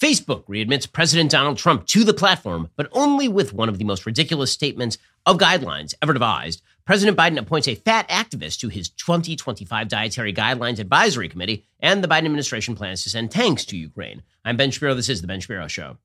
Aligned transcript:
Facebook 0.00 0.44
readmits 0.44 0.90
President 0.90 1.30
Donald 1.30 1.58
Trump 1.58 1.84
to 1.86 2.04
the 2.04 2.14
platform, 2.14 2.70
but 2.76 2.88
only 2.92 3.26
with 3.26 3.52
one 3.52 3.68
of 3.68 3.78
the 3.78 3.84
most 3.84 4.06
ridiculous 4.06 4.52
statements 4.52 4.96
of 5.26 5.38
guidelines 5.38 5.92
ever 6.00 6.12
devised. 6.12 6.62
President 6.84 7.18
Biden 7.18 7.36
appoints 7.36 7.66
a 7.66 7.74
fat 7.74 8.08
activist 8.08 8.60
to 8.60 8.68
his 8.68 8.90
2025 8.90 9.88
Dietary 9.88 10.32
Guidelines 10.32 10.78
Advisory 10.78 11.28
Committee, 11.28 11.64
and 11.80 12.02
the 12.02 12.08
Biden 12.08 12.26
administration 12.26 12.76
plans 12.76 13.02
to 13.02 13.10
send 13.10 13.32
tanks 13.32 13.64
to 13.64 13.76
Ukraine. 13.76 14.22
I'm 14.44 14.56
Ben 14.56 14.70
Shapiro. 14.70 14.94
This 14.94 15.08
is 15.08 15.20
The 15.20 15.26
Ben 15.26 15.40
Shapiro 15.40 15.66
Show. 15.66 15.98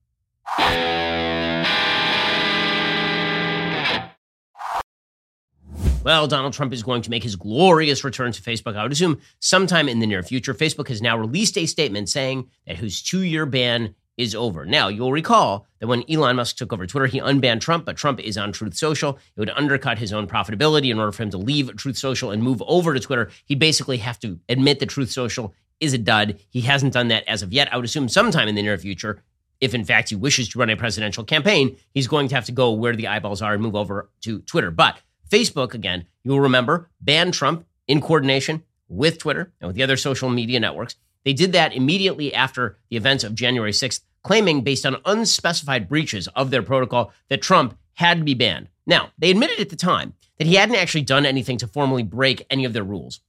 Well, 6.03 6.27
Donald 6.27 6.51
Trump 6.51 6.73
is 6.73 6.83
going 6.83 7.01
to 7.03 7.09
make 7.09 7.23
his 7.23 7.37
glorious 7.37 8.03
return 8.03 8.33
to 8.33 8.41
Facebook, 8.41 8.75
I 8.75 8.83
would 8.83 8.91
assume, 8.91 9.21
sometime 9.39 9.87
in 9.87 9.99
the 9.99 10.05
near 10.05 10.21
future. 10.21 10.53
Facebook 10.53 10.89
has 10.89 11.01
now 11.01 11.17
released 11.17 11.57
a 11.57 11.65
statement 11.65 12.09
saying 12.09 12.49
that 12.67 12.75
his 12.75 13.01
two 13.01 13.21
year 13.21 13.45
ban 13.45 13.95
is 14.17 14.35
over. 14.35 14.65
Now, 14.65 14.89
you'll 14.89 15.13
recall 15.13 15.65
that 15.79 15.87
when 15.87 16.03
Elon 16.11 16.35
Musk 16.35 16.57
took 16.57 16.73
over 16.73 16.85
Twitter, 16.85 17.05
he 17.05 17.21
unbanned 17.21 17.61
Trump, 17.61 17.85
but 17.85 17.95
Trump 17.95 18.19
is 18.19 18.37
on 18.37 18.51
Truth 18.51 18.75
Social. 18.75 19.17
It 19.37 19.39
would 19.39 19.49
undercut 19.51 19.97
his 19.97 20.11
own 20.11 20.27
profitability 20.27 20.91
in 20.91 20.99
order 20.99 21.13
for 21.13 21.23
him 21.23 21.29
to 21.29 21.37
leave 21.37 21.73
Truth 21.77 21.97
Social 21.97 22.31
and 22.31 22.43
move 22.43 22.61
over 22.67 22.93
to 22.93 22.99
Twitter. 22.99 23.29
He'd 23.45 23.59
basically 23.59 23.97
have 23.97 24.19
to 24.19 24.37
admit 24.49 24.79
that 24.81 24.89
Truth 24.89 25.09
Social 25.09 25.53
is 25.79 25.93
a 25.93 25.97
dud. 25.97 26.37
He 26.49 26.61
hasn't 26.61 26.93
done 26.93 27.07
that 27.07 27.23
as 27.29 27.41
of 27.43 27.53
yet. 27.53 27.73
I 27.73 27.77
would 27.77 27.85
assume 27.85 28.09
sometime 28.09 28.49
in 28.49 28.55
the 28.55 28.61
near 28.61 28.77
future, 28.77 29.23
if 29.61 29.73
in 29.73 29.85
fact 29.85 30.09
he 30.09 30.15
wishes 30.15 30.49
to 30.49 30.59
run 30.59 30.69
a 30.69 30.75
presidential 30.75 31.23
campaign, 31.23 31.77
he's 31.93 32.07
going 32.09 32.27
to 32.27 32.35
have 32.35 32.45
to 32.45 32.51
go 32.51 32.73
where 32.73 32.95
the 32.95 33.07
eyeballs 33.07 33.41
are 33.41 33.53
and 33.53 33.63
move 33.63 33.75
over 33.75 34.09
to 34.23 34.39
Twitter. 34.41 34.69
But 34.69 34.99
Facebook, 35.33 35.73
again, 35.73 36.05
you'll 36.23 36.39
remember, 36.39 36.91
banned 37.01 37.33
Trump 37.33 37.65
in 37.87 38.01
coordination 38.01 38.61
with 38.87 39.17
Twitter 39.17 39.51
and 39.59 39.67
with 39.67 39.75
the 39.75 39.81
other 39.81 39.97
social 39.97 40.29
media 40.29 40.59
networks. 40.59 40.95
They 41.25 41.33
did 41.33 41.53
that 41.53 41.73
immediately 41.73 42.31
after 42.31 42.77
the 42.89 42.97
events 42.97 43.23
of 43.23 43.33
January 43.33 43.71
6th, 43.71 44.01
claiming, 44.21 44.61
based 44.61 44.85
on 44.85 45.01
unspecified 45.05 45.89
breaches 45.89 46.27
of 46.35 46.51
their 46.51 46.61
protocol, 46.61 47.11
that 47.29 47.41
Trump 47.41 47.75
had 47.95 48.19
to 48.19 48.23
be 48.23 48.35
banned. 48.35 48.69
Now, 48.85 49.09
they 49.17 49.31
admitted 49.31 49.59
at 49.59 49.69
the 49.69 49.75
time 49.75 50.13
that 50.37 50.45
he 50.45 50.53
hadn't 50.53 50.75
actually 50.75 51.01
done 51.01 51.25
anything 51.25 51.57
to 51.57 51.67
formally 51.67 52.03
break 52.03 52.45
any 52.51 52.63
of 52.63 52.73
their 52.73 52.83
rules. 52.83 53.19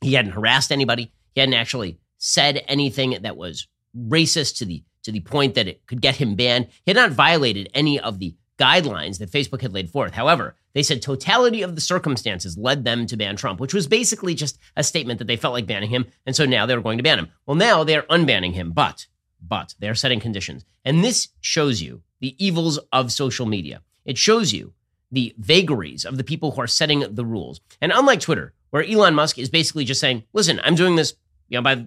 He 0.00 0.14
hadn't 0.14 0.32
harassed 0.32 0.72
anybody. 0.72 1.12
He 1.34 1.40
hadn't 1.40 1.54
actually 1.54 2.00
said 2.18 2.64
anything 2.66 3.16
that 3.22 3.36
was 3.36 3.68
racist 3.96 4.56
to 4.56 4.64
the 4.64 4.82
to 5.04 5.12
the 5.12 5.20
point 5.20 5.54
that 5.54 5.66
it 5.66 5.84
could 5.86 6.00
get 6.00 6.16
him 6.16 6.36
banned. 6.36 6.66
He 6.84 6.90
had 6.90 6.96
not 6.96 7.10
violated 7.10 7.68
any 7.74 7.98
of 7.98 8.20
the 8.20 8.36
guidelines 8.58 9.18
that 9.18 9.30
Facebook 9.30 9.62
had 9.62 9.72
laid 9.72 9.90
forth. 9.90 10.12
However, 10.12 10.56
they 10.74 10.82
said 10.82 11.02
totality 11.02 11.62
of 11.62 11.74
the 11.74 11.80
circumstances 11.80 12.56
led 12.56 12.84
them 12.84 13.06
to 13.06 13.16
ban 13.16 13.36
Trump, 13.36 13.60
which 13.60 13.74
was 13.74 13.86
basically 13.86 14.34
just 14.34 14.58
a 14.76 14.84
statement 14.84 15.18
that 15.18 15.26
they 15.26 15.36
felt 15.36 15.54
like 15.54 15.66
banning 15.66 15.90
him, 15.90 16.06
and 16.26 16.34
so 16.34 16.44
now 16.44 16.66
they 16.66 16.74
were 16.74 16.82
going 16.82 16.98
to 16.98 17.04
ban 17.04 17.18
him. 17.18 17.28
Well, 17.46 17.56
now 17.56 17.84
they're 17.84 18.02
unbanning 18.02 18.52
him, 18.52 18.72
but 18.72 19.06
but 19.40 19.74
they're 19.80 19.94
setting 19.94 20.20
conditions. 20.20 20.64
And 20.84 21.02
this 21.02 21.28
shows 21.40 21.82
you 21.82 22.02
the 22.20 22.36
evils 22.44 22.78
of 22.92 23.10
social 23.10 23.44
media. 23.44 23.82
It 24.04 24.16
shows 24.16 24.52
you 24.52 24.72
the 25.10 25.34
vagaries 25.36 26.04
of 26.04 26.16
the 26.16 26.24
people 26.24 26.52
who 26.52 26.60
are 26.60 26.68
setting 26.68 27.04
the 27.10 27.24
rules. 27.24 27.60
And 27.80 27.92
unlike 27.92 28.20
Twitter, 28.20 28.54
where 28.70 28.84
Elon 28.84 29.14
Musk 29.14 29.38
is 29.38 29.50
basically 29.50 29.84
just 29.84 30.00
saying, 30.00 30.22
"Listen, 30.32 30.60
I'm 30.62 30.76
doing 30.76 30.96
this, 30.96 31.14
you 31.48 31.58
know, 31.58 31.62
by 31.62 31.86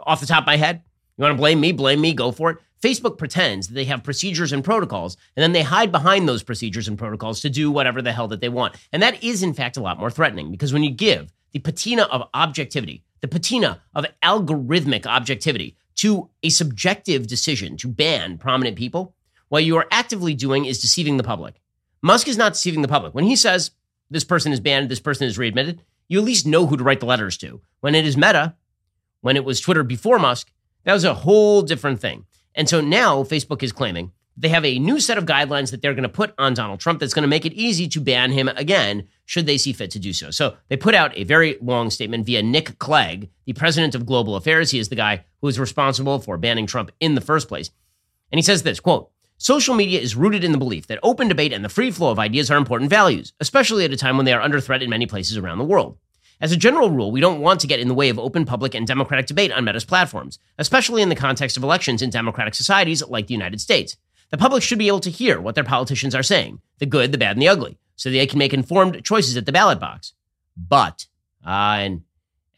off 0.00 0.20
the 0.20 0.26
top 0.26 0.42
of 0.42 0.46
my 0.46 0.56
head. 0.56 0.82
You 1.16 1.22
want 1.22 1.32
to 1.32 1.38
blame 1.38 1.60
me? 1.60 1.72
Blame 1.72 2.00
me. 2.00 2.12
Go 2.12 2.32
for 2.32 2.50
it." 2.50 2.58
Facebook 2.82 3.18
pretends 3.18 3.68
that 3.68 3.74
they 3.74 3.84
have 3.84 4.02
procedures 4.02 4.52
and 4.52 4.62
protocols, 4.62 5.16
and 5.34 5.42
then 5.42 5.52
they 5.52 5.62
hide 5.62 5.90
behind 5.90 6.28
those 6.28 6.42
procedures 6.42 6.88
and 6.88 6.98
protocols 6.98 7.40
to 7.40 7.50
do 7.50 7.70
whatever 7.70 8.02
the 8.02 8.12
hell 8.12 8.28
that 8.28 8.40
they 8.40 8.48
want. 8.48 8.76
And 8.92 9.02
that 9.02 9.22
is, 9.24 9.42
in 9.42 9.54
fact, 9.54 9.76
a 9.76 9.82
lot 9.82 9.98
more 9.98 10.10
threatening 10.10 10.50
because 10.50 10.72
when 10.72 10.84
you 10.84 10.90
give 10.90 11.32
the 11.52 11.58
patina 11.58 12.02
of 12.02 12.28
objectivity, 12.34 13.02
the 13.22 13.28
patina 13.28 13.80
of 13.94 14.06
algorithmic 14.22 15.06
objectivity 15.06 15.76
to 15.96 16.28
a 16.42 16.50
subjective 16.50 17.26
decision 17.26 17.76
to 17.78 17.88
ban 17.88 18.36
prominent 18.36 18.76
people, 18.76 19.14
what 19.48 19.64
you 19.64 19.76
are 19.76 19.86
actively 19.90 20.34
doing 20.34 20.66
is 20.66 20.80
deceiving 20.80 21.16
the 21.16 21.22
public. 21.22 21.60
Musk 22.02 22.28
is 22.28 22.36
not 22.36 22.52
deceiving 22.52 22.82
the 22.82 22.88
public. 22.88 23.14
When 23.14 23.24
he 23.24 23.36
says 23.36 23.70
this 24.10 24.24
person 24.24 24.52
is 24.52 24.60
banned, 24.60 24.90
this 24.90 25.00
person 25.00 25.26
is 25.26 25.38
readmitted, 25.38 25.82
you 26.08 26.18
at 26.18 26.24
least 26.24 26.46
know 26.46 26.66
who 26.66 26.76
to 26.76 26.84
write 26.84 27.00
the 27.00 27.06
letters 27.06 27.36
to. 27.38 27.60
When 27.80 27.94
it 27.94 28.06
is 28.06 28.16
Meta, 28.16 28.54
when 29.22 29.36
it 29.36 29.44
was 29.44 29.60
Twitter 29.60 29.82
before 29.82 30.18
Musk, 30.18 30.52
that 30.84 30.92
was 30.92 31.04
a 31.04 31.14
whole 31.14 31.62
different 31.62 32.00
thing. 32.00 32.26
And 32.56 32.68
so 32.68 32.80
now 32.80 33.22
Facebook 33.22 33.62
is 33.62 33.70
claiming 33.70 34.10
they 34.36 34.48
have 34.48 34.64
a 34.64 34.78
new 34.78 35.00
set 35.00 35.16
of 35.16 35.24
guidelines 35.24 35.70
that 35.70 35.80
they're 35.80 35.94
going 35.94 36.02
to 36.02 36.08
put 36.08 36.34
on 36.36 36.54
Donald 36.54 36.80
Trump 36.80 37.00
that's 37.00 37.14
going 37.14 37.22
to 37.22 37.28
make 37.28 37.46
it 37.46 37.54
easy 37.54 37.88
to 37.88 38.00
ban 38.00 38.32
him 38.32 38.48
again, 38.48 39.08
should 39.24 39.46
they 39.46 39.56
see 39.56 39.72
fit 39.72 39.90
to 39.92 39.98
do 39.98 40.12
so. 40.12 40.30
So 40.30 40.56
they 40.68 40.76
put 40.76 40.94
out 40.94 41.16
a 41.16 41.24
very 41.24 41.56
long 41.62 41.90
statement 41.90 42.26
via 42.26 42.42
Nick 42.42 42.78
Clegg, 42.78 43.30
the 43.46 43.54
president 43.54 43.94
of 43.94 44.04
global 44.04 44.36
affairs. 44.36 44.70
He 44.70 44.78
is 44.78 44.90
the 44.90 44.96
guy 44.96 45.24
who 45.40 45.48
is 45.48 45.58
responsible 45.58 46.18
for 46.18 46.36
banning 46.36 46.66
Trump 46.66 46.90
in 47.00 47.14
the 47.14 47.20
first 47.20 47.48
place. 47.48 47.70
And 48.30 48.38
he 48.38 48.42
says 48.42 48.62
this 48.62 48.80
quote, 48.80 49.10
Social 49.38 49.74
media 49.74 50.00
is 50.00 50.16
rooted 50.16 50.44
in 50.44 50.52
the 50.52 50.58
belief 50.58 50.86
that 50.86 50.98
open 51.02 51.28
debate 51.28 51.52
and 51.52 51.64
the 51.64 51.68
free 51.68 51.90
flow 51.90 52.10
of 52.10 52.18
ideas 52.18 52.50
are 52.50 52.56
important 52.56 52.90
values, 52.90 53.34
especially 53.38 53.84
at 53.84 53.92
a 53.92 53.96
time 53.96 54.16
when 54.16 54.24
they 54.24 54.32
are 54.32 54.40
under 54.40 54.60
threat 54.60 54.82
in 54.82 54.90
many 54.90 55.06
places 55.06 55.36
around 55.36 55.58
the 55.58 55.64
world. 55.64 55.98
As 56.38 56.52
a 56.52 56.56
general 56.56 56.90
rule, 56.90 57.10
we 57.10 57.20
don't 57.20 57.40
want 57.40 57.60
to 57.60 57.66
get 57.66 57.80
in 57.80 57.88
the 57.88 57.94
way 57.94 58.10
of 58.10 58.18
open 58.18 58.44
public 58.44 58.74
and 58.74 58.86
democratic 58.86 59.24
debate 59.24 59.50
on 59.52 59.64
Meta's 59.64 59.86
platforms, 59.86 60.38
especially 60.58 61.00
in 61.00 61.08
the 61.08 61.14
context 61.14 61.56
of 61.56 61.62
elections 61.62 62.02
in 62.02 62.10
democratic 62.10 62.54
societies 62.54 63.02
like 63.06 63.26
the 63.26 63.34
United 63.34 63.58
States. 63.58 63.96
The 64.28 64.36
public 64.36 64.62
should 64.62 64.78
be 64.78 64.88
able 64.88 65.00
to 65.00 65.10
hear 65.10 65.40
what 65.40 65.54
their 65.54 65.64
politicians 65.64 66.14
are 66.14 66.22
saying, 66.22 66.60
the 66.78 66.84
good, 66.84 67.10
the 67.10 67.18
bad, 67.18 67.36
and 67.36 67.42
the 67.42 67.48
ugly, 67.48 67.78
so 67.94 68.10
they 68.10 68.26
can 68.26 68.38
make 68.38 68.52
informed 68.52 69.02
choices 69.02 69.36
at 69.38 69.46
the 69.46 69.52
ballot 69.52 69.80
box. 69.80 70.12
But, 70.56 71.06
uh, 71.46 71.78
and 71.78 72.02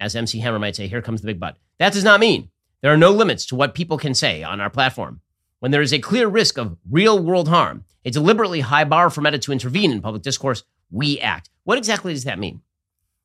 as 0.00 0.16
MC 0.16 0.40
Hammer 0.40 0.58
might 0.58 0.74
say, 0.74 0.88
here 0.88 1.02
comes 1.02 1.20
the 1.20 1.28
big 1.28 1.38
but. 1.38 1.56
That 1.78 1.92
does 1.92 2.04
not 2.04 2.18
mean 2.18 2.50
there 2.80 2.92
are 2.92 2.96
no 2.96 3.12
limits 3.12 3.46
to 3.46 3.54
what 3.54 3.76
people 3.76 3.96
can 3.96 4.14
say 4.14 4.42
on 4.42 4.60
our 4.60 4.70
platform. 4.70 5.20
When 5.60 5.70
there 5.70 5.82
is 5.82 5.92
a 5.92 6.00
clear 6.00 6.26
risk 6.26 6.58
of 6.58 6.76
real 6.90 7.22
world 7.22 7.48
harm, 7.48 7.84
a 8.04 8.10
deliberately 8.10 8.60
high 8.60 8.84
bar 8.84 9.08
for 9.08 9.20
Meta 9.20 9.38
to 9.38 9.52
intervene 9.52 9.92
in 9.92 10.02
public 10.02 10.22
discourse, 10.22 10.64
we 10.90 11.20
act. 11.20 11.50
What 11.62 11.78
exactly 11.78 12.12
does 12.12 12.24
that 12.24 12.38
mean? 12.40 12.62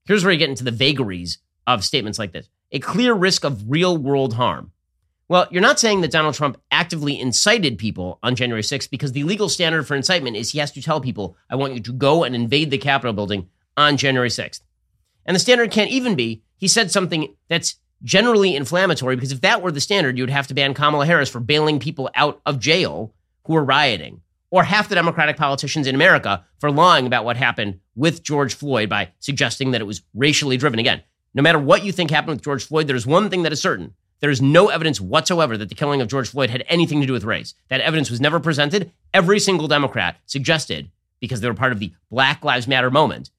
Here's 0.06 0.24
where 0.24 0.34
you 0.34 0.40
get 0.40 0.50
into 0.50 0.64
the 0.64 0.72
vagaries 0.72 1.40
of 1.66 1.84
statements 1.84 2.20
like 2.20 2.34
this 2.34 2.50
a 2.72 2.80
clear 2.80 3.14
risk 3.14 3.44
of 3.44 3.70
real 3.70 3.98
world 3.98 4.34
harm. 4.34 4.72
Well, 5.30 5.48
you're 5.50 5.62
not 5.62 5.80
saying 5.80 6.02
that 6.02 6.12
Donald 6.12 6.36
Trump 6.36 6.60
actively 6.72 7.20
incited 7.20 7.78
people 7.78 8.20
on 8.22 8.36
January 8.36 8.62
6th 8.62 8.90
because 8.90 9.14
the 9.14 9.24
legal 9.24 9.48
standard 9.48 9.88
for 9.88 9.96
incitement 9.96 10.36
is 10.36 10.52
he 10.52 10.60
has 10.60 10.72
to 10.72 10.82
tell 10.82 11.00
people, 11.00 11.38
I 11.50 11.56
want 11.56 11.74
you 11.74 11.80
to 11.80 11.94
go 11.94 12.24
and 12.24 12.36
invade 12.36 12.72
the 12.72 12.78
Capitol 12.78 13.14
building 13.14 13.50
on 13.78 13.98
January 13.98 14.30
6th. 14.30 14.62
And 15.26 15.34
the 15.34 15.40
standard 15.40 15.72
can't 15.72 15.92
even 15.92 16.16
be 16.16 16.44
he 16.58 16.68
said 16.68 16.92
something 16.92 17.36
that's 17.50 17.76
generally 18.04 18.56
inflammatory 18.56 19.16
because 19.16 19.32
if 19.32 19.42
that 19.42 19.62
were 19.62 19.72
the 19.72 19.82
standard, 19.82 20.18
you 20.18 20.24
would 20.24 20.30
have 20.30 20.48
to 20.48 20.54
ban 20.54 20.74
Kamala 20.74 21.06
Harris 21.06 21.30
for 21.30 21.40
bailing 21.40 21.80
people 21.80 22.10
out 22.16 22.42
of 22.46 22.60
jail 22.60 23.14
who 23.46 23.56
are 23.56 23.64
rioting 23.64 24.22
or 24.54 24.64
half 24.64 24.88
the 24.88 24.94
Democratic 24.94 25.36
politicians 25.36 25.88
in 25.88 25.96
America 25.96 26.46
for 26.60 26.70
lying 26.70 27.08
about 27.08 27.26
what 27.26 27.36
happened 27.36 27.80
with 27.96 28.22
George 28.22 28.54
Floyd 28.54 28.88
by 28.88 29.10
suggesting 29.18 29.72
that 29.72 29.82
it 29.82 29.86
was 29.86 30.04
racially 30.14 30.58
driven. 30.58 30.78
Again, 30.78 31.02
no 31.34 31.42
matter 31.42 31.58
what 31.58 31.84
you 31.84 31.92
think 31.92 32.12
happened 32.12 32.36
with 32.36 32.44
George 32.44 32.64
Floyd, 32.64 32.86
there's 32.86 33.08
one 33.08 33.32
thing 33.32 33.42
that 33.42 33.52
is 33.52 33.60
certain. 33.60 33.96
There 34.20 34.30
is 34.30 34.44
no 34.44 34.68
evidence 34.68 35.02
whatsoever 35.02 35.58
that 35.58 35.70
the 35.70 35.76
killing 35.76 36.02
of 36.02 36.08
George 36.08 36.30
Floyd 36.30 36.52
had 36.52 36.64
anything 36.68 37.02
to 37.02 37.08
do 37.08 37.14
with 37.14 37.24
race. 37.24 37.56
That 37.70 37.82
evidence 37.82 38.12
was 38.12 38.22
never 38.22 38.40
presented. 38.40 38.92
Every 39.12 39.40
single 39.40 39.68
Democrat 39.68 40.18
suggested, 40.28 40.92
because 41.20 41.42
they 41.42 41.48
were 41.48 41.56
part 41.56 41.72
of 41.72 41.80
the 41.80 41.92
Black 42.12 42.46
Lives 42.46 42.68
Matter 42.68 42.92
moment, 42.92 43.32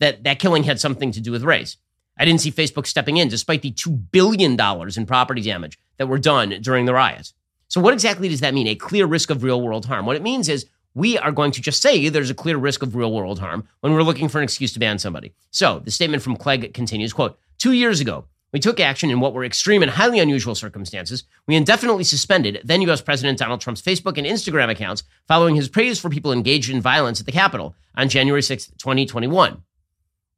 that 0.00 0.22
that 0.24 0.38
killing 0.38 0.64
had 0.64 0.78
something 0.78 1.12
to 1.12 1.20
do 1.22 1.32
with 1.32 1.44
race. 1.44 1.78
I 2.18 2.26
didn't 2.26 2.42
see 2.42 2.52
Facebook 2.52 2.86
stepping 2.86 3.16
in 3.16 3.28
despite 3.28 3.62
the 3.62 3.72
$2 3.72 4.10
billion 4.12 4.60
in 4.98 5.06
property 5.06 5.40
damage 5.40 5.78
that 5.96 6.08
were 6.08 6.18
done 6.18 6.58
during 6.60 6.84
the 6.84 6.92
riots. 6.92 7.32
So, 7.68 7.80
what 7.80 7.94
exactly 7.94 8.28
does 8.28 8.40
that 8.40 8.54
mean? 8.54 8.66
A 8.66 8.74
clear 8.74 9.06
risk 9.06 9.30
of 9.30 9.42
real 9.42 9.60
world 9.60 9.86
harm. 9.86 10.06
What 10.06 10.16
it 10.16 10.22
means 10.22 10.48
is 10.48 10.66
we 10.94 11.18
are 11.18 11.32
going 11.32 11.52
to 11.52 11.60
just 11.60 11.82
say 11.82 12.08
there's 12.08 12.30
a 12.30 12.34
clear 12.34 12.56
risk 12.56 12.82
of 12.82 12.96
real 12.96 13.12
world 13.12 13.38
harm 13.38 13.68
when 13.80 13.92
we're 13.92 14.02
looking 14.02 14.28
for 14.28 14.38
an 14.38 14.44
excuse 14.44 14.72
to 14.72 14.80
ban 14.80 14.98
somebody. 14.98 15.32
So, 15.50 15.80
the 15.80 15.90
statement 15.90 16.22
from 16.22 16.36
Clegg 16.36 16.72
continues 16.74 17.12
quote, 17.12 17.38
Two 17.58 17.72
years 17.72 18.00
ago, 18.00 18.24
we 18.52 18.60
took 18.60 18.80
action 18.80 19.10
in 19.10 19.20
what 19.20 19.34
were 19.34 19.44
extreme 19.44 19.82
and 19.82 19.90
highly 19.90 20.18
unusual 20.18 20.54
circumstances. 20.54 21.24
We 21.46 21.54
indefinitely 21.56 22.04
suspended 22.04 22.62
then 22.64 22.80
U.S. 22.82 23.02
President 23.02 23.38
Donald 23.38 23.60
Trump's 23.60 23.82
Facebook 23.82 24.16
and 24.16 24.26
Instagram 24.26 24.70
accounts 24.70 25.02
following 25.26 25.54
his 25.54 25.68
praise 25.68 26.00
for 26.00 26.08
people 26.08 26.32
engaged 26.32 26.70
in 26.70 26.80
violence 26.80 27.20
at 27.20 27.26
the 27.26 27.32
Capitol 27.32 27.74
on 27.94 28.08
January 28.08 28.42
6, 28.42 28.66
2021. 28.78 29.62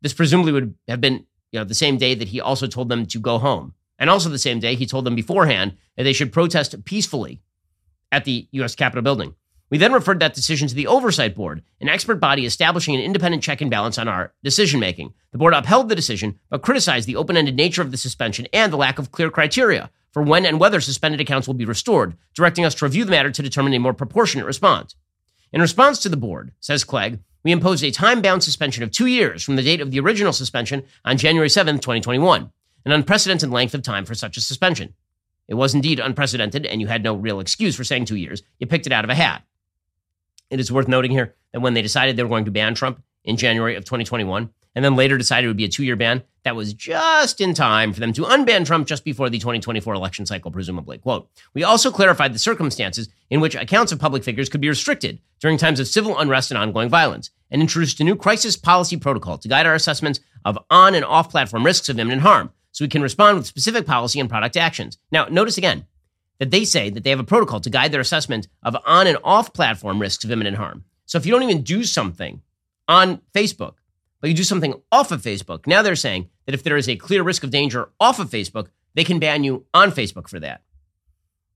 This 0.03 0.15
presumably 0.15 0.53
would 0.53 0.75
have 0.89 1.01
been 1.01 1.27
you 1.53 1.61
know, 1.61 1.65
the 1.65 1.75
same 1.75 1.99
day 1.99 2.15
that 2.15 2.29
he 2.29 2.41
also 2.41 2.67
told 2.67 2.89
them 2.89 3.07
to 3.07 3.21
go 3.21 3.39
home. 3.39 3.75
And 4.01 4.09
also 4.09 4.31
the 4.31 4.39
same 4.39 4.59
day, 4.59 4.75
he 4.75 4.87
told 4.87 5.05
them 5.05 5.15
beforehand 5.15 5.77
that 5.97 6.05
they 6.05 6.15
should 6.15 6.33
protest 6.33 6.85
peacefully 6.85 7.43
at 8.11 8.25
the 8.25 8.49
U.S. 8.53 8.75
Capitol 8.75 9.03
building. 9.03 9.35
We 9.69 9.79
then 9.79 9.93
referred 9.93 10.19
that 10.19 10.35
decision 10.35 10.67
to 10.67 10.75
the 10.75 10.89
Oversight 10.89 11.37
Board, 11.37 11.63
an 11.81 11.89
expert 11.89 12.17
body 12.17 12.45
establishing 12.45 12.97
an 12.97 13.03
independent 13.03 13.43
check 13.43 13.61
and 13.61 13.71
balance 13.71 13.99
on 13.99 14.09
our 14.09 14.33
decision 14.43 14.81
making. 14.81 15.15
The 15.31 15.39
board 15.39 15.55
upheld 15.55 15.89
the 15.89 15.95
decision, 15.95 16.41
but 16.49 16.63
criticized 16.63 17.07
the 17.07 17.15
open 17.15 17.37
ended 17.37 17.55
nature 17.55 17.83
of 17.83 17.93
the 17.93 17.97
suspension 17.97 18.49
and 18.53 18.73
the 18.73 18.77
lack 18.77 18.99
of 18.99 19.13
clear 19.13 19.31
criteria 19.31 19.91
for 20.13 20.23
when 20.23 20.45
and 20.45 20.59
whether 20.59 20.81
suspended 20.81 21.21
accounts 21.21 21.47
will 21.47 21.55
be 21.55 21.65
restored, 21.65 22.17
directing 22.35 22.65
us 22.65 22.75
to 22.75 22.85
review 22.85 23.05
the 23.05 23.13
matter 23.13 23.31
to 23.31 23.43
determine 23.43 23.75
a 23.75 23.79
more 23.79 23.95
proportionate 23.95 24.47
response. 24.47 24.97
In 25.53 25.61
response 25.61 26.01
to 26.01 26.09
the 26.09 26.17
board, 26.17 26.51
says 26.59 26.83
Clegg, 26.83 27.21
we 27.45 27.53
imposed 27.53 27.85
a 27.85 27.93
time 27.93 28.21
bound 28.21 28.43
suspension 28.43 28.83
of 28.83 28.91
two 28.91 29.07
years 29.07 29.45
from 29.45 29.55
the 29.55 29.63
date 29.63 29.81
of 29.81 29.93
the 29.93 30.01
original 30.01 30.33
suspension 30.33 30.85
on 31.05 31.17
January 31.17 31.49
7, 31.49 31.77
2021 31.77 32.51
an 32.85 32.93
unprecedented 32.93 33.51
length 33.51 33.75
of 33.75 33.83
time 33.83 34.05
for 34.05 34.15
such 34.15 34.37
a 34.37 34.41
suspension. 34.41 34.95
it 35.49 35.55
was 35.55 35.75
indeed 35.75 35.99
unprecedented, 35.99 36.65
and 36.65 36.81
you 36.81 36.87
had 36.87 37.03
no 37.03 37.15
real 37.15 37.41
excuse 37.41 37.75
for 37.75 37.83
saying 37.83 38.05
two 38.05 38.17
years. 38.17 38.43
You 38.61 38.69
picked 38.69 38.87
it 38.87 38.93
out 38.93 39.03
of 39.05 39.11
a 39.11 39.17
hat. 39.17 39.43
It 40.49 40.61
is 40.61 40.71
worth 40.71 40.87
noting 40.87 41.11
here 41.11 41.35
that 41.53 41.61
when 41.61 41.75
they 41.75 41.83
decided 41.83 42.17
they 42.17 42.23
were 42.23 42.29
going 42.29 42.45
to 42.45 42.51
ban 42.53 42.75
Trump 42.75 43.03
in 43.25 43.37
January 43.37 43.75
of 43.75 43.85
2021, 43.85 44.51
and 44.75 44.85
then 44.85 44.95
later 44.95 45.19
decided 45.19 45.47
it 45.47 45.49
would 45.49 45.57
be 45.57 45.65
a 45.65 45.69
two 45.69 45.85
year 45.85 45.97
ban, 45.97 46.23
that 46.45 46.57
was 46.57 46.73
just 46.73 47.41
in 47.41 47.53
time 47.55 47.93
for 47.93 48.01
them 48.01 48.13
to 48.13 48.23
unban 48.23 48.65
Trump 48.65 48.87
just 48.87 49.05
before 49.05 49.29
the 49.29 49.39
2024 49.39 49.93
election 49.95 50.25
cycle, 50.25 50.51
presumably. 50.51 50.99
Quote 50.99 51.29
We 51.53 51.65
also 51.65 51.91
clarified 51.91 52.33
the 52.33 52.39
circumstances 52.39 53.09
in 53.29 53.41
which 53.41 53.55
accounts 53.55 53.93
of 53.93 53.99
public 53.99 54.25
figures 54.25 54.49
could 54.49 54.61
be 54.61 54.69
restricted 54.69 55.19
during 55.41 55.59
times 55.59 55.81
of 55.81 55.89
civil 55.89 56.19
unrest 56.19 56.51
and 56.51 56.59
ongoing 56.59 56.89
violence, 56.89 57.31
and 57.51 57.61
introduced 57.61 58.01
a 58.01 58.05
new 58.05 58.17
crisis 58.17 58.57
policy 58.57 58.97
protocol 58.97 59.39
to 59.39 59.49
guide 59.49 59.67
our 59.67 59.75
assessments 59.75 60.21
of 60.45 60.59
on 60.71 60.95
and 60.95 61.05
off 61.05 61.31
platform 61.31 61.67
risks 61.67 61.89
of 61.89 61.99
imminent 61.99 62.23
harm 62.23 62.53
so 62.81 62.85
we 62.87 62.89
can 62.89 63.03
respond 63.03 63.37
with 63.37 63.47
specific 63.47 63.85
policy 63.85 64.21
and 64.21 64.31
product 64.31 64.57
actions. 64.57 64.97
Now, 65.13 65.27
notice 65.27 65.59
again 65.59 65.85
that 66.39 66.51
they 66.51 66.65
say 66.65 66.89
that 66.89 67.05
they 67.05 67.11
have 67.11 67.21
a 67.21 67.25
protocol 67.25 67.61
to 67.61 67.69
guide 67.69 67.93
their 67.93 68.01
assessment 68.01 68.49
of 68.63 68.75
on 68.87 69.07
and 69.07 69.19
off 69.23 69.53
platform 69.53 70.01
risks 70.01 70.25
of 70.25 70.31
imminent 70.31 70.57
harm. 70.57 70.85
So 71.05 71.19
if 71.19 71.27
you 71.27 71.33
don't 71.33 71.43
even 71.43 71.63
do 71.63 71.85
something 71.85 72.41
on 72.89 73.21
Facebook, 73.35 73.75
but 74.23 74.31
you 74.31 74.35
do 74.35 74.45
something 74.45 74.81
off 74.91 75.13
of 75.13 75.21
Facebook, 75.21 75.67
now 75.67 75.83
they're 75.83 75.95
saying 75.95 76.31
that 76.47 76.55
if 76.55 76.63
there 76.63 76.79
is 76.79 76.89
a 76.89 76.97
clear 76.97 77.23
risk 77.23 77.45
of 77.45 77.51
danger 77.51 77.91
off 78.01 78.19
of 78.19 78.31
Facebook, 78.31 78.69
they 78.95 79.05
can 79.05 79.19
ban 79.19 79.45
you 79.45 79.67
on 79.75 79.91
Facebook 79.91 80.27
for 80.27 80.41
that, 80.41 80.63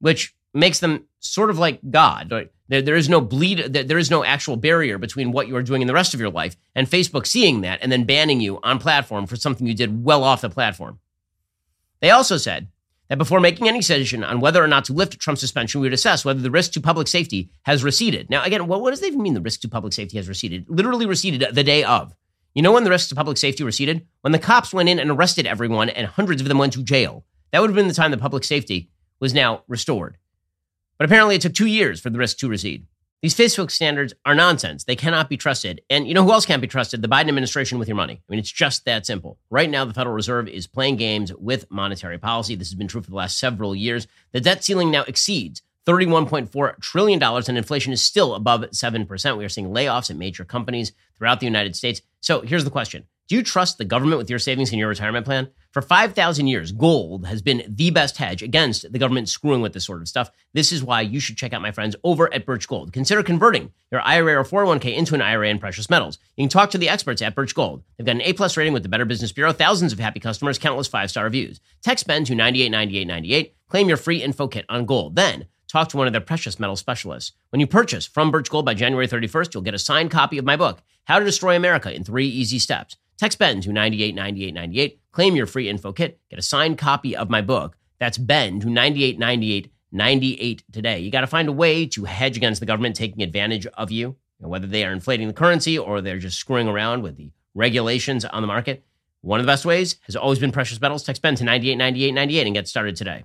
which 0.00 0.36
makes 0.52 0.80
them 0.80 1.06
sort 1.20 1.48
of 1.48 1.58
like 1.58 1.80
God. 1.90 2.30
Right? 2.30 2.52
There, 2.68 2.82
there 2.82 2.96
is 2.96 3.08
no 3.08 3.22
bleed, 3.22 3.72
there 3.72 3.96
is 3.96 4.10
no 4.10 4.24
actual 4.24 4.56
barrier 4.56 4.98
between 4.98 5.32
what 5.32 5.48
you 5.48 5.56
are 5.56 5.62
doing 5.62 5.80
in 5.80 5.88
the 5.88 5.94
rest 5.94 6.12
of 6.12 6.20
your 6.20 6.28
life 6.28 6.54
and 6.74 6.86
Facebook 6.86 7.26
seeing 7.26 7.62
that 7.62 7.78
and 7.80 7.90
then 7.90 8.04
banning 8.04 8.42
you 8.42 8.60
on 8.62 8.78
platform 8.78 9.26
for 9.26 9.36
something 9.36 9.66
you 9.66 9.74
did 9.74 10.04
well 10.04 10.22
off 10.22 10.42
the 10.42 10.50
platform. 10.50 10.98
They 12.04 12.10
also 12.10 12.36
said 12.36 12.68
that 13.08 13.16
before 13.16 13.40
making 13.40 13.66
any 13.66 13.78
decision 13.78 14.22
on 14.22 14.40
whether 14.40 14.62
or 14.62 14.66
not 14.68 14.84
to 14.84 14.92
lift 14.92 15.18
Trump's 15.18 15.40
suspension, 15.40 15.80
we 15.80 15.86
would 15.86 15.94
assess 15.94 16.22
whether 16.22 16.38
the 16.38 16.50
risk 16.50 16.72
to 16.72 16.80
public 16.82 17.08
safety 17.08 17.50
has 17.62 17.82
receded. 17.82 18.28
Now, 18.28 18.44
again, 18.44 18.66
what, 18.66 18.82
what 18.82 18.90
does 18.90 19.00
that 19.00 19.06
even 19.06 19.22
mean 19.22 19.32
the 19.32 19.40
risk 19.40 19.62
to 19.62 19.70
public 19.70 19.94
safety 19.94 20.18
has 20.18 20.28
receded? 20.28 20.66
Literally 20.68 21.06
receded 21.06 21.54
the 21.54 21.64
day 21.64 21.82
of. 21.82 22.14
You 22.52 22.60
know 22.60 22.72
when 22.72 22.84
the 22.84 22.90
risk 22.90 23.08
to 23.08 23.14
public 23.14 23.38
safety 23.38 23.64
receded? 23.64 24.06
When 24.20 24.32
the 24.32 24.38
cops 24.38 24.74
went 24.74 24.90
in 24.90 24.98
and 24.98 25.10
arrested 25.10 25.46
everyone 25.46 25.88
and 25.88 26.06
hundreds 26.06 26.42
of 26.42 26.48
them 26.48 26.58
went 26.58 26.74
to 26.74 26.82
jail. 26.82 27.24
That 27.52 27.62
would 27.62 27.70
have 27.70 27.74
been 27.74 27.88
the 27.88 27.94
time 27.94 28.10
the 28.10 28.18
public 28.18 28.44
safety 28.44 28.90
was 29.18 29.32
now 29.32 29.62
restored. 29.66 30.18
But 30.98 31.06
apparently 31.06 31.36
it 31.36 31.40
took 31.40 31.54
two 31.54 31.64
years 31.64 32.00
for 32.00 32.10
the 32.10 32.18
risk 32.18 32.36
to 32.40 32.50
recede. 32.50 32.86
These 33.24 33.34
Facebook 33.34 33.70
standards 33.70 34.12
are 34.26 34.34
nonsense. 34.34 34.84
They 34.84 34.96
cannot 34.96 35.30
be 35.30 35.38
trusted. 35.38 35.80
And 35.88 36.06
you 36.06 36.12
know 36.12 36.24
who 36.24 36.32
else 36.32 36.44
can't 36.44 36.60
be 36.60 36.68
trusted? 36.68 37.00
The 37.00 37.08
Biden 37.08 37.28
administration 37.28 37.78
with 37.78 37.88
your 37.88 37.96
money. 37.96 38.20
I 38.20 38.30
mean, 38.30 38.38
it's 38.38 38.52
just 38.52 38.84
that 38.84 39.06
simple. 39.06 39.38
Right 39.48 39.70
now, 39.70 39.86
the 39.86 39.94
Federal 39.94 40.14
Reserve 40.14 40.46
is 40.46 40.66
playing 40.66 40.96
games 40.96 41.32
with 41.32 41.70
monetary 41.70 42.18
policy. 42.18 42.54
This 42.54 42.68
has 42.68 42.74
been 42.74 42.86
true 42.86 43.00
for 43.00 43.08
the 43.08 43.16
last 43.16 43.38
several 43.38 43.74
years. 43.74 44.06
The 44.32 44.42
debt 44.42 44.62
ceiling 44.62 44.90
now 44.90 45.04
exceeds 45.04 45.62
$31.4 45.86 46.78
trillion, 46.82 47.22
and 47.22 47.56
inflation 47.56 47.94
is 47.94 48.04
still 48.04 48.34
above 48.34 48.60
7%. 48.60 49.38
We 49.38 49.44
are 49.46 49.48
seeing 49.48 49.68
layoffs 49.68 50.10
at 50.10 50.16
major 50.16 50.44
companies 50.44 50.92
throughout 51.16 51.40
the 51.40 51.46
United 51.46 51.76
States. 51.76 52.02
So 52.20 52.42
here's 52.42 52.64
the 52.64 52.70
question 52.70 53.06
Do 53.26 53.36
you 53.36 53.42
trust 53.42 53.78
the 53.78 53.86
government 53.86 54.18
with 54.18 54.28
your 54.28 54.38
savings 54.38 54.70
in 54.70 54.78
your 54.78 54.90
retirement 54.90 55.24
plan? 55.24 55.48
For 55.70 55.80
5,000 55.80 56.46
years, 56.46 56.72
gold 56.72 57.26
has 57.26 57.40
been 57.40 57.64
the 57.66 57.88
best 57.88 58.18
hedge 58.18 58.42
against 58.42 58.92
the 58.92 58.98
government 58.98 59.30
screwing 59.30 59.62
with 59.62 59.72
this 59.72 59.86
sort 59.86 60.02
of 60.02 60.08
stuff. 60.08 60.30
This 60.52 60.72
is 60.72 60.84
why 60.84 61.00
you 61.00 61.20
should 61.20 61.38
check 61.38 61.54
out 61.54 61.62
my 61.62 61.72
friends 61.72 61.96
over 62.04 62.32
at 62.34 62.44
Birch 62.44 62.68
Gold. 62.68 62.92
Consider 62.92 63.22
converting 63.22 63.72
your 63.90 64.02
IRA 64.02 64.38
or 64.38 64.44
401k 64.44 64.94
into 64.94 65.14
an 65.14 65.22
IRA 65.22 65.48
in 65.48 65.58
precious 65.58 65.88
metals. 65.88 66.18
You 66.36 66.42
can 66.42 66.50
talk 66.50 66.70
to 66.72 66.78
the 66.78 66.90
experts 66.90 67.22
at 67.22 67.34
Birch 67.34 67.54
Gold. 67.54 67.82
They've 67.96 68.06
got 68.06 68.16
an 68.16 68.20
A 68.20 68.34
plus 68.34 68.58
rating 68.58 68.74
with 68.74 68.82
the 68.82 68.90
Better 68.90 69.06
Business 69.06 69.32
Bureau, 69.32 69.54
thousands 69.54 69.94
of 69.94 69.98
happy 69.98 70.20
customers, 70.20 70.58
countless 70.58 70.86
five 70.86 71.08
star 71.08 71.24
reviews. 71.24 71.60
Text 71.82 72.06
Ben 72.06 72.26
to 72.26 72.34
989898. 72.34 73.56
Claim 73.70 73.88
your 73.88 73.96
free 73.96 74.22
info 74.22 74.48
kit 74.48 74.66
on 74.68 74.84
gold. 74.84 75.16
Then 75.16 75.46
talk 75.66 75.88
to 75.88 75.96
one 75.96 76.06
of 76.06 76.12
their 76.12 76.20
precious 76.20 76.60
metal 76.60 76.76
specialists. 76.76 77.32
When 77.48 77.60
you 77.60 77.66
purchase 77.66 78.04
from 78.04 78.30
Birch 78.30 78.50
Gold 78.50 78.66
by 78.66 78.74
January 78.74 79.08
31st, 79.08 79.54
you'll 79.54 79.62
get 79.62 79.72
a 79.72 79.78
signed 79.78 80.10
copy 80.10 80.36
of 80.36 80.44
my 80.44 80.56
book, 80.56 80.82
How 81.04 81.18
to 81.18 81.24
Destroy 81.24 81.56
America 81.56 81.90
in 81.90 82.04
Three 82.04 82.28
Easy 82.28 82.58
Steps. 82.58 82.98
Text 83.16 83.38
Ben 83.38 83.60
to 83.60 83.72
989898. 83.72 85.00
Claim 85.12 85.36
your 85.36 85.46
free 85.46 85.68
info 85.68 85.92
kit. 85.92 86.18
Get 86.30 86.38
a 86.38 86.42
signed 86.42 86.78
copy 86.78 87.16
of 87.16 87.30
my 87.30 87.40
book. 87.40 87.76
That's 88.00 88.18
Ben 88.18 88.58
to 88.60 88.68
989898 88.68 90.64
today. 90.72 90.98
You 90.98 91.10
got 91.12 91.20
to 91.20 91.28
find 91.28 91.48
a 91.48 91.52
way 91.52 91.86
to 91.86 92.04
hedge 92.04 92.36
against 92.36 92.58
the 92.58 92.66
government 92.66 92.96
taking 92.96 93.22
advantage 93.22 93.66
of 93.66 93.92
you, 93.92 94.16
whether 94.38 94.66
they 94.66 94.84
are 94.84 94.92
inflating 94.92 95.28
the 95.28 95.34
currency 95.34 95.78
or 95.78 96.00
they're 96.00 96.18
just 96.18 96.38
screwing 96.38 96.66
around 96.66 97.02
with 97.02 97.16
the 97.16 97.30
regulations 97.54 98.24
on 98.24 98.42
the 98.42 98.48
market. 98.48 98.84
One 99.20 99.38
of 99.38 99.46
the 99.46 99.50
best 99.50 99.64
ways 99.64 99.96
has 100.02 100.16
always 100.16 100.40
been 100.40 100.52
precious 100.52 100.80
metals. 100.80 101.04
Text 101.04 101.22
Ben 101.22 101.36
to 101.36 101.44
989898 101.44 102.46
and 102.46 102.54
get 102.54 102.68
started 102.68 102.96
today. 102.96 103.24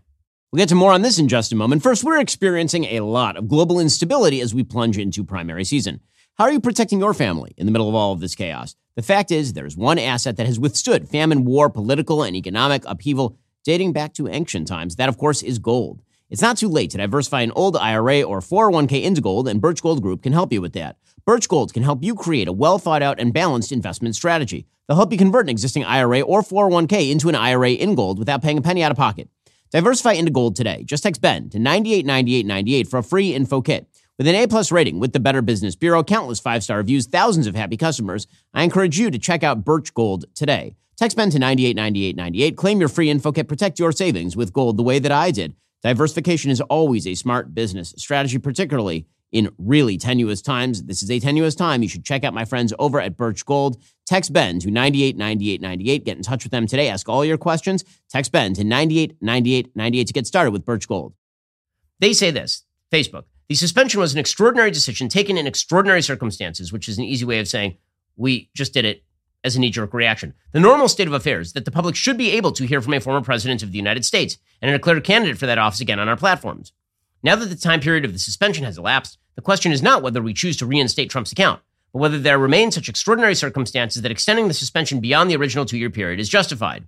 We'll 0.51 0.59
get 0.59 0.69
to 0.69 0.75
more 0.75 0.93
on 0.93 1.01
this 1.01 1.19
in 1.19 1.27
just 1.27 1.51
a 1.51 1.55
moment. 1.55 1.83
First, 1.83 2.03
we're 2.03 2.19
experiencing 2.19 2.85
a 2.85 3.01
lot 3.01 3.37
of 3.37 3.47
global 3.47 3.79
instability 3.79 4.39
as 4.39 4.53
we 4.53 4.63
plunge 4.63 4.97
into 4.97 5.23
primary 5.23 5.65
season. 5.65 6.01
How 6.39 6.45
are 6.45 6.53
you 6.53 6.61
protecting 6.61 6.99
your 6.99 7.13
family 7.13 7.53
in 7.57 7.65
the 7.65 7.71
middle 7.73 7.89
of 7.89 7.95
all 7.95 8.13
of 8.13 8.21
this 8.21 8.33
chaos? 8.33 8.73
The 8.95 9.01
fact 9.01 9.29
is, 9.29 9.51
there's 9.51 9.75
one 9.75 9.99
asset 9.99 10.37
that 10.37 10.45
has 10.45 10.57
withstood 10.57 11.09
famine, 11.09 11.43
war, 11.43 11.69
political, 11.69 12.23
and 12.23 12.33
economic 12.33 12.83
upheaval 12.85 13.35
dating 13.65 13.91
back 13.91 14.13
to 14.13 14.29
ancient 14.29 14.65
times. 14.65 14.95
That, 14.95 15.09
of 15.09 15.17
course, 15.17 15.43
is 15.43 15.59
gold. 15.59 16.01
It's 16.29 16.41
not 16.41 16.55
too 16.55 16.69
late 16.69 16.91
to 16.91 16.97
diversify 16.97 17.41
an 17.41 17.51
old 17.57 17.75
IRA 17.75 18.21
or 18.21 18.39
401k 18.39 19.03
into 19.03 19.19
gold, 19.19 19.49
and 19.49 19.59
Birch 19.59 19.81
Gold 19.81 20.01
Group 20.01 20.23
can 20.23 20.31
help 20.31 20.53
you 20.53 20.61
with 20.61 20.71
that. 20.75 20.95
Birch 21.25 21.49
Gold 21.49 21.73
can 21.73 21.83
help 21.83 22.05
you 22.05 22.15
create 22.15 22.47
a 22.47 22.53
well 22.53 22.79
thought 22.79 23.03
out 23.03 23.19
and 23.19 23.33
balanced 23.33 23.73
investment 23.73 24.15
strategy. 24.15 24.65
They'll 24.87 24.95
help 24.95 25.11
you 25.11 25.17
convert 25.17 25.47
an 25.47 25.49
existing 25.49 25.83
IRA 25.83 26.21
or 26.21 26.41
401k 26.41 27.11
into 27.11 27.27
an 27.27 27.35
IRA 27.35 27.71
in 27.71 27.95
gold 27.95 28.17
without 28.17 28.41
paying 28.41 28.59
a 28.59 28.61
penny 28.61 28.81
out 28.81 28.91
of 28.91 28.97
pocket. 28.97 29.27
Diversify 29.71 30.13
into 30.13 30.31
gold 30.31 30.55
today. 30.55 30.83
Just 30.85 31.03
text 31.03 31.21
Ben 31.21 31.49
to 31.49 31.59
989898 31.59 32.87
for 32.87 32.99
a 32.99 33.03
free 33.03 33.35
info 33.35 33.59
kit. 33.59 33.89
With 34.19 34.27
an 34.27 34.35
A-plus 34.35 34.69
rating 34.73 34.99
with 34.99 35.13
the 35.13 35.19
Better 35.21 35.41
Business 35.41 35.77
Bureau, 35.77 36.03
countless 36.03 36.41
five-star 36.41 36.75
reviews, 36.75 37.07
thousands 37.07 37.47
of 37.47 37.55
happy 37.55 37.77
customers, 37.77 38.27
I 38.53 38.63
encourage 38.63 38.99
you 38.99 39.09
to 39.09 39.17
check 39.17 39.43
out 39.43 39.63
Birch 39.63 39.93
Gold 39.93 40.25
today. 40.35 40.75
Text 40.97 41.15
Ben 41.15 41.29
to 41.29 41.39
989898. 41.39 42.57
Claim 42.57 42.81
your 42.81 42.89
free 42.89 43.09
info 43.09 43.31
kit. 43.31 43.47
Protect 43.47 43.79
your 43.79 43.93
savings 43.93 44.35
with 44.35 44.51
gold 44.51 44.75
the 44.75 44.83
way 44.83 44.99
that 44.99 45.13
I 45.13 45.31
did. 45.31 45.55
Diversification 45.83 46.51
is 46.51 46.59
always 46.59 47.07
a 47.07 47.15
smart 47.15 47.55
business 47.55 47.93
strategy, 47.95 48.37
particularly 48.39 49.07
in 49.31 49.51
really 49.57 49.97
tenuous 49.97 50.41
times. 50.41 50.83
This 50.83 51.01
is 51.01 51.09
a 51.09 51.21
tenuous 51.21 51.55
time. 51.55 51.81
You 51.81 51.87
should 51.87 52.03
check 52.03 52.25
out 52.25 52.33
my 52.33 52.43
friends 52.43 52.73
over 52.77 52.99
at 52.99 53.15
Birch 53.15 53.45
Gold. 53.45 53.81
Text 54.05 54.33
Ben 54.33 54.59
to 54.59 54.69
989898. 54.69 56.03
Get 56.03 56.17
in 56.17 56.23
touch 56.23 56.43
with 56.43 56.51
them 56.51 56.67
today. 56.67 56.89
Ask 56.89 57.07
all 57.07 57.23
your 57.23 57.37
questions. 57.37 57.85
Text 58.09 58.33
Ben 58.33 58.53
to 58.55 58.65
989898 58.65 60.07
to 60.07 60.13
get 60.13 60.27
started 60.27 60.51
with 60.51 60.65
Birch 60.65 60.89
Gold. 60.89 61.13
They 62.01 62.11
say 62.11 62.31
this 62.31 62.65
Facebook. 62.91 63.23
The 63.49 63.55
suspension 63.55 63.99
was 63.99 64.13
an 64.13 64.19
extraordinary 64.19 64.69
decision 64.69 65.09
taken 65.09 65.35
in 65.35 65.47
extraordinary 65.47 66.03
circumstances, 66.03 66.71
which 66.71 66.87
is 66.87 66.99
an 66.99 67.03
easy 67.03 67.25
way 67.25 67.39
of 67.39 67.47
saying 67.47 67.77
we 68.15 68.51
just 68.55 68.75
did 68.75 68.85
it 68.85 69.03
as 69.43 69.55
a 69.55 69.59
knee 69.59 69.71
jerk 69.71 69.91
reaction. 69.91 70.35
The 70.51 70.59
normal 70.59 70.87
state 70.87 71.07
of 71.07 71.13
affairs 71.13 71.53
that 71.53 71.65
the 71.65 71.71
public 71.71 71.95
should 71.95 72.15
be 72.15 72.29
able 72.33 72.51
to 72.51 72.67
hear 72.67 72.79
from 72.79 72.93
a 72.93 72.99
former 72.99 73.25
president 73.25 73.63
of 73.63 73.71
the 73.71 73.79
United 73.79 74.05
States 74.05 74.37
and 74.61 74.69
a 74.69 74.77
declared 74.77 75.03
candidate 75.03 75.39
for 75.39 75.47
that 75.47 75.57
office 75.57 75.81
again 75.81 75.99
on 75.99 76.07
our 76.07 76.15
platforms. 76.15 76.73
Now 77.23 77.35
that 77.37 77.47
the 77.47 77.55
time 77.55 77.79
period 77.79 78.05
of 78.05 78.13
the 78.13 78.19
suspension 78.19 78.65
has 78.65 78.77
elapsed, 78.77 79.17
the 79.33 79.41
question 79.41 79.71
is 79.71 79.81
not 79.81 80.03
whether 80.03 80.21
we 80.21 80.33
choose 80.35 80.57
to 80.57 80.67
reinstate 80.67 81.09
Trump's 81.09 81.31
account, 81.31 81.59
but 81.91 81.99
whether 81.99 82.19
there 82.19 82.37
remain 82.37 82.69
such 82.69 82.87
extraordinary 82.87 83.33
circumstances 83.33 84.03
that 84.03 84.11
extending 84.11 84.47
the 84.47 84.53
suspension 84.53 84.99
beyond 84.99 85.27
the 85.27 85.35
original 85.35 85.65
two 85.65 85.79
year 85.79 85.89
period 85.89 86.19
is 86.19 86.29
justified. 86.29 86.85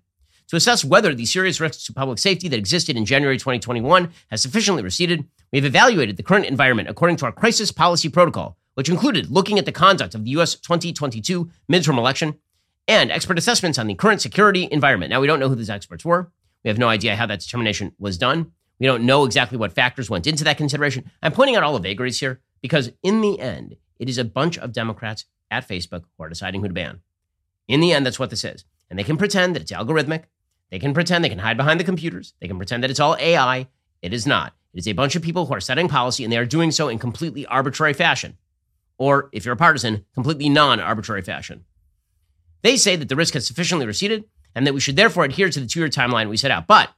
To 0.48 0.56
assess 0.56 0.84
whether 0.84 1.14
the 1.16 1.26
serious 1.26 1.62
risks 1.62 1.86
to 1.86 1.94
public 1.94 2.20
safety 2.20 2.48
that 2.50 2.58
existed 2.58 2.98
in 2.98 3.06
January 3.06 3.38
2021 3.38 4.12
has 4.30 4.42
sufficiently 4.42 4.84
receded, 4.84 5.26
we 5.52 5.60
have 5.60 5.66
evaluated 5.66 6.18
the 6.18 6.24
current 6.24 6.46
environment 6.46 6.90
according 6.90 7.18
to 7.18 7.26
our 7.26 7.32
crisis 7.32 7.72
policy 7.72 8.10
protocol, 8.10 8.58
which 8.74 8.90
included 8.90 9.32
looking 9.32 9.58
at 9.58 9.66
the 9.66 9.72
conduct 9.72 10.16
of 10.16 10.24
the 10.24 10.32
U.S. 10.32 10.56
2022 10.56 11.50
midterm 11.72 11.98
election 11.98 12.38
and 12.88 13.12
expert 13.12 13.38
assessments 13.38 13.80
on 13.80 13.88
the 13.88 13.96
current 13.96 14.22
security 14.22 14.68
environment. 14.72 15.10
Now, 15.10 15.22
we 15.22 15.28
don't 15.28 15.40
know 15.40 15.50
who 15.50 15.56
these 15.56 15.70
experts 15.70 16.04
were. 16.04 16.32
We 16.64 16.70
have 16.70 16.78
no 16.78 16.90
idea 16.90 17.16
how 17.16 17.26
that 17.28 17.40
determination 17.40 17.94
was 17.98 18.18
done. 18.18 18.52
We 18.80 18.88
don't 18.88 19.06
know 19.06 19.26
exactly 19.26 19.58
what 19.58 19.74
factors 19.74 20.10
went 20.10 20.28
into 20.28 20.44
that 20.44 20.58
consideration. 20.58 21.12
I'm 21.22 21.32
pointing 21.32 21.56
out 21.56 21.64
all 21.64 21.74
the 21.74 21.80
vagaries 21.80 22.20
here 22.20 22.42
because, 22.62 22.92
in 23.04 23.22
the 23.22 23.40
end, 23.40 23.76
it 24.00 24.10
is 24.10 24.18
a 24.18 24.26
bunch 24.26 24.58
of 24.58 24.74
Democrats 24.74 25.26
at 25.50 25.68
Facebook 25.68 26.04
who 26.18 26.24
are 26.24 26.30
deciding 26.30 26.62
who 26.62 26.68
to 26.68 26.74
ban. 26.74 27.02
In 27.68 27.80
the 27.80 27.94
end, 27.94 28.06
that's 28.06 28.20
what 28.20 28.32
this 28.32 28.44
is. 28.44 28.66
And 28.92 29.00
they 29.00 29.06
can 29.06 29.16
pretend 29.16 29.56
that 29.56 29.62
it's 29.62 29.72
algorithmic. 29.72 30.26
They 30.70 30.78
can 30.78 30.94
pretend 30.94 31.24
they 31.24 31.30
can 31.30 31.40
hide 31.40 31.56
behind 31.56 31.80
the 31.80 31.86
computers. 31.86 32.34
They 32.42 32.48
can 32.48 32.58
pretend 32.58 32.84
that 32.84 32.92
it's 32.92 33.00
all 33.00 33.16
AI. 33.18 33.70
It 34.02 34.14
is 34.14 34.28
not. 34.28 34.54
It 34.74 34.80
is 34.80 34.88
a 34.88 34.92
bunch 34.92 35.16
of 35.16 35.22
people 35.22 35.46
who 35.46 35.54
are 35.54 35.62
setting 35.62 35.88
policy 35.88 36.26
and 36.26 36.32
they 36.32 36.38
are 36.38 36.46
doing 36.46 36.72
so 36.72 36.90
in 36.90 37.00
completely 37.00 37.46
arbitrary 37.46 37.94
fashion. 37.94 38.38
Or, 38.98 39.30
if 39.32 39.46
you're 39.46 39.54
a 39.54 39.58
partisan, 39.58 40.06
completely 40.14 40.50
non 40.50 40.82
arbitrary 40.82 41.22
fashion. 41.22 41.64
They 42.64 42.76
say 42.76 42.98
that 42.98 43.08
the 43.08 43.16
risk 43.16 43.34
has 43.34 43.48
sufficiently 43.48 43.88
receded 43.88 44.26
and 44.54 44.68
that 44.68 44.74
we 44.74 44.82
should 44.82 44.98
therefore 44.98 45.24
adhere 45.24 45.50
to 45.50 45.60
the 45.62 45.68
two 45.68 45.80
year 45.80 45.90
timeline 45.90 46.30
we 46.30 46.36
set 46.36 46.52
out. 46.52 46.68
But 46.68 46.90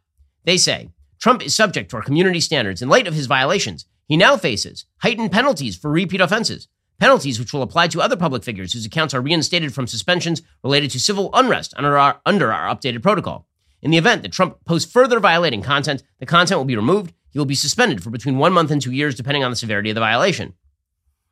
they 0.45 0.57
say 0.57 0.89
Trump 1.19 1.45
is 1.45 1.55
subject 1.55 1.91
to 1.91 1.97
our 1.97 2.03
community 2.03 2.39
standards 2.39 2.81
in 2.81 2.89
light 2.89 3.07
of 3.07 3.13
his 3.13 3.27
violations. 3.27 3.85
He 4.07 4.17
now 4.17 4.35
faces 4.35 4.85
heightened 5.03 5.31
penalties 5.31 5.77
for 5.77 5.91
repeat 5.91 6.21
offenses, 6.21 6.67
penalties 7.03 7.38
which 7.38 7.51
will 7.51 7.63
apply 7.63 7.86
to 7.86 8.01
other 8.01 8.15
public 8.15 8.45
figures 8.45 8.72
whose 8.72 8.86
accounts 8.86 9.13
are 9.13 9.19
reinstated 9.19 9.74
from 9.74 9.86
suspensions 9.86 10.41
related 10.63 10.89
to 10.89 10.98
civil 10.98 11.29
unrest 11.33 11.74
under 11.75 11.98
our, 11.98 12.22
under 12.25 12.53
our 12.53 12.74
updated 12.74 13.01
protocol. 13.01 13.45
In 13.81 13.91
the 13.91 13.98
event 13.98 14.22
that 14.22 14.31
Trump 14.31 14.63
posts 14.63 14.89
further 14.89 15.19
violating 15.19 15.62
content, 15.62 16.01
the 16.19 16.25
content 16.25 16.57
will 16.57 16.63
be 16.63 16.77
removed. 16.77 17.13
He 17.31 17.39
will 17.39 17.45
be 17.45 17.55
suspended 17.55 18.01
for 18.01 18.10
between 18.10 18.38
one 18.38 18.53
month 18.53 18.72
and 18.72 18.81
two 18.81 18.93
years, 18.93 19.15
depending 19.15 19.43
on 19.43 19.51
the 19.51 19.57
severity 19.57 19.89
of 19.89 19.95
the 19.95 20.00
violation. 20.00 20.53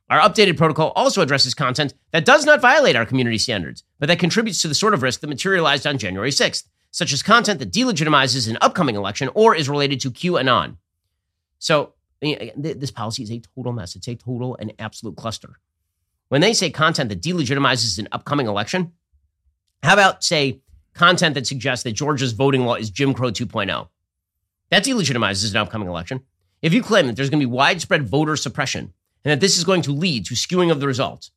Our 0.10 0.20
updated 0.20 0.58
protocol 0.58 0.92
also 0.94 1.22
addresses 1.22 1.54
content 1.54 1.94
that 2.12 2.26
does 2.26 2.46
not 2.46 2.60
violate 2.60 2.98
our 2.98 3.06
community 3.06 3.38
standards, 3.38 3.86
but 3.98 4.08
that 4.08 4.20
contributes 4.20 4.62
to 4.64 4.68
the 4.68 4.76
sort 4.76 4.94
of 4.94 5.02
risk 5.02 5.22
that 5.22 5.28
materialized 5.28 5.88
on 5.88 5.98
January 5.98 6.32
6th, 6.32 6.66
such 6.92 7.14
as 7.14 7.24
content 7.24 7.60
that 7.60 7.72
delegitimizes 7.72 8.50
an 8.50 8.58
upcoming 8.60 8.98
election 8.98 9.30
or 9.36 9.56
is 9.56 9.70
related 9.70 10.02
to 10.02 10.12
QAnon. 10.12 10.76
So, 11.60 11.94
this 12.22 12.92
policy 12.92 13.24
is 13.24 13.32
a 13.32 13.40
total 13.40 13.74
mess. 13.74 13.96
It's 13.96 14.08
a 14.08 14.16
total 14.16 14.56
and 14.60 14.74
absolute 14.80 15.16
cluster. 15.16 15.60
When 16.30 16.42
they 16.42 16.54
say 16.54 16.70
content 16.70 17.10
that 17.10 17.22
delegitimizes 17.22 18.00
an 18.00 18.08
upcoming 18.12 18.48
election, 18.48 18.94
how 19.84 19.94
about, 19.94 20.24
say, 20.24 20.62
content 20.94 21.34
that 21.36 21.48
suggests 21.48 21.84
that 21.84 21.94
Georgia's 21.94 22.34
voting 22.34 22.66
law 22.66 22.76
is 22.76 22.90
Jim 22.90 23.14
Crow 23.14 23.32
2.0? 23.32 23.88
That 24.70 24.86
delegitimizes 24.86 25.52
an 25.52 25.58
upcoming 25.58 25.88
election. 25.88 26.22
If 26.62 26.74
you 26.74 26.84
claim 26.84 27.08
that 27.08 27.16
there's 27.16 27.30
going 27.30 27.40
to 27.40 27.48
be 27.48 27.52
widespread 27.52 28.08
voter 28.08 28.36
suppression 28.36 28.94
and 29.26 29.32
that 29.32 29.40
this 29.40 29.58
is 29.58 29.64
going 29.64 29.82
to 29.84 29.92
lead 29.92 30.26
to 30.28 30.36
skewing 30.36 30.72
of 30.72 30.80
the 30.80 30.88
results. 30.88 31.32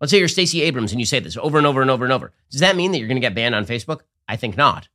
Let's 0.00 0.12
say 0.12 0.18
you're 0.18 0.28
Stacey 0.28 0.62
Abrams 0.62 0.92
and 0.92 1.00
you 1.00 1.06
say 1.06 1.18
this 1.18 1.36
over 1.36 1.58
and 1.58 1.66
over 1.66 1.82
and 1.82 1.90
over 1.90 2.04
and 2.04 2.12
over. 2.12 2.32
Does 2.50 2.60
that 2.60 2.76
mean 2.76 2.92
that 2.92 2.98
you're 2.98 3.08
going 3.08 3.20
to 3.20 3.26
get 3.26 3.34
banned 3.34 3.54
on 3.54 3.66
Facebook? 3.66 4.00
I 4.28 4.36
think 4.36 4.56
not. 4.56 4.88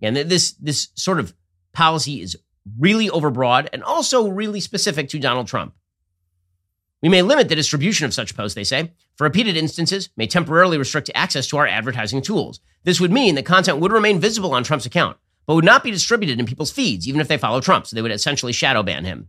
And 0.00 0.16
this 0.16 0.52
this 0.52 0.88
sort 0.94 1.18
of 1.18 1.34
policy 1.72 2.20
is 2.20 2.36
really 2.78 3.08
overbroad 3.08 3.68
and 3.72 3.82
also 3.82 4.28
really 4.28 4.60
specific 4.60 5.08
to 5.10 5.18
Donald 5.18 5.46
Trump. 5.46 5.74
We 7.02 7.08
may 7.08 7.22
limit 7.22 7.48
the 7.48 7.54
distribution 7.54 8.06
of 8.06 8.14
such 8.14 8.36
posts, 8.36 8.54
they 8.54 8.64
say, 8.64 8.92
for 9.14 9.24
repeated 9.24 9.56
instances, 9.56 10.10
may 10.16 10.26
temporarily 10.26 10.78
restrict 10.78 11.10
access 11.14 11.46
to 11.48 11.56
our 11.56 11.66
advertising 11.66 12.22
tools. 12.22 12.60
This 12.82 13.00
would 13.00 13.12
mean 13.12 13.36
that 13.36 13.44
content 13.44 13.78
would 13.78 13.92
remain 13.92 14.18
visible 14.18 14.52
on 14.52 14.64
Trump's 14.64 14.86
account, 14.86 15.16
but 15.46 15.54
would 15.54 15.64
not 15.64 15.84
be 15.84 15.90
distributed 15.90 16.40
in 16.40 16.46
people's 16.46 16.72
feeds, 16.72 17.06
even 17.06 17.20
if 17.20 17.28
they 17.28 17.38
follow 17.38 17.60
Trump, 17.60 17.86
so 17.86 17.94
they 17.94 18.02
would 18.02 18.10
essentially 18.10 18.52
shadow 18.52 18.82
ban 18.82 19.04
him. 19.04 19.28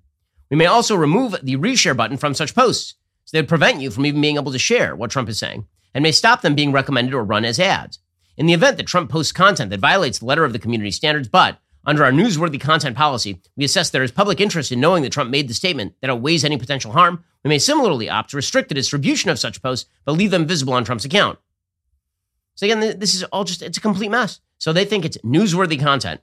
We 0.50 0.58
may 0.58 0.65
also 0.65 0.96
remove 0.96 1.36
the 1.43 1.58
reshare 1.58 1.96
button 1.96 2.17
from 2.17 2.34
such 2.34 2.55
posts, 2.55 2.96
so 3.25 3.38
they 3.38 3.41
would 3.41 3.50
prevent 3.50 3.81
you 3.81 3.91
from 3.91 4.05
even 4.05 4.22
being 4.22 4.38
able 4.38 4.51
to 4.51 4.60
share 4.60 4.96
what 4.96 5.12
Trump 5.12 5.29
is 5.29 5.38
saying, 5.38 5.67
and 5.93 6.01
may 6.01 6.12
stop 6.12 6.41
them 6.41 6.55
being 6.55 6.72
recommended 6.72 7.13
or 7.13 7.24
run 7.24 7.46
as 7.46 7.60
ads. 7.60 8.00
In 8.36 8.48
the 8.48 8.53
event 8.53 8.77
that 8.77 8.88
Trump 8.88 9.12
posts 9.12 9.31
content 9.31 9.69
that 9.69 9.79
violates 9.79 10.19
the 10.19 10.25
letter 10.25 10.46
of 10.46 10.53
the 10.53 10.60
community 10.60 10.91
standards, 10.91 11.27
but 11.27 11.60
under 11.86 12.04
our 12.04 12.12
newsworthy 12.12 12.60
content 12.60 12.96
policy, 12.96 13.42
we 13.56 13.66
assess 13.66 13.90
there 13.90 14.04
is 14.04 14.12
public 14.12 14.40
interest 14.40 14.72
in 14.72 14.80
knowing 14.80 15.04
that 15.04 15.12
Trump 15.12 15.30
made 15.30 15.48
the 15.48 15.54
statement 15.54 15.96
that 16.02 16.10
outweighs 16.10 16.44
any 16.44 16.58
potential 16.58 16.92
harm, 16.92 17.24
we 17.44 17.50
may 17.50 17.60
similarly 17.60 18.10
opt 18.10 18.32
to 18.32 18.36
restrict 18.36 18.70
the 18.70 18.76
distribution 18.76 19.30
of 19.30 19.40
such 19.40 19.62
posts, 19.62 19.90
but 20.06 20.14
leave 20.14 20.32
them 20.32 20.46
visible 20.46 20.74
on 20.74 20.84
Trump's 20.84 21.06
account. 21.06 21.40
So 22.56 22.66
again, 22.66 23.00
this 23.00 23.16
is 23.16 23.24
all 23.26 23.46
just, 23.46 23.62
it's 23.62 23.78
a 23.78 23.82
complete 23.82 24.12
mess. 24.12 24.42
So 24.58 24.74
they 24.74 24.84
think 24.84 25.06
it's 25.06 25.18
newsworthy 25.20 25.80
content 25.80 26.20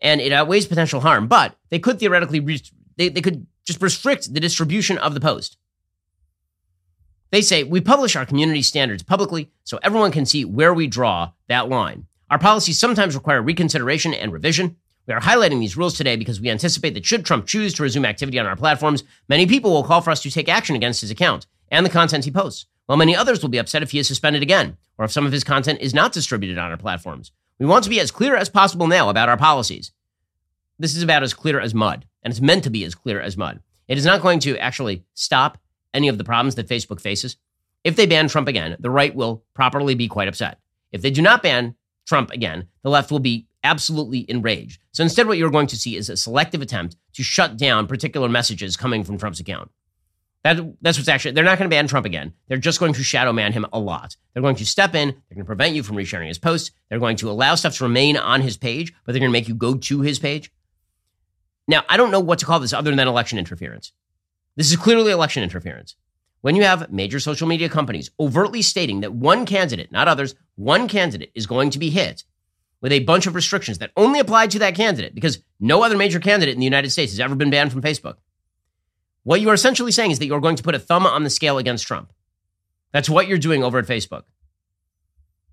and 0.00 0.20
it 0.20 0.32
outweighs 0.32 0.66
potential 0.66 1.00
harm, 1.00 1.28
but 1.28 1.56
they 1.68 1.78
could 1.78 1.98
theoretically 1.98 2.40
re- 2.40 2.62
they, 2.96 3.10
they 3.10 3.20
could 3.20 3.46
just 3.64 3.82
restrict 3.82 4.32
the 4.32 4.40
distribution 4.40 4.96
of 4.98 5.12
the 5.12 5.20
post. 5.20 5.58
They 7.30 7.42
say 7.42 7.62
we 7.62 7.80
publish 7.80 8.16
our 8.16 8.26
community 8.26 8.62
standards 8.62 9.02
publicly 9.02 9.50
so 9.62 9.78
everyone 9.82 10.10
can 10.10 10.26
see 10.26 10.44
where 10.44 10.74
we 10.74 10.86
draw 10.86 11.32
that 11.48 11.68
line. 11.68 12.06
Our 12.30 12.38
policies 12.38 12.78
sometimes 12.78 13.16
require 13.16 13.42
reconsideration 13.42 14.14
and 14.14 14.32
revision. 14.32 14.76
We 15.08 15.14
are 15.14 15.20
highlighting 15.20 15.58
these 15.58 15.76
rules 15.76 15.96
today 15.96 16.14
because 16.14 16.40
we 16.40 16.48
anticipate 16.48 16.94
that 16.94 17.04
should 17.04 17.24
Trump 17.24 17.46
choose 17.46 17.74
to 17.74 17.82
resume 17.82 18.04
activity 18.04 18.38
on 18.38 18.46
our 18.46 18.54
platforms, 18.54 19.02
many 19.28 19.46
people 19.46 19.72
will 19.72 19.82
call 19.82 20.00
for 20.00 20.12
us 20.12 20.22
to 20.22 20.30
take 20.30 20.48
action 20.48 20.76
against 20.76 21.00
his 21.00 21.10
account 21.10 21.48
and 21.72 21.84
the 21.84 21.90
content 21.90 22.24
he 22.24 22.30
posts, 22.30 22.66
while 22.86 22.98
many 22.98 23.16
others 23.16 23.42
will 23.42 23.48
be 23.48 23.58
upset 23.58 23.82
if 23.82 23.90
he 23.90 23.98
is 23.98 24.06
suspended 24.06 24.42
again 24.42 24.76
or 24.96 25.04
if 25.04 25.10
some 25.10 25.26
of 25.26 25.32
his 25.32 25.42
content 25.42 25.80
is 25.80 25.92
not 25.92 26.12
distributed 26.12 26.56
on 26.56 26.70
our 26.70 26.76
platforms. 26.76 27.32
We 27.58 27.66
want 27.66 27.82
to 27.84 27.90
be 27.90 27.98
as 27.98 28.12
clear 28.12 28.36
as 28.36 28.48
possible 28.48 28.86
now 28.86 29.08
about 29.08 29.28
our 29.28 29.36
policies. 29.36 29.90
This 30.78 30.94
is 30.94 31.02
about 31.02 31.24
as 31.24 31.34
clear 31.34 31.58
as 31.58 31.74
mud 31.74 32.06
and 32.22 32.30
it's 32.30 32.40
meant 32.40 32.62
to 32.62 32.70
be 32.70 32.84
as 32.84 32.94
clear 32.94 33.20
as 33.20 33.36
mud. 33.36 33.60
It 33.88 33.98
is 33.98 34.06
not 34.06 34.22
going 34.22 34.38
to 34.40 34.56
actually 34.58 35.04
stop 35.14 35.58
any 35.92 36.06
of 36.06 36.16
the 36.16 36.24
problems 36.24 36.54
that 36.54 36.68
Facebook 36.68 37.00
faces. 37.00 37.36
If 37.82 37.96
they 37.96 38.06
ban 38.06 38.28
Trump 38.28 38.46
again, 38.46 38.76
the 38.78 38.90
right 38.90 39.14
will 39.14 39.42
properly 39.52 39.96
be 39.96 40.06
quite 40.06 40.28
upset. 40.28 40.60
If 40.92 41.02
they 41.02 41.10
do 41.10 41.22
not 41.22 41.42
ban 41.42 41.74
Trump 42.10 42.32
again, 42.32 42.66
the 42.82 42.90
left 42.90 43.12
will 43.12 43.20
be 43.20 43.46
absolutely 43.62 44.28
enraged. 44.28 44.80
So 44.90 45.04
instead, 45.04 45.28
what 45.28 45.38
you're 45.38 45.48
going 45.48 45.68
to 45.68 45.76
see 45.76 45.94
is 45.94 46.10
a 46.10 46.16
selective 46.16 46.60
attempt 46.60 46.96
to 47.12 47.22
shut 47.22 47.56
down 47.56 47.86
particular 47.86 48.28
messages 48.28 48.76
coming 48.76 49.04
from 49.04 49.16
Trump's 49.16 49.38
account. 49.38 49.70
That, 50.42 50.58
that's 50.82 50.98
what's 50.98 51.08
actually, 51.08 51.32
they're 51.32 51.44
not 51.44 51.56
going 51.56 51.70
to 51.70 51.74
ban 51.74 51.86
Trump 51.86 52.06
again. 52.06 52.32
They're 52.48 52.58
just 52.58 52.80
going 52.80 52.94
to 52.94 53.04
shadow 53.04 53.32
ban 53.32 53.52
him 53.52 53.64
a 53.72 53.78
lot. 53.78 54.16
They're 54.34 54.42
going 54.42 54.56
to 54.56 54.66
step 54.66 54.96
in. 54.96 55.10
They're 55.10 55.36
going 55.36 55.44
to 55.44 55.54
prevent 55.54 55.76
you 55.76 55.84
from 55.84 55.94
resharing 55.94 56.26
his 56.26 56.38
posts. 56.40 56.72
They're 56.88 56.98
going 56.98 57.16
to 57.18 57.30
allow 57.30 57.54
stuff 57.54 57.76
to 57.76 57.84
remain 57.84 58.16
on 58.16 58.40
his 58.40 58.56
page, 58.56 58.92
but 59.06 59.12
they're 59.12 59.20
going 59.20 59.30
to 59.30 59.38
make 59.38 59.46
you 59.46 59.54
go 59.54 59.76
to 59.76 60.00
his 60.00 60.18
page. 60.18 60.50
Now, 61.68 61.84
I 61.88 61.96
don't 61.96 62.10
know 62.10 62.18
what 62.18 62.40
to 62.40 62.46
call 62.46 62.58
this 62.58 62.72
other 62.72 62.92
than 62.92 63.06
election 63.06 63.38
interference. 63.38 63.92
This 64.56 64.72
is 64.72 64.76
clearly 64.76 65.12
election 65.12 65.44
interference. 65.44 65.94
When 66.42 66.56
you 66.56 66.62
have 66.62 66.90
major 66.90 67.20
social 67.20 67.46
media 67.46 67.68
companies 67.68 68.10
overtly 68.18 68.62
stating 68.62 69.00
that 69.00 69.12
one 69.12 69.44
candidate, 69.44 69.92
not 69.92 70.08
others, 70.08 70.34
one 70.56 70.88
candidate 70.88 71.30
is 71.34 71.46
going 71.46 71.70
to 71.70 71.78
be 71.78 71.90
hit 71.90 72.24
with 72.80 72.92
a 72.92 73.00
bunch 73.00 73.26
of 73.26 73.34
restrictions 73.34 73.78
that 73.78 73.92
only 73.96 74.20
apply 74.20 74.46
to 74.46 74.58
that 74.60 74.74
candidate 74.74 75.14
because 75.14 75.42
no 75.58 75.82
other 75.82 75.98
major 75.98 76.18
candidate 76.18 76.54
in 76.54 76.60
the 76.60 76.64
United 76.64 76.90
States 76.90 77.12
has 77.12 77.20
ever 77.20 77.34
been 77.34 77.50
banned 77.50 77.72
from 77.72 77.82
Facebook. 77.82 78.16
What 79.22 79.42
you 79.42 79.50
are 79.50 79.54
essentially 79.54 79.92
saying 79.92 80.12
is 80.12 80.18
that 80.18 80.26
you're 80.26 80.40
going 80.40 80.56
to 80.56 80.62
put 80.62 80.74
a 80.74 80.78
thumb 80.78 81.06
on 81.06 81.24
the 81.24 81.30
scale 81.30 81.58
against 81.58 81.86
Trump. 81.86 82.10
That's 82.92 83.10
what 83.10 83.28
you're 83.28 83.36
doing 83.36 83.62
over 83.62 83.78
at 83.78 83.86
Facebook. 83.86 84.22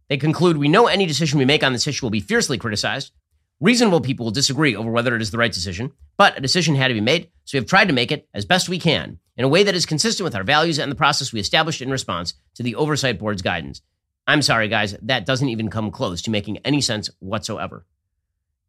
They 0.08 0.16
conclude 0.16 0.56
we 0.56 0.70
know 0.70 0.88
any 0.88 1.06
decision 1.06 1.38
we 1.38 1.44
make 1.44 1.66
on 1.66 1.74
this 1.74 1.86
issue 1.86 2.06
will 2.06 2.12
be 2.12 2.22
fiercely 2.22 2.58
criticized. 2.58 3.12
Reasonable 3.60 4.00
people 4.00 4.26
will 4.26 4.32
disagree 4.32 4.74
over 4.74 4.90
whether 4.90 5.18
it 5.18 5.22
is 5.22 5.32
the 5.32 5.38
right 5.38 5.52
decision, 5.52 5.92
but 6.16 6.38
a 6.38 6.42
decision 6.42 6.76
had 6.76 6.88
to 6.88 6.94
be 6.94 7.02
made, 7.02 7.30
so 7.44 7.58
we 7.58 7.60
have 7.60 7.68
tried 7.68 7.90
to 7.90 7.94
make 7.94 8.12
it 8.12 8.30
as 8.34 8.46
best 8.46 8.70
we 8.70 8.80
can 8.80 9.20
in 9.38 9.46
a 9.46 9.48
way 9.48 9.64
that 9.64 9.76
is 9.76 9.86
consistent 9.86 10.26
with 10.26 10.36
our 10.36 10.44
values 10.44 10.80
and 10.80 10.92
the 10.92 10.96
process 10.96 11.32
we 11.32 11.40
established 11.40 11.82
in 11.82 11.92
response 11.92 12.34
to 12.56 12.64
the 12.64 12.76
Oversight 12.76 13.20
Board's 13.20 13.42
guidance. 13.42 13.82
I'm 14.26 14.42
sorry, 14.42 14.68
guys, 14.68 14.96
that 15.04 15.26
doesn't 15.26 15.50
even 15.50 15.70
come 15.70 15.92
close 15.92 16.22
to 16.24 16.32
making 16.32 16.58
any 16.60 16.82
sense 16.82 17.10
whatsoever. 17.20 17.86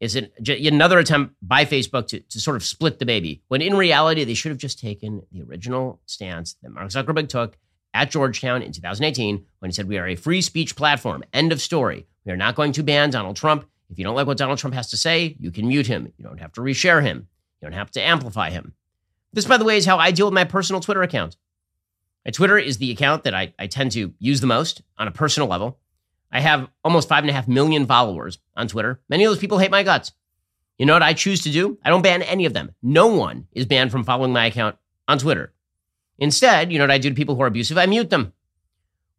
It's 0.01 0.15
an, 0.15 0.31
another 0.47 1.01
attempt 1.01 1.35
by 1.43 1.65
Facebook 1.65 2.07
to, 2.09 2.21
to 2.21 2.41
sort 2.41 2.57
of 2.57 2.65
split 2.65 3.01
the 3.01 3.07
baby, 3.07 3.43
when 3.49 3.61
in 3.61 3.77
reality, 3.77 4.23
they 4.23 4.35
should 4.35 4.51
have 4.51 4.59
just 4.59 4.79
taken 4.79 5.23
the 5.33 5.43
original 5.43 6.01
stance 6.07 6.55
that 6.63 6.71
Mark 6.71 6.91
Zuckerberg 6.91 7.29
took 7.29 7.57
at 7.95 8.11
Georgetown 8.11 8.63
in 8.63 8.71
2018 8.71 9.45
when 9.59 9.71
he 9.71 9.75
said, 9.75 9.89
We 9.89 9.99
are 9.99 10.07
a 10.07 10.15
free 10.15 10.41
speech 10.41 10.77
platform. 10.77 11.25
End 11.33 11.51
of 11.51 11.61
story. 11.61 12.07
We 12.25 12.31
are 12.31 12.37
not 12.37 12.55
going 12.55 12.73
to 12.73 12.85
ban 12.85 13.11
Donald 13.11 13.37
Trump. 13.37 13.65
If 13.91 13.99
you 13.99 14.05
don't 14.05 14.15
like 14.15 14.27
what 14.27 14.37
Donald 14.37 14.59
Trump 14.59 14.75
has 14.75 14.91
to 14.91 14.97
say, 14.97 15.35
you 15.41 15.51
can 15.51 15.67
mute 15.67 15.87
him. 15.87 16.13
You 16.17 16.25
don't 16.25 16.39
have 16.39 16.53
to 16.53 16.61
reshare 16.61 17.03
him. 17.03 17.27
You 17.61 17.67
don't 17.67 17.79
have 17.79 17.91
to 17.93 18.03
amplify 18.03 18.51
him. 18.51 18.75
This, 19.33 19.45
by 19.45 19.57
the 19.57 19.65
way, 19.65 19.77
is 19.77 19.87
how 19.87 19.99
I 19.99 20.11
deal 20.11 20.27
with 20.27 20.35
my 20.35 20.45
personal 20.45 20.81
Twitter 20.81 21.03
account. 21.03 21.37
My 22.25 22.31
Twitter 22.31 22.59
is 22.59 22.79
the 22.79 22.91
account 22.91 23.25
that 23.25 23.35
I, 23.35 23.55
I 23.59 23.67
tend 23.67 23.93
to 23.93 24.13
use 24.19 24.41
the 24.41 24.47
most 24.47 24.83
on 24.99 25.09
a 25.09 25.13
personal 25.13 25.49
level. 25.49 25.79
I 26.31 26.41
have 26.41 26.69
almost 26.85 27.09
five 27.09 27.25
and 27.25 27.31
a 27.31 27.33
half 27.33 27.49
million 27.49 27.87
followers 27.87 28.39
on 28.57 28.69
Twitter. 28.69 29.01
Many 29.09 29.25
of 29.25 29.31
those 29.31 29.39
people 29.39 29.59
hate 29.59 29.71
my 29.71 29.83
guts. 29.83 30.13
You 30.79 30.87
know 30.87 30.93
what 30.93 31.03
I 31.03 31.13
choose 31.13 31.43
to 31.43 31.51
do? 31.51 31.79
I 31.85 31.91
don't 31.91 32.03
ban 32.03 32.23
any 32.23 32.45
of 32.45 32.53
them. 32.53 32.73
No 32.83 33.09
one 33.09 33.49
is 33.53 33.67
banned 33.67 33.91
from 33.91 34.05
following 34.05 34.33
my 34.33 34.47
account 34.47 34.77
on 35.09 35.19
Twitter. 35.19 35.53
Instead, 36.19 36.73
you 36.73 36.79
know 36.79 36.85
what 36.85 36.91
I 36.91 36.99
do 36.99 37.09
to 37.09 37.15
people 37.15 37.35
who 37.35 37.43
are 37.43 37.47
abusive? 37.47 37.79
I 37.79 37.87
mute 37.87 38.11
them, 38.11 38.33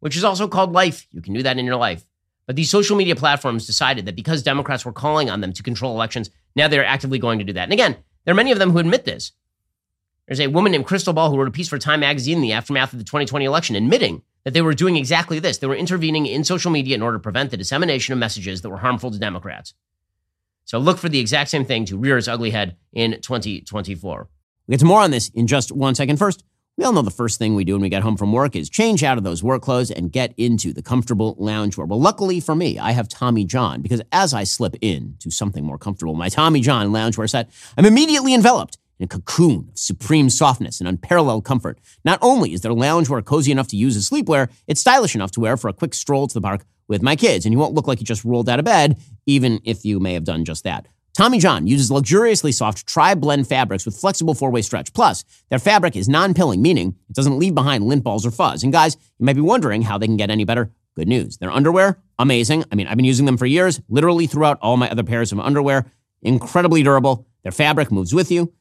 which 0.00 0.16
is 0.16 0.24
also 0.24 0.48
called 0.48 0.72
life. 0.72 1.06
You 1.10 1.20
can 1.20 1.34
do 1.34 1.42
that 1.42 1.58
in 1.58 1.66
your 1.66 1.76
life. 1.76 2.04
But 2.46 2.56
these 2.56 2.70
social 2.70 2.96
media 2.96 3.16
platforms 3.16 3.66
decided 3.66 4.06
that 4.06 4.16
because 4.16 4.42
Democrats 4.42 4.84
were 4.84 4.92
calling 4.92 5.30
on 5.30 5.40
them 5.40 5.52
to 5.52 5.62
control 5.62 5.94
elections, 5.94 6.30
now 6.56 6.68
they're 6.68 6.84
actively 6.84 7.18
going 7.18 7.38
to 7.38 7.44
do 7.44 7.52
that. 7.54 7.64
And 7.64 7.72
again, 7.72 7.96
there 8.24 8.32
are 8.32 8.36
many 8.36 8.52
of 8.52 8.58
them 8.58 8.70
who 8.70 8.78
admit 8.78 9.04
this. 9.04 9.32
There's 10.30 10.38
a 10.38 10.46
woman 10.46 10.70
named 10.70 10.86
Crystal 10.86 11.12
Ball 11.12 11.28
who 11.28 11.36
wrote 11.36 11.48
a 11.48 11.50
piece 11.50 11.66
for 11.66 11.76
Time 11.76 11.98
magazine 11.98 12.36
in 12.36 12.40
the 12.40 12.52
aftermath 12.52 12.92
of 12.92 13.00
the 13.00 13.04
2020 13.04 13.44
election 13.44 13.74
admitting 13.74 14.22
that 14.44 14.54
they 14.54 14.62
were 14.62 14.74
doing 14.74 14.94
exactly 14.94 15.40
this. 15.40 15.58
They 15.58 15.66
were 15.66 15.74
intervening 15.74 16.24
in 16.26 16.44
social 16.44 16.70
media 16.70 16.94
in 16.94 17.02
order 17.02 17.18
to 17.18 17.20
prevent 17.20 17.50
the 17.50 17.56
dissemination 17.56 18.12
of 18.12 18.20
messages 18.20 18.62
that 18.62 18.70
were 18.70 18.76
harmful 18.76 19.10
to 19.10 19.18
Democrats. 19.18 19.74
So 20.66 20.78
look 20.78 20.98
for 20.98 21.08
the 21.08 21.18
exact 21.18 21.50
same 21.50 21.64
thing 21.64 21.84
to 21.86 21.98
rear 21.98 22.16
its 22.16 22.28
ugly 22.28 22.50
head 22.50 22.76
in 22.92 23.20
2024. 23.20 24.28
We'll 24.68 24.72
get 24.72 24.78
to 24.78 24.86
more 24.86 25.00
on 25.00 25.10
this 25.10 25.30
in 25.30 25.48
just 25.48 25.72
one 25.72 25.96
second. 25.96 26.18
First, 26.18 26.44
we 26.76 26.84
all 26.84 26.92
know 26.92 27.02
the 27.02 27.10
first 27.10 27.40
thing 27.40 27.56
we 27.56 27.64
do 27.64 27.72
when 27.72 27.82
we 27.82 27.88
get 27.88 28.04
home 28.04 28.16
from 28.16 28.32
work 28.32 28.54
is 28.54 28.70
change 28.70 29.02
out 29.02 29.18
of 29.18 29.24
those 29.24 29.42
work 29.42 29.62
clothes 29.62 29.90
and 29.90 30.12
get 30.12 30.32
into 30.36 30.72
the 30.72 30.80
comfortable 30.80 31.34
lounge 31.40 31.74
loungewear. 31.74 31.88
Well, 31.88 32.00
luckily 32.00 32.38
for 32.38 32.54
me, 32.54 32.78
I 32.78 32.92
have 32.92 33.08
Tommy 33.08 33.44
John 33.44 33.82
because 33.82 34.00
as 34.12 34.32
I 34.32 34.44
slip 34.44 34.76
in 34.80 35.16
to 35.18 35.30
something 35.32 35.64
more 35.64 35.76
comfortable, 35.76 36.14
my 36.14 36.28
Tommy 36.28 36.60
John 36.60 36.90
loungewear 36.90 37.28
set, 37.28 37.50
I'm 37.76 37.84
immediately 37.84 38.32
enveloped 38.32 38.78
in 39.00 39.06
a 39.06 39.08
cocoon 39.08 39.68
of 39.72 39.78
supreme 39.78 40.30
softness 40.30 40.78
and 40.78 40.88
unparalleled 40.88 41.44
comfort. 41.44 41.80
Not 42.04 42.18
only 42.22 42.52
is 42.52 42.60
their 42.60 42.72
loungewear 42.72 43.24
cozy 43.24 43.50
enough 43.50 43.66
to 43.68 43.76
use 43.76 43.96
as 43.96 44.08
sleepwear, 44.08 44.48
it's 44.68 44.80
stylish 44.80 45.16
enough 45.16 45.32
to 45.32 45.40
wear 45.40 45.56
for 45.56 45.68
a 45.68 45.72
quick 45.72 45.94
stroll 45.94 46.28
to 46.28 46.34
the 46.34 46.40
park 46.40 46.64
with 46.86 47.02
my 47.02 47.16
kids, 47.16 47.44
and 47.44 47.52
you 47.52 47.58
won't 47.58 47.74
look 47.74 47.88
like 47.88 47.98
you 47.98 48.06
just 48.06 48.24
rolled 48.24 48.48
out 48.48 48.58
of 48.58 48.64
bed, 48.64 49.00
even 49.26 49.60
if 49.64 49.84
you 49.84 49.98
may 49.98 50.14
have 50.14 50.24
done 50.24 50.44
just 50.44 50.64
that. 50.64 50.86
Tommy 51.16 51.38
John 51.38 51.66
uses 51.66 51.90
luxuriously 51.90 52.52
soft 52.52 52.86
tri-blend 52.86 53.48
fabrics 53.48 53.84
with 53.84 53.96
flexible 53.96 54.34
four-way 54.34 54.62
stretch. 54.62 54.92
Plus, 54.92 55.24
their 55.48 55.58
fabric 55.58 55.96
is 55.96 56.08
non-pilling, 56.08 56.62
meaning 56.62 56.94
it 57.08 57.16
doesn't 57.16 57.38
leave 57.38 57.54
behind 57.54 57.84
lint 57.84 58.04
balls 58.04 58.24
or 58.24 58.30
fuzz. 58.30 58.62
And 58.62 58.72
guys, 58.72 58.96
you 59.18 59.26
might 59.26 59.34
be 59.34 59.40
wondering 59.40 59.82
how 59.82 59.98
they 59.98 60.06
can 60.06 60.16
get 60.16 60.30
any 60.30 60.44
better. 60.44 60.70
Good 60.96 61.08
news. 61.08 61.38
Their 61.38 61.50
underwear 61.50 61.98
amazing. 62.18 62.64
I 62.70 62.74
mean, 62.74 62.86
I've 62.86 62.96
been 62.96 63.06
using 63.06 63.26
them 63.26 63.38
for 63.38 63.46
years, 63.46 63.80
literally 63.88 64.26
throughout 64.26 64.58
all 64.60 64.76
my 64.76 64.90
other 64.90 65.02
pairs 65.02 65.32
of 65.32 65.40
underwear. 65.40 65.86
Incredibly 66.22 66.82
durable. 66.82 67.26
Their 67.42 67.52
fabric 67.52 67.90
moves 67.90 68.14
with 68.14 68.30
you. 68.30 68.52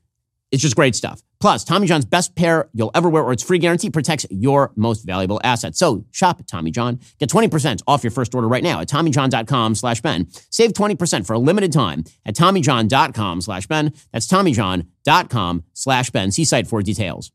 It's 0.51 0.61
just 0.61 0.75
great 0.75 0.95
stuff. 0.95 1.21
Plus, 1.39 1.63
Tommy 1.63 1.85
John's 1.87 2.05
best 2.05 2.35
pair 2.35 2.69
you'll 2.73 2.91
ever 2.95 3.07
wear 3.09 3.23
or 3.23 3.31
its 3.31 3.43
free 3.43 3.59
guarantee 3.59 3.89
protects 3.89 4.25
your 4.29 4.71
most 4.75 5.05
valuable 5.05 5.39
asset. 5.43 5.75
So 5.75 6.05
shop 6.11 6.39
at 6.39 6.47
Tommy 6.47 6.71
John. 6.71 6.99
Get 7.19 7.29
20% 7.29 7.81
off 7.87 8.03
your 8.03 8.11
first 8.11 8.33
order 8.33 8.47
right 8.47 8.63
now 8.63 8.81
at 8.81 8.89
TommyJohn.com 8.89 9.75
slash 9.75 10.01
Ben. 10.01 10.27
Save 10.49 10.73
20% 10.73 11.25
for 11.25 11.33
a 11.33 11.39
limited 11.39 11.71
time 11.71 12.03
at 12.25 12.35
TommyJohn.com 12.35 13.41
slash 13.41 13.67
Ben. 13.67 13.93
That's 14.11 14.27
TommyJohn.com 14.27 15.63
slash 15.73 16.09
Ben. 16.09 16.31
See 16.31 16.45
site 16.45 16.67
for 16.67 16.81
details. 16.81 17.31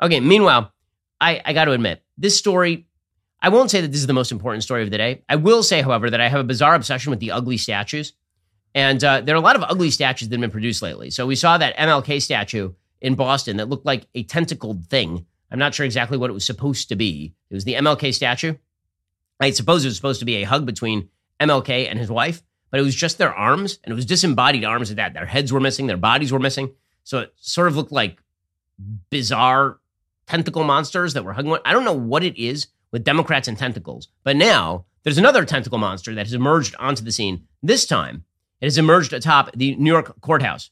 Okay, 0.00 0.20
meanwhile, 0.20 0.72
I, 1.20 1.40
I 1.44 1.52
got 1.52 1.66
to 1.66 1.72
admit, 1.72 2.02
this 2.18 2.36
story, 2.36 2.86
I 3.40 3.48
won't 3.48 3.70
say 3.70 3.80
that 3.80 3.88
this 3.88 4.00
is 4.00 4.06
the 4.06 4.12
most 4.12 4.30
important 4.30 4.62
story 4.62 4.82
of 4.82 4.90
the 4.90 4.98
day. 4.98 5.22
I 5.28 5.36
will 5.36 5.62
say, 5.62 5.80
however, 5.80 6.10
that 6.10 6.20
I 6.20 6.28
have 6.28 6.40
a 6.40 6.44
bizarre 6.44 6.74
obsession 6.74 7.10
with 7.10 7.20
the 7.20 7.30
ugly 7.30 7.56
statues. 7.56 8.12
And 8.74 9.02
uh, 9.04 9.20
there 9.20 9.34
are 9.34 9.38
a 9.38 9.42
lot 9.42 9.56
of 9.56 9.62
ugly 9.62 9.90
statues 9.90 10.28
that 10.28 10.36
have 10.36 10.40
been 10.40 10.50
produced 10.50 10.82
lately. 10.82 11.10
So 11.10 11.26
we 11.26 11.36
saw 11.36 11.58
that 11.58 11.76
MLK 11.76 12.22
statue 12.22 12.72
in 13.00 13.14
Boston 13.14 13.58
that 13.58 13.68
looked 13.68 13.84
like 13.84 14.06
a 14.14 14.22
tentacled 14.22 14.86
thing. 14.86 15.26
I'm 15.50 15.58
not 15.58 15.74
sure 15.74 15.84
exactly 15.84 16.16
what 16.16 16.30
it 16.30 16.34
was 16.34 16.46
supposed 16.46 16.88
to 16.88 16.96
be. 16.96 17.34
It 17.50 17.54
was 17.54 17.64
the 17.64 17.74
MLK 17.74 18.14
statue. 18.14 18.54
I 19.40 19.50
suppose 19.50 19.84
it 19.84 19.88
was 19.88 19.96
supposed 19.96 20.20
to 20.20 20.26
be 20.26 20.36
a 20.36 20.44
hug 20.44 20.64
between 20.64 21.08
MLK 21.40 21.90
and 21.90 21.98
his 21.98 22.10
wife, 22.10 22.42
but 22.70 22.80
it 22.80 22.84
was 22.84 22.94
just 22.94 23.18
their 23.18 23.34
arms, 23.34 23.78
and 23.82 23.92
it 23.92 23.94
was 23.94 24.06
disembodied 24.06 24.64
arms 24.64 24.90
at 24.90 24.96
that. 24.96 25.14
Their 25.14 25.26
heads 25.26 25.52
were 25.52 25.60
missing, 25.60 25.86
their 25.88 25.96
bodies 25.96 26.32
were 26.32 26.38
missing. 26.38 26.72
So 27.04 27.18
it 27.18 27.34
sort 27.36 27.68
of 27.68 27.76
looked 27.76 27.92
like 27.92 28.22
bizarre 29.10 29.78
tentacle 30.26 30.64
monsters 30.64 31.14
that 31.14 31.24
were 31.24 31.32
hugging. 31.32 31.56
I 31.64 31.72
don't 31.72 31.84
know 31.84 31.92
what 31.92 32.22
it 32.22 32.40
is 32.40 32.68
with 32.92 33.04
Democrats 33.04 33.48
and 33.48 33.58
tentacles, 33.58 34.08
but 34.24 34.36
now 34.36 34.86
there's 35.02 35.18
another 35.18 35.44
tentacle 35.44 35.78
monster 35.78 36.14
that 36.14 36.26
has 36.26 36.34
emerged 36.34 36.74
onto 36.78 37.04
the 37.04 37.12
scene. 37.12 37.46
This 37.62 37.86
time, 37.86 38.24
it 38.62 38.66
has 38.66 38.78
emerged 38.78 39.12
atop 39.12 39.50
the 39.54 39.74
New 39.74 39.90
York 39.90 40.18
courthouse. 40.20 40.70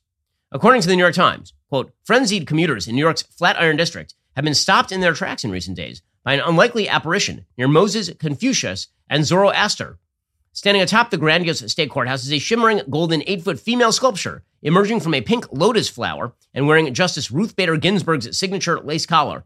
According 0.53 0.81
to 0.83 0.89
the 0.89 0.95
New 0.95 1.03
York 1.03 1.15
Times, 1.15 1.53
quote, 1.69 1.93
frenzied 2.05 2.47
commuters 2.47 2.87
in 2.87 2.95
New 2.95 3.03
York's 3.03 3.23
Flatiron 3.23 3.77
District 3.77 4.15
have 4.37 4.45
been 4.45 4.55
stopped 4.55 4.93
in 4.93 5.01
their 5.01 5.13
tracks 5.13 5.43
in 5.43 5.51
recent 5.51 5.77
days 5.77 6.01
by 6.23 6.35
an 6.35 6.41
unlikely 6.41 6.89
apparition 6.89 7.47
near 7.59 7.67
Moses, 7.67 8.09
Confucius, 8.19 8.87
and 9.09 9.25
Zoroaster. 9.25 9.99
Standing 10.53 10.83
atop 10.83 11.11
the 11.11 11.17
grandiose 11.17 11.69
state 11.71 11.91
courthouse 11.91 12.25
is 12.25 12.33
a 12.33 12.39
shimmering 12.39 12.83
golden 12.89 13.25
eight 13.27 13.43
foot 13.43 13.59
female 13.59 13.91
sculpture 13.91 14.45
emerging 14.63 15.01
from 15.01 15.15
a 15.15 15.21
pink 15.21 15.47
lotus 15.51 15.89
flower 15.89 16.33
and 16.55 16.69
wearing 16.69 16.95
Justice 16.95 17.33
Ruth 17.33 17.57
Bader 17.57 17.77
Ginsburg's 17.77 18.39
signature 18.39 18.79
lace 18.79 19.07
collar. 19.07 19.45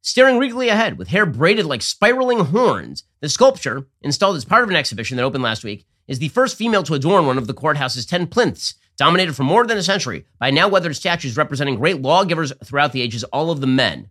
Staring 0.00 0.38
regally 0.38 0.70
ahead 0.70 0.96
with 0.96 1.08
hair 1.08 1.26
braided 1.26 1.66
like 1.66 1.82
spiraling 1.82 2.38
horns, 2.46 3.04
the 3.20 3.28
sculpture, 3.28 3.88
installed 4.00 4.36
as 4.36 4.44
part 4.46 4.62
of 4.62 4.70
an 4.70 4.76
exhibition 4.76 5.16
that 5.16 5.24
opened 5.24 5.42
last 5.42 5.64
week, 5.64 5.84
is 6.08 6.18
the 6.18 6.28
first 6.28 6.56
female 6.56 6.82
to 6.84 6.94
adorn 6.94 7.26
one 7.26 7.38
of 7.38 7.46
the 7.46 7.54
courthouse's 7.54 8.06
10 8.06 8.28
plinths 8.28 8.74
dominated 8.96 9.34
for 9.34 9.42
more 9.44 9.66
than 9.66 9.78
a 9.78 9.82
century 9.82 10.24
by 10.38 10.50
now 10.50 10.68
weathered 10.68 10.96
statues 10.96 11.36
representing 11.36 11.76
great 11.76 12.00
lawgivers 12.00 12.52
throughout 12.64 12.92
the 12.92 13.02
ages, 13.02 13.24
all 13.24 13.50
of 13.50 13.60
the 13.60 13.66
men. 13.66 14.08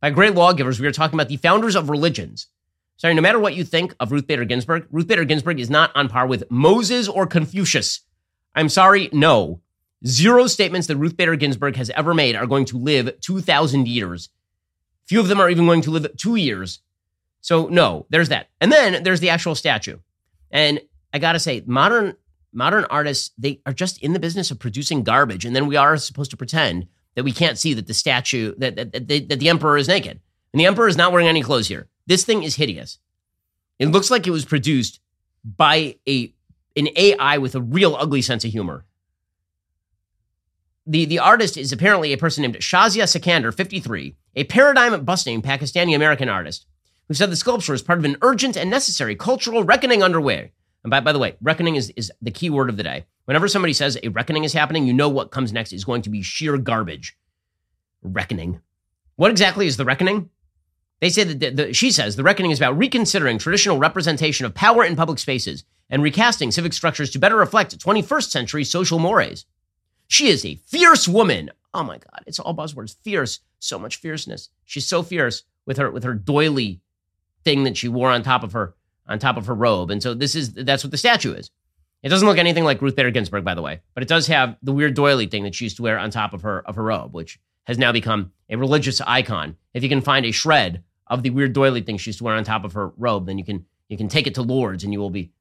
By 0.00 0.10
great 0.10 0.34
lawgivers, 0.34 0.78
we 0.78 0.86
are 0.86 0.92
talking 0.92 1.18
about 1.18 1.28
the 1.28 1.36
founders 1.36 1.74
of 1.74 1.90
religions. 1.90 2.46
Sorry, 2.96 3.14
no 3.14 3.22
matter 3.22 3.38
what 3.38 3.54
you 3.54 3.64
think 3.64 3.94
of 4.00 4.12
Ruth 4.12 4.26
Bader 4.26 4.44
Ginsburg, 4.44 4.86
Ruth 4.90 5.06
Bader 5.06 5.24
Ginsburg 5.24 5.60
is 5.60 5.70
not 5.70 5.94
on 5.94 6.08
par 6.08 6.26
with 6.26 6.50
Moses 6.50 7.08
or 7.08 7.26
Confucius. 7.26 8.00
I'm 8.54 8.68
sorry, 8.68 9.08
no. 9.12 9.60
Zero 10.06 10.46
statements 10.46 10.86
that 10.88 10.96
Ruth 10.96 11.16
Bader 11.16 11.36
Ginsburg 11.36 11.76
has 11.76 11.90
ever 11.90 12.14
made 12.14 12.36
are 12.36 12.46
going 12.46 12.64
to 12.66 12.78
live 12.78 13.20
2,000 13.20 13.88
years. 13.88 14.28
Few 15.06 15.20
of 15.20 15.28
them 15.28 15.40
are 15.40 15.48
even 15.48 15.66
going 15.66 15.82
to 15.82 15.90
live 15.90 16.16
two 16.16 16.36
years. 16.36 16.80
So, 17.40 17.66
no, 17.66 18.06
there's 18.10 18.28
that. 18.28 18.48
And 18.60 18.70
then 18.70 19.02
there's 19.02 19.20
the 19.20 19.30
actual 19.30 19.54
statue. 19.54 19.98
And 20.50 20.80
I 21.18 21.20
got 21.20 21.32
to 21.32 21.40
say, 21.40 21.64
modern 21.66 22.14
modern 22.52 22.84
artists 22.84 23.32
they 23.36 23.60
are 23.66 23.72
just 23.72 24.00
in 24.02 24.12
the 24.12 24.20
business 24.20 24.52
of 24.52 24.58
producing 24.58 25.02
garbage 25.02 25.44
and 25.44 25.54
then 25.54 25.66
we 25.66 25.76
are 25.76 25.96
supposed 25.96 26.30
to 26.30 26.36
pretend 26.36 26.86
that 27.14 27.24
we 27.24 27.32
can't 27.32 27.58
see 27.58 27.74
that 27.74 27.88
the 27.88 27.94
statue 27.94 28.54
that 28.58 28.76
that, 28.76 28.92
that, 28.92 29.28
that 29.28 29.40
the 29.40 29.48
emperor 29.48 29.76
is 29.76 29.88
naked. 29.88 30.20
And 30.52 30.60
the 30.60 30.66
emperor 30.66 30.86
is 30.86 30.96
not 30.96 31.10
wearing 31.10 31.26
any 31.26 31.42
clothes 31.42 31.66
here. 31.66 31.88
This 32.06 32.24
thing 32.24 32.44
is 32.44 32.54
hideous. 32.54 32.98
It 33.80 33.88
looks 33.88 34.10
like 34.10 34.26
it 34.26 34.30
was 34.30 34.44
produced 34.44 35.00
by 35.44 35.96
a 36.08 36.32
an 36.76 36.88
ai 36.94 37.38
with 37.38 37.56
a 37.56 37.60
real 37.60 37.96
ugly 37.96 38.22
sense 38.22 38.44
of 38.44 38.52
humor. 38.52 38.84
The, 40.86 41.04
the 41.04 41.18
artist 41.18 41.56
is 41.56 41.72
apparently 41.72 42.12
a 42.12 42.18
person 42.18 42.42
named 42.42 42.56
Shahzia 42.56 43.04
Sikander, 43.04 43.52
53, 43.52 44.16
a 44.36 44.44
paradigm 44.44 45.04
busting 45.04 45.42
Pakistani 45.42 45.94
American 45.94 46.28
artist, 46.28 46.66
who 47.08 47.14
said 47.14 47.30
the 47.30 47.36
sculpture 47.36 47.74
is 47.74 47.82
part 47.82 47.98
of 47.98 48.04
an 48.06 48.16
urgent 48.22 48.56
and 48.56 48.70
necessary 48.70 49.16
cultural 49.16 49.64
reckoning 49.64 50.02
underway 50.02 50.52
and 50.88 50.90
by, 50.90 51.00
by 51.00 51.12
the 51.12 51.18
way, 51.18 51.36
reckoning 51.42 51.76
is, 51.76 51.92
is 51.96 52.10
the 52.22 52.30
key 52.30 52.48
word 52.48 52.70
of 52.70 52.78
the 52.78 52.82
day. 52.82 53.04
Whenever 53.26 53.46
somebody 53.46 53.74
says 53.74 53.98
a 54.02 54.08
reckoning 54.08 54.44
is 54.44 54.54
happening, 54.54 54.86
you 54.86 54.94
know 54.94 55.10
what 55.10 55.30
comes 55.30 55.52
next 55.52 55.74
is 55.74 55.84
going 55.84 56.00
to 56.00 56.08
be 56.08 56.22
sheer 56.22 56.56
garbage. 56.56 57.14
Reckoning. 58.02 58.62
What 59.16 59.30
exactly 59.30 59.66
is 59.66 59.76
the 59.76 59.84
reckoning? 59.84 60.30
They 61.00 61.10
say 61.10 61.24
that 61.24 61.40
the, 61.40 61.50
the, 61.50 61.74
she 61.74 61.90
says 61.90 62.16
the 62.16 62.22
reckoning 62.22 62.52
is 62.52 62.58
about 62.58 62.78
reconsidering 62.78 63.36
traditional 63.36 63.76
representation 63.76 64.46
of 64.46 64.54
power 64.54 64.82
in 64.82 64.96
public 64.96 65.18
spaces 65.18 65.62
and 65.90 66.02
recasting 66.02 66.50
civic 66.50 66.72
structures 66.72 67.10
to 67.10 67.18
better 67.18 67.36
reflect 67.36 67.78
21st 67.78 68.30
century 68.30 68.64
social 68.64 68.98
mores. 68.98 69.44
She 70.06 70.28
is 70.28 70.46
a 70.46 70.54
fierce 70.54 71.06
woman. 71.06 71.50
Oh 71.74 71.82
my 71.82 71.98
God, 71.98 72.24
it's 72.26 72.38
all 72.38 72.56
buzzwords. 72.56 72.96
Fierce, 73.02 73.40
so 73.58 73.78
much 73.78 73.96
fierceness. 73.96 74.48
She's 74.64 74.86
so 74.86 75.02
fierce 75.02 75.42
with 75.66 75.76
her 75.76 75.90
with 75.90 76.04
her 76.04 76.14
doily 76.14 76.80
thing 77.44 77.64
that 77.64 77.76
she 77.76 77.88
wore 77.88 78.08
on 78.08 78.22
top 78.22 78.42
of 78.42 78.52
her 78.52 78.74
on 79.08 79.18
top 79.18 79.36
of 79.36 79.46
her 79.46 79.54
robe. 79.54 79.90
And 79.90 80.02
so 80.02 80.14
this 80.14 80.34
is 80.34 80.52
that's 80.52 80.84
what 80.84 80.90
the 80.90 80.96
statue 80.96 81.32
is. 81.32 81.50
It 82.02 82.10
doesn't 82.10 82.28
look 82.28 82.38
anything 82.38 82.64
like 82.64 82.80
Ruth 82.80 82.94
Bader 82.94 83.10
Ginsburg, 83.10 83.44
by 83.44 83.54
the 83.54 83.62
way, 83.62 83.80
but 83.94 84.02
it 84.02 84.08
does 84.08 84.28
have 84.28 84.56
the 84.62 84.72
weird 84.72 84.94
doily 84.94 85.26
thing 85.26 85.42
that 85.44 85.54
she 85.54 85.64
used 85.64 85.76
to 85.78 85.82
wear 85.82 85.98
on 85.98 86.10
top 86.10 86.32
of 86.32 86.42
her 86.42 86.60
of 86.66 86.76
her 86.76 86.84
robe, 86.84 87.14
which 87.14 87.38
has 87.64 87.78
now 87.78 87.92
become 87.92 88.32
a 88.48 88.56
religious 88.56 89.00
icon. 89.00 89.56
If 89.74 89.82
you 89.82 89.88
can 89.88 90.00
find 90.00 90.24
a 90.24 90.30
shred 90.30 90.84
of 91.08 91.22
the 91.22 91.30
weird 91.30 91.52
doily 91.52 91.82
thing 91.82 91.98
she 91.98 92.10
used 92.10 92.18
to 92.18 92.24
wear 92.24 92.34
on 92.34 92.44
top 92.44 92.64
of 92.64 92.74
her 92.74 92.92
robe, 92.96 93.26
then 93.26 93.38
you 93.38 93.44
can 93.44 93.66
you 93.88 93.96
can 93.96 94.08
take 94.08 94.26
it 94.26 94.34
to 94.36 94.42
Lourdes 94.42 94.84
and 94.84 94.92
you 94.92 95.00
will 95.00 95.10
be 95.10 95.32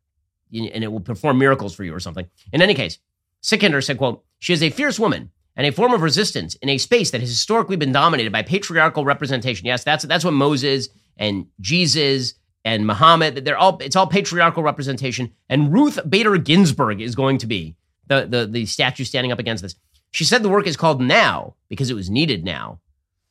and 0.51 0.83
it 0.83 0.91
will 0.91 1.01
perform 1.01 1.37
miracles 1.37 1.75
for 1.75 1.83
you 1.83 1.93
or 1.93 1.99
something. 1.99 2.25
In 2.53 2.61
any 2.61 2.73
case, 2.73 2.99
Sikander 3.43 3.83
said, 3.83 3.97
quote, 3.97 4.23
she 4.39 4.53
is 4.53 4.63
a 4.63 4.69
fierce 4.69 4.99
woman 4.99 5.31
and 5.55 5.67
a 5.67 5.71
form 5.71 5.93
of 5.93 6.01
resistance 6.01 6.55
in 6.55 6.69
a 6.69 6.77
space 6.77 7.11
that 7.11 7.21
has 7.21 7.29
historically 7.29 7.75
been 7.75 7.91
dominated 7.91 8.31
by 8.31 8.43
patriarchal 8.43 9.03
representation. 9.03 9.65
Yes, 9.65 9.83
that's 9.83 10.05
that's 10.05 10.23
what 10.23 10.33
Moses 10.33 10.89
and 11.17 11.47
Jesus 11.59 12.35
and 12.67 12.85
Muhammad. 12.85 13.45
They're 13.45 13.57
all 13.57 13.77
it's 13.77 13.95
all 13.95 14.07
patriarchal 14.07 14.61
representation. 14.61 15.33
And 15.47 15.71
Ruth 15.71 15.99
Bader 16.07 16.37
Ginsburg 16.37 16.99
is 16.99 17.15
going 17.15 17.37
to 17.37 17.47
be 17.47 17.77
the, 18.07 18.27
the, 18.29 18.45
the 18.45 18.65
statue 18.65 19.05
standing 19.05 19.31
up 19.31 19.39
against 19.39 19.63
this. 19.63 19.75
She 20.11 20.25
said 20.25 20.43
the 20.43 20.49
work 20.49 20.67
is 20.67 20.75
called 20.75 21.01
Now 21.01 21.55
because 21.69 21.89
it 21.89 21.93
was 21.93 22.09
needed 22.09 22.43
now. 22.43 22.81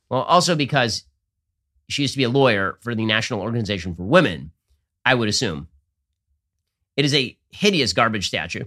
Well, 0.09 0.23
also 0.23 0.55
because 0.55 1.03
she 1.87 2.01
used 2.01 2.15
to 2.15 2.17
be 2.17 2.23
a 2.23 2.29
lawyer 2.29 2.79
for 2.81 2.95
the 2.95 3.05
National 3.05 3.41
Organization 3.41 3.93
for 3.93 4.03
Women, 4.03 4.51
I 5.05 5.13
would 5.13 5.29
assume. 5.29 5.67
It 6.95 7.05
is 7.05 7.13
a 7.13 7.37
hideous 7.51 7.93
garbage 7.93 8.27
statue. 8.27 8.63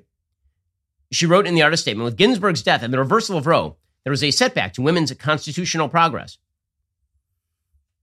She 1.10 1.26
wrote 1.26 1.48
in 1.48 1.56
the 1.56 1.62
artist 1.62 1.82
statement 1.82 2.04
with 2.04 2.16
Ginsburg's 2.16 2.62
death 2.62 2.84
and 2.84 2.94
the 2.94 2.98
reversal 2.98 3.36
of 3.36 3.48
Roe, 3.48 3.76
there 4.04 4.12
was 4.12 4.22
a 4.22 4.30
setback 4.30 4.74
to 4.74 4.82
women's 4.82 5.12
constitutional 5.14 5.88
progress. 5.88 6.38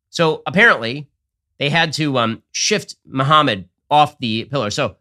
So 0.10 0.42
apparently, 0.46 1.08
they 1.60 1.70
had 1.70 1.94
to 1.94 2.18
um, 2.18 2.44
shift 2.52 2.96
Muhammad 3.06 3.68
off 3.90 4.18
the 4.20 4.46
pillar. 4.46 4.70
So 4.70 4.98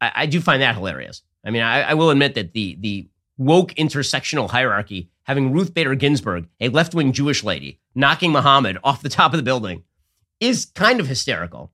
I, 0.00 0.12
I 0.16 0.26
do 0.26 0.40
find 0.40 0.62
that 0.62 0.74
hilarious. 0.74 1.22
I 1.44 1.50
mean, 1.50 1.62
I, 1.62 1.82
I, 1.82 1.94
will 1.94 2.10
admit 2.10 2.34
that 2.34 2.52
the 2.52 2.76
the 2.80 3.08
woke 3.38 3.74
intersectional 3.74 4.50
hierarchy, 4.50 5.10
having 5.22 5.52
Ruth 5.52 5.72
Bader 5.72 5.94
Ginsburg, 5.94 6.48
a 6.60 6.68
left 6.68 6.94
wing 6.94 7.12
Jewish 7.12 7.42
lady, 7.42 7.80
knocking 7.94 8.30
Muhammad 8.32 8.78
off 8.84 9.02
the 9.02 9.08
top 9.08 9.32
of 9.32 9.38
the 9.38 9.42
building, 9.42 9.84
is 10.38 10.66
kind 10.66 11.00
of 11.00 11.06
hysterical, 11.06 11.72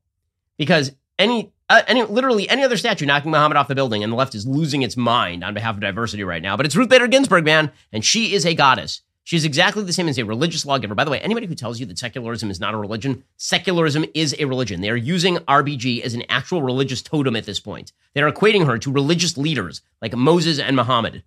because 0.56 0.92
any 1.18 1.52
uh, 1.68 1.82
any 1.88 2.04
literally 2.04 2.48
any 2.48 2.62
other 2.62 2.76
statue 2.76 3.06
knocking 3.06 3.32
Muhammad 3.32 3.56
off 3.56 3.68
the 3.68 3.74
building, 3.74 4.04
and 4.04 4.12
the 4.12 4.16
left 4.16 4.34
is 4.34 4.46
losing 4.46 4.82
its 4.82 4.96
mind 4.96 5.42
on 5.42 5.54
behalf 5.54 5.74
of 5.74 5.80
diversity 5.80 6.22
right 6.22 6.42
now. 6.42 6.56
But 6.56 6.66
it's 6.66 6.76
Ruth 6.76 6.88
Bader 6.88 7.08
Ginsburg, 7.08 7.44
man, 7.44 7.72
and 7.92 8.04
she 8.04 8.34
is 8.34 8.46
a 8.46 8.54
goddess. 8.54 9.02
She's 9.26 9.44
exactly 9.44 9.82
the 9.82 9.92
same 9.92 10.06
as 10.06 10.18
a 10.18 10.24
religious 10.24 10.64
lawgiver. 10.64 10.94
By 10.94 11.02
the 11.02 11.10
way, 11.10 11.18
anybody 11.18 11.48
who 11.48 11.56
tells 11.56 11.80
you 11.80 11.86
that 11.86 11.98
secularism 11.98 12.48
is 12.48 12.60
not 12.60 12.74
a 12.74 12.76
religion, 12.76 13.24
secularism 13.38 14.04
is 14.14 14.36
a 14.38 14.44
religion. 14.44 14.82
They 14.82 14.88
are 14.88 14.94
using 14.94 15.38
RBG 15.38 16.00
as 16.02 16.14
an 16.14 16.22
actual 16.28 16.62
religious 16.62 17.02
totem 17.02 17.34
at 17.34 17.44
this 17.44 17.58
point. 17.58 17.90
They 18.14 18.22
are 18.22 18.30
equating 18.30 18.66
her 18.66 18.78
to 18.78 18.92
religious 18.92 19.36
leaders 19.36 19.82
like 20.00 20.14
Moses 20.14 20.60
and 20.60 20.76
Muhammad. 20.76 21.24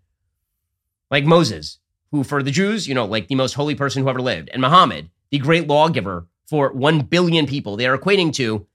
Like 1.12 1.26
Moses, 1.26 1.80
who 2.12 2.24
for 2.24 2.42
the 2.42 2.52
Jews, 2.52 2.88
you 2.88 2.96
know, 2.96 3.04
like 3.04 3.28
the 3.28 3.36
most 3.36 3.56
holy 3.56 3.76
person 3.76 4.02
who 4.02 4.08
ever 4.08 4.22
lived, 4.22 4.50
and 4.54 4.62
Muhammad, 4.62 5.10
the 5.30 5.38
great 5.38 5.68
lawgiver 5.68 6.26
for 6.48 6.72
1 6.72 7.02
billion 7.02 7.48
people. 7.48 7.76
They 7.76 7.86
are 7.86 7.98
equating 7.98 8.32
to 8.36 8.66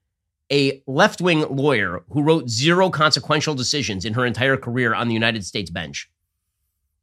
a 0.53 0.83
left 0.87 1.23
wing 1.23 1.47
lawyer 1.49 2.05
who 2.11 2.23
wrote 2.23 2.51
zero 2.51 2.91
consequential 2.91 3.55
decisions 3.55 4.05
in 4.05 4.13
her 4.13 4.27
entire 4.27 4.59
career 4.59 4.93
on 4.93 5.09
the 5.09 5.15
United 5.15 5.47
States 5.47 5.71
bench. 5.71 6.11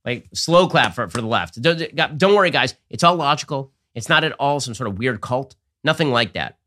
Like 0.05 0.27
slow 0.33 0.67
clap 0.67 0.95
for, 0.95 1.07
for 1.09 1.21
the 1.21 1.27
left. 1.27 1.61
Don't, 1.61 2.17
don't 2.17 2.35
worry, 2.35 2.49
guys. 2.49 2.75
It's 2.89 3.03
all 3.03 3.15
logical. 3.15 3.71
It's 3.93 4.09
not 4.09 4.23
at 4.23 4.33
all 4.33 4.59
some 4.59 4.73
sort 4.73 4.89
of 4.89 4.97
weird 4.97 5.21
cult. 5.21 5.55
Nothing 5.83 6.11
like 6.11 6.33
that. 6.33 6.57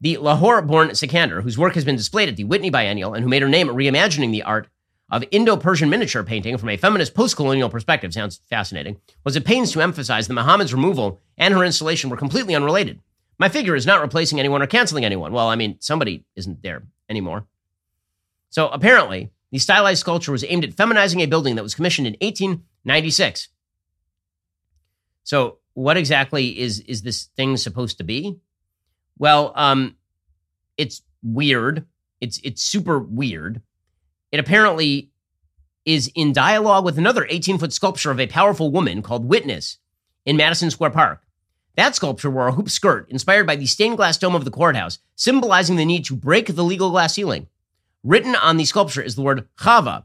The 0.00 0.16
Lahore 0.18 0.60
born 0.62 0.88
Sikander, 0.90 1.42
whose 1.42 1.56
work 1.56 1.74
has 1.74 1.84
been 1.84 1.96
displayed 1.96 2.28
at 2.28 2.36
the 2.36 2.44
Whitney 2.44 2.70
Biennial 2.70 3.14
and 3.14 3.22
who 3.22 3.30
made 3.30 3.42
her 3.42 3.48
name 3.48 3.68
reimagining 3.68 4.32
the 4.32 4.42
art 4.42 4.68
of 5.10 5.22
Indo 5.30 5.56
Persian 5.56 5.90
miniature 5.90 6.24
painting 6.24 6.56
from 6.58 6.70
a 6.70 6.76
feminist 6.76 7.14
post 7.14 7.36
colonial 7.36 7.68
perspective, 7.68 8.12
sounds 8.12 8.40
fascinating, 8.50 8.98
was 9.24 9.36
at 9.36 9.44
pains 9.44 9.70
to 9.72 9.80
emphasize 9.82 10.26
that 10.26 10.34
Muhammad's 10.34 10.74
removal 10.74 11.20
and 11.38 11.54
her 11.54 11.64
installation 11.64 12.10
were 12.10 12.16
completely 12.16 12.54
unrelated. 12.54 12.98
My 13.38 13.48
figure 13.48 13.76
is 13.76 13.86
not 13.86 14.00
replacing 14.00 14.40
anyone 14.40 14.62
or 14.62 14.66
canceling 14.66 15.04
anyone. 15.04 15.32
Well, 15.32 15.48
I 15.48 15.54
mean, 15.54 15.76
somebody 15.80 16.24
isn't 16.34 16.62
there 16.62 16.82
anymore. 17.08 17.46
So 18.50 18.68
apparently, 18.68 19.30
the 19.52 19.58
stylized 19.58 20.00
sculpture 20.00 20.32
was 20.32 20.44
aimed 20.48 20.64
at 20.64 20.74
feminizing 20.74 21.20
a 21.20 21.26
building 21.26 21.54
that 21.54 21.62
was 21.62 21.74
commissioned 21.74 22.06
in 22.08 22.14
1896. 22.14 23.48
So, 25.22 25.58
what 25.74 25.96
exactly 25.96 26.58
is 26.58 26.80
is 26.80 27.02
this 27.02 27.24
thing 27.36 27.56
supposed 27.56 27.98
to 27.98 28.04
be? 28.04 28.40
Well, 29.18 29.52
um, 29.54 29.96
it's 30.76 31.02
weird. 31.22 31.86
It's 32.20 32.40
it's 32.42 32.62
super 32.62 32.98
weird. 32.98 33.62
It 34.32 34.40
apparently 34.40 35.10
is 35.84 36.10
in 36.14 36.32
dialogue 36.32 36.84
with 36.84 36.96
another 36.96 37.26
18 37.28 37.58
foot 37.58 37.72
sculpture 37.72 38.10
of 38.10 38.18
a 38.20 38.26
powerful 38.26 38.70
woman 38.70 39.02
called 39.02 39.28
Witness 39.28 39.78
in 40.24 40.36
Madison 40.36 40.70
Square 40.70 40.90
Park. 40.90 41.22
That 41.76 41.94
sculpture 41.94 42.30
wore 42.30 42.48
a 42.48 42.52
hoop 42.52 42.70
skirt 42.70 43.10
inspired 43.10 43.46
by 43.46 43.56
the 43.56 43.66
stained 43.66 43.96
glass 43.96 44.16
dome 44.16 44.34
of 44.34 44.44
the 44.44 44.50
courthouse, 44.50 44.98
symbolizing 45.14 45.76
the 45.76 45.84
need 45.84 46.04
to 46.06 46.16
break 46.16 46.54
the 46.54 46.64
legal 46.64 46.90
glass 46.90 47.14
ceiling. 47.14 47.48
Written 48.04 48.34
on 48.34 48.56
the 48.56 48.64
sculpture 48.64 49.02
is 49.02 49.14
the 49.14 49.22
word 49.22 49.48
Havah, 49.58 50.04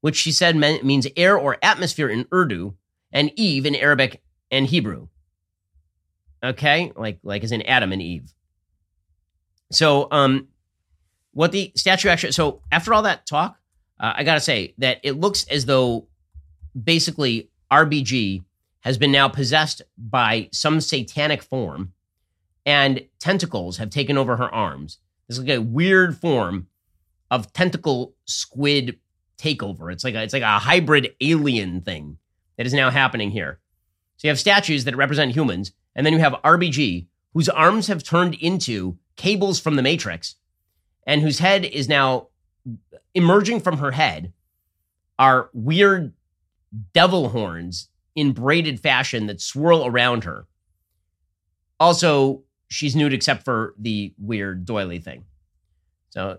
which 0.00 0.16
she 0.16 0.32
said 0.32 0.56
means 0.56 1.06
air 1.16 1.36
or 1.36 1.56
atmosphere 1.62 2.08
in 2.08 2.26
Urdu, 2.32 2.74
and 3.12 3.32
Eve 3.36 3.66
in 3.66 3.74
Arabic 3.74 4.22
and 4.50 4.66
Hebrew. 4.66 5.08
Okay, 6.44 6.92
like 6.94 7.18
like 7.22 7.42
as 7.42 7.52
in 7.52 7.62
Adam 7.62 7.92
and 7.92 8.02
Eve. 8.02 8.32
So, 9.70 10.08
um, 10.10 10.48
what 11.32 11.52
the 11.52 11.72
statue 11.74 12.08
actually? 12.08 12.32
So 12.32 12.62
after 12.70 12.94
all 12.94 13.02
that 13.02 13.26
talk, 13.26 13.58
uh, 13.98 14.12
I 14.16 14.24
gotta 14.24 14.40
say 14.40 14.74
that 14.78 15.00
it 15.02 15.12
looks 15.12 15.44
as 15.48 15.66
though 15.66 16.06
basically 16.80 17.50
RBG 17.72 18.44
has 18.80 18.98
been 18.98 19.10
now 19.10 19.28
possessed 19.28 19.82
by 19.96 20.48
some 20.52 20.80
satanic 20.80 21.42
form, 21.42 21.92
and 22.64 23.04
tentacles 23.18 23.78
have 23.78 23.90
taken 23.90 24.16
over 24.16 24.36
her 24.36 24.54
arms. 24.54 24.98
This 25.26 25.38
is 25.38 25.44
like 25.44 25.56
a 25.56 25.62
weird 25.62 26.16
form 26.16 26.68
of 27.30 27.52
tentacle 27.52 28.14
squid 28.24 28.98
takeover. 29.38 29.92
It's 29.92 30.04
like 30.04 30.14
a, 30.14 30.22
it's 30.22 30.32
like 30.32 30.42
a 30.42 30.58
hybrid 30.58 31.14
alien 31.20 31.80
thing 31.82 32.18
that 32.56 32.66
is 32.66 32.74
now 32.74 32.90
happening 32.90 33.30
here. 33.30 33.60
So 34.16 34.26
you 34.26 34.30
have 34.30 34.38
statues 34.38 34.84
that 34.84 34.96
represent 34.96 35.32
humans, 35.32 35.72
and 35.94 36.04
then 36.04 36.12
you 36.12 36.18
have 36.18 36.34
RBG, 36.44 37.06
whose 37.34 37.48
arms 37.48 37.86
have 37.86 38.02
turned 38.02 38.34
into 38.34 38.98
cables 39.16 39.60
from 39.60 39.76
the 39.76 39.82
Matrix, 39.82 40.36
and 41.06 41.22
whose 41.22 41.38
head 41.38 41.64
is 41.64 41.88
now 41.88 42.28
emerging 43.14 43.60
from 43.60 43.78
her 43.78 43.92
head 43.92 44.32
are 45.18 45.50
weird 45.52 46.12
devil 46.92 47.30
horns 47.30 47.88
in 48.14 48.32
braided 48.32 48.80
fashion 48.80 49.26
that 49.26 49.40
swirl 49.40 49.86
around 49.86 50.24
her. 50.24 50.46
Also, 51.80 52.42
she's 52.68 52.96
nude 52.96 53.12
except 53.12 53.44
for 53.44 53.74
the 53.78 54.12
weird 54.18 54.64
doily 54.64 54.98
thing. 54.98 55.24
So 56.10 56.38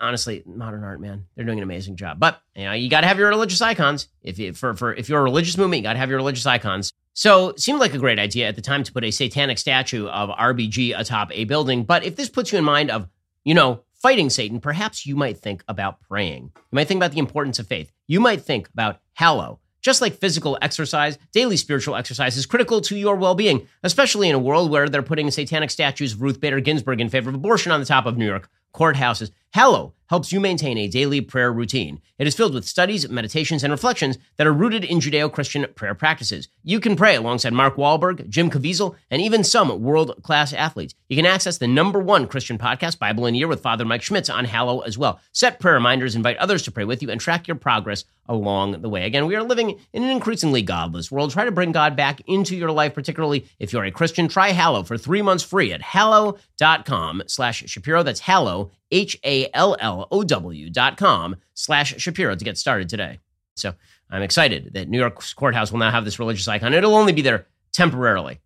honestly, 0.00 0.42
modern 0.46 0.82
art, 0.82 1.00
man, 1.00 1.26
they're 1.34 1.44
doing 1.44 1.58
an 1.58 1.64
amazing 1.64 1.96
job. 1.96 2.18
But 2.18 2.40
you 2.56 2.64
know, 2.64 2.72
you 2.72 2.88
got 2.88 3.02
to 3.02 3.06
have 3.06 3.18
your 3.18 3.28
religious 3.28 3.60
icons. 3.60 4.08
If 4.22 4.38
you, 4.38 4.52
for 4.52 4.74
for 4.74 4.94
if 4.94 5.08
you're 5.08 5.20
a 5.20 5.24
religious 5.24 5.56
movement, 5.56 5.78
you 5.78 5.82
got 5.82 5.92
to 5.94 5.98
have 5.98 6.08
your 6.08 6.18
religious 6.18 6.46
icons. 6.46 6.92
So 7.12 7.50
it 7.50 7.60
seemed 7.60 7.80
like 7.80 7.94
a 7.94 7.98
great 7.98 8.18
idea 8.18 8.48
at 8.48 8.56
the 8.56 8.62
time 8.62 8.82
to 8.84 8.92
put 8.92 9.04
a 9.04 9.10
satanic 9.10 9.58
statue 9.58 10.06
of 10.06 10.30
RBG 10.30 10.98
atop 10.98 11.30
a 11.32 11.44
building. 11.44 11.84
But 11.84 12.04
if 12.04 12.16
this 12.16 12.28
puts 12.28 12.52
you 12.52 12.58
in 12.58 12.64
mind 12.64 12.90
of, 12.90 13.08
you 13.44 13.54
know, 13.54 13.82
fighting 13.94 14.30
Satan, 14.30 14.60
perhaps 14.60 15.04
you 15.04 15.16
might 15.16 15.38
think 15.38 15.62
about 15.68 16.00
praying. 16.00 16.52
You 16.54 16.76
might 16.76 16.88
think 16.88 16.98
about 16.98 17.12
the 17.12 17.18
importance 17.18 17.58
of 17.58 17.66
faith. 17.66 17.92
You 18.06 18.20
might 18.20 18.42
think 18.42 18.68
about 18.68 19.00
hallow. 19.12 19.60
Just 19.82 20.02
like 20.02 20.14
physical 20.14 20.58
exercise, 20.60 21.18
daily 21.32 21.56
spiritual 21.56 21.96
exercise 21.96 22.36
is 22.36 22.44
critical 22.44 22.82
to 22.82 22.96
your 22.96 23.16
well 23.16 23.34
being, 23.34 23.66
especially 23.82 24.28
in 24.28 24.34
a 24.34 24.38
world 24.38 24.70
where 24.70 24.88
they're 24.88 25.02
putting 25.02 25.30
satanic 25.30 25.70
statues 25.70 26.12
of 26.12 26.22
Ruth 26.22 26.38
Bader 26.38 26.60
Ginsburg 26.60 27.00
in 27.00 27.08
favor 27.08 27.30
of 27.30 27.34
abortion 27.34 27.72
on 27.72 27.80
the 27.80 27.86
top 27.86 28.06
of 28.06 28.18
New 28.18 28.26
York 28.26 28.48
courthouses. 28.74 29.30
Hallow 29.52 29.94
helps 30.06 30.32
you 30.32 30.40
maintain 30.40 30.76
a 30.76 30.88
daily 30.88 31.20
prayer 31.20 31.52
routine. 31.52 32.00
It 32.18 32.26
is 32.26 32.34
filled 32.34 32.52
with 32.52 32.66
studies, 32.66 33.08
meditations, 33.08 33.62
and 33.62 33.70
reflections 33.70 34.18
that 34.36 34.46
are 34.46 34.52
rooted 34.52 34.84
in 34.84 34.98
Judeo 34.98 35.32
Christian 35.32 35.66
prayer 35.76 35.94
practices. 35.94 36.48
You 36.64 36.80
can 36.80 36.96
pray 36.96 37.14
alongside 37.14 37.52
Mark 37.52 37.76
Wahlberg, 37.76 38.28
Jim 38.28 38.50
Caviezel, 38.50 38.96
and 39.10 39.22
even 39.22 39.44
some 39.44 39.82
world 39.82 40.20
class 40.22 40.52
athletes. 40.52 40.94
You 41.08 41.16
can 41.16 41.26
access 41.26 41.58
the 41.58 41.68
number 41.68 42.00
one 42.00 42.26
Christian 42.26 42.58
podcast, 42.58 42.98
Bible 42.98 43.26
in 43.26 43.34
a 43.34 43.38
Year, 43.38 43.48
with 43.48 43.62
Father 43.62 43.84
Mike 43.84 44.02
Schmitz 44.02 44.28
on 44.28 44.44
Hallow 44.44 44.80
as 44.80 44.98
well. 44.98 45.20
Set 45.32 45.60
prayer 45.60 45.74
reminders, 45.74 46.16
invite 46.16 46.36
others 46.38 46.62
to 46.62 46.72
pray 46.72 46.84
with 46.84 47.02
you, 47.02 47.10
and 47.10 47.20
track 47.20 47.46
your 47.46 47.56
progress 47.56 48.04
along 48.26 48.82
the 48.82 48.88
way. 48.88 49.04
Again, 49.06 49.26
we 49.26 49.36
are 49.36 49.42
living 49.42 49.80
in 49.92 50.02
an 50.02 50.10
increasingly 50.10 50.62
godless 50.62 51.10
world. 51.10 51.30
Try 51.30 51.44
to 51.44 51.50
bring 51.50 51.72
God 51.72 51.96
back 51.96 52.20
into 52.26 52.56
your 52.56 52.70
life, 52.70 52.94
particularly 52.94 53.46
if 53.58 53.72
you're 53.72 53.84
a 53.84 53.90
Christian. 53.90 54.28
Try 54.28 54.50
Hallow 54.50 54.82
for 54.82 54.98
three 54.98 55.22
months 55.22 55.42
free 55.42 55.72
at 55.72 55.82
hallow.com 55.82 57.22
slash 57.26 57.64
Shapiro. 57.66 58.02
That's 58.02 58.20
Hallow, 58.20 58.59
H 58.90 59.18
A 59.24 59.48
L 59.54 59.76
L 59.78 60.08
O 60.10 60.22
W 60.22 60.70
dot 60.70 60.96
com 60.96 61.36
slash 61.54 62.00
Shapiro 62.00 62.34
to 62.34 62.44
get 62.44 62.58
started 62.58 62.88
today. 62.88 63.18
So 63.54 63.74
I'm 64.10 64.22
excited 64.22 64.72
that 64.74 64.88
New 64.88 64.98
York's 64.98 65.32
courthouse 65.32 65.70
will 65.70 65.78
now 65.78 65.90
have 65.90 66.04
this 66.04 66.18
religious 66.18 66.48
icon. 66.48 66.74
It'll 66.74 66.96
only 66.96 67.12
be 67.12 67.22
there 67.22 67.46
temporarily, 67.72 68.40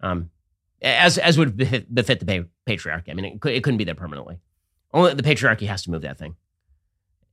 um, 0.00 0.30
as 0.80 1.18
as 1.18 1.38
would 1.38 1.56
befit, 1.56 1.94
the 1.94 2.02
patriarchy. 2.66 3.10
I 3.10 3.14
mean, 3.14 3.24
it, 3.24 3.46
it 3.46 3.64
couldn't 3.64 3.78
be 3.78 3.84
there 3.84 3.94
permanently. 3.94 4.38
Only 4.92 5.14
the 5.14 5.22
patriarchy 5.22 5.66
has 5.66 5.82
to 5.84 5.90
move 5.90 6.02
that 6.02 6.18
thing. 6.18 6.36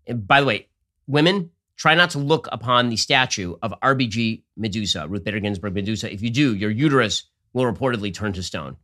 And 0.08 0.26
by 0.26 0.42
the 0.42 0.48
way, 0.48 0.68
women 1.08 1.52
try 1.76 1.96
not 1.96 2.10
to 2.12 2.20
look 2.20 2.48
upon 2.52 2.90
the 2.90 2.98
statue 2.98 3.56
of 3.62 3.74
RBG 3.82 4.44
Medusa, 4.58 5.08
Ruth 5.08 5.24
Bader 5.24 5.40
Ginsburg 5.40 5.74
Medusa. 5.74 6.12
If 6.12 6.22
you 6.22 6.30
do, 6.30 6.56
your 6.56 6.72
uterus 6.72 7.24
will 7.54 7.72
reportedly 7.72 8.14
turn 8.14 8.34
to 8.34 8.44
stone. 8.44 8.78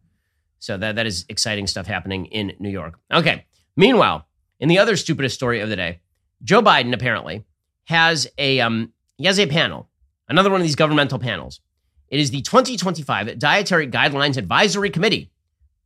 So 0.59 0.77
that 0.77 0.95
that 0.95 1.05
is 1.05 1.25
exciting 1.29 1.67
stuff 1.67 1.87
happening 1.87 2.25
in 2.27 2.53
New 2.59 2.69
York. 2.69 2.99
Okay. 3.11 3.45
Meanwhile, 3.75 4.27
in 4.59 4.69
the 4.69 4.79
other 4.79 4.95
stupidest 4.95 5.35
story 5.35 5.59
of 5.59 5.69
the 5.69 5.75
day, 5.75 5.99
Joe 6.43 6.61
Biden 6.61 6.93
apparently 6.93 7.45
has 7.85 8.27
a 8.37 8.59
um, 8.59 8.93
he 9.17 9.25
has 9.25 9.39
a 9.39 9.47
panel, 9.47 9.89
another 10.27 10.49
one 10.49 10.61
of 10.61 10.65
these 10.65 10.75
governmental 10.75 11.19
panels. 11.19 11.61
It 12.09 12.19
is 12.19 12.31
the 12.31 12.41
2025 12.41 13.39
Dietary 13.39 13.87
Guidelines 13.87 14.37
Advisory 14.37 14.89
Committee. 14.89 15.31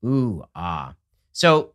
Ooh, 0.05 0.43
ah. 0.55 0.95
So 1.32 1.73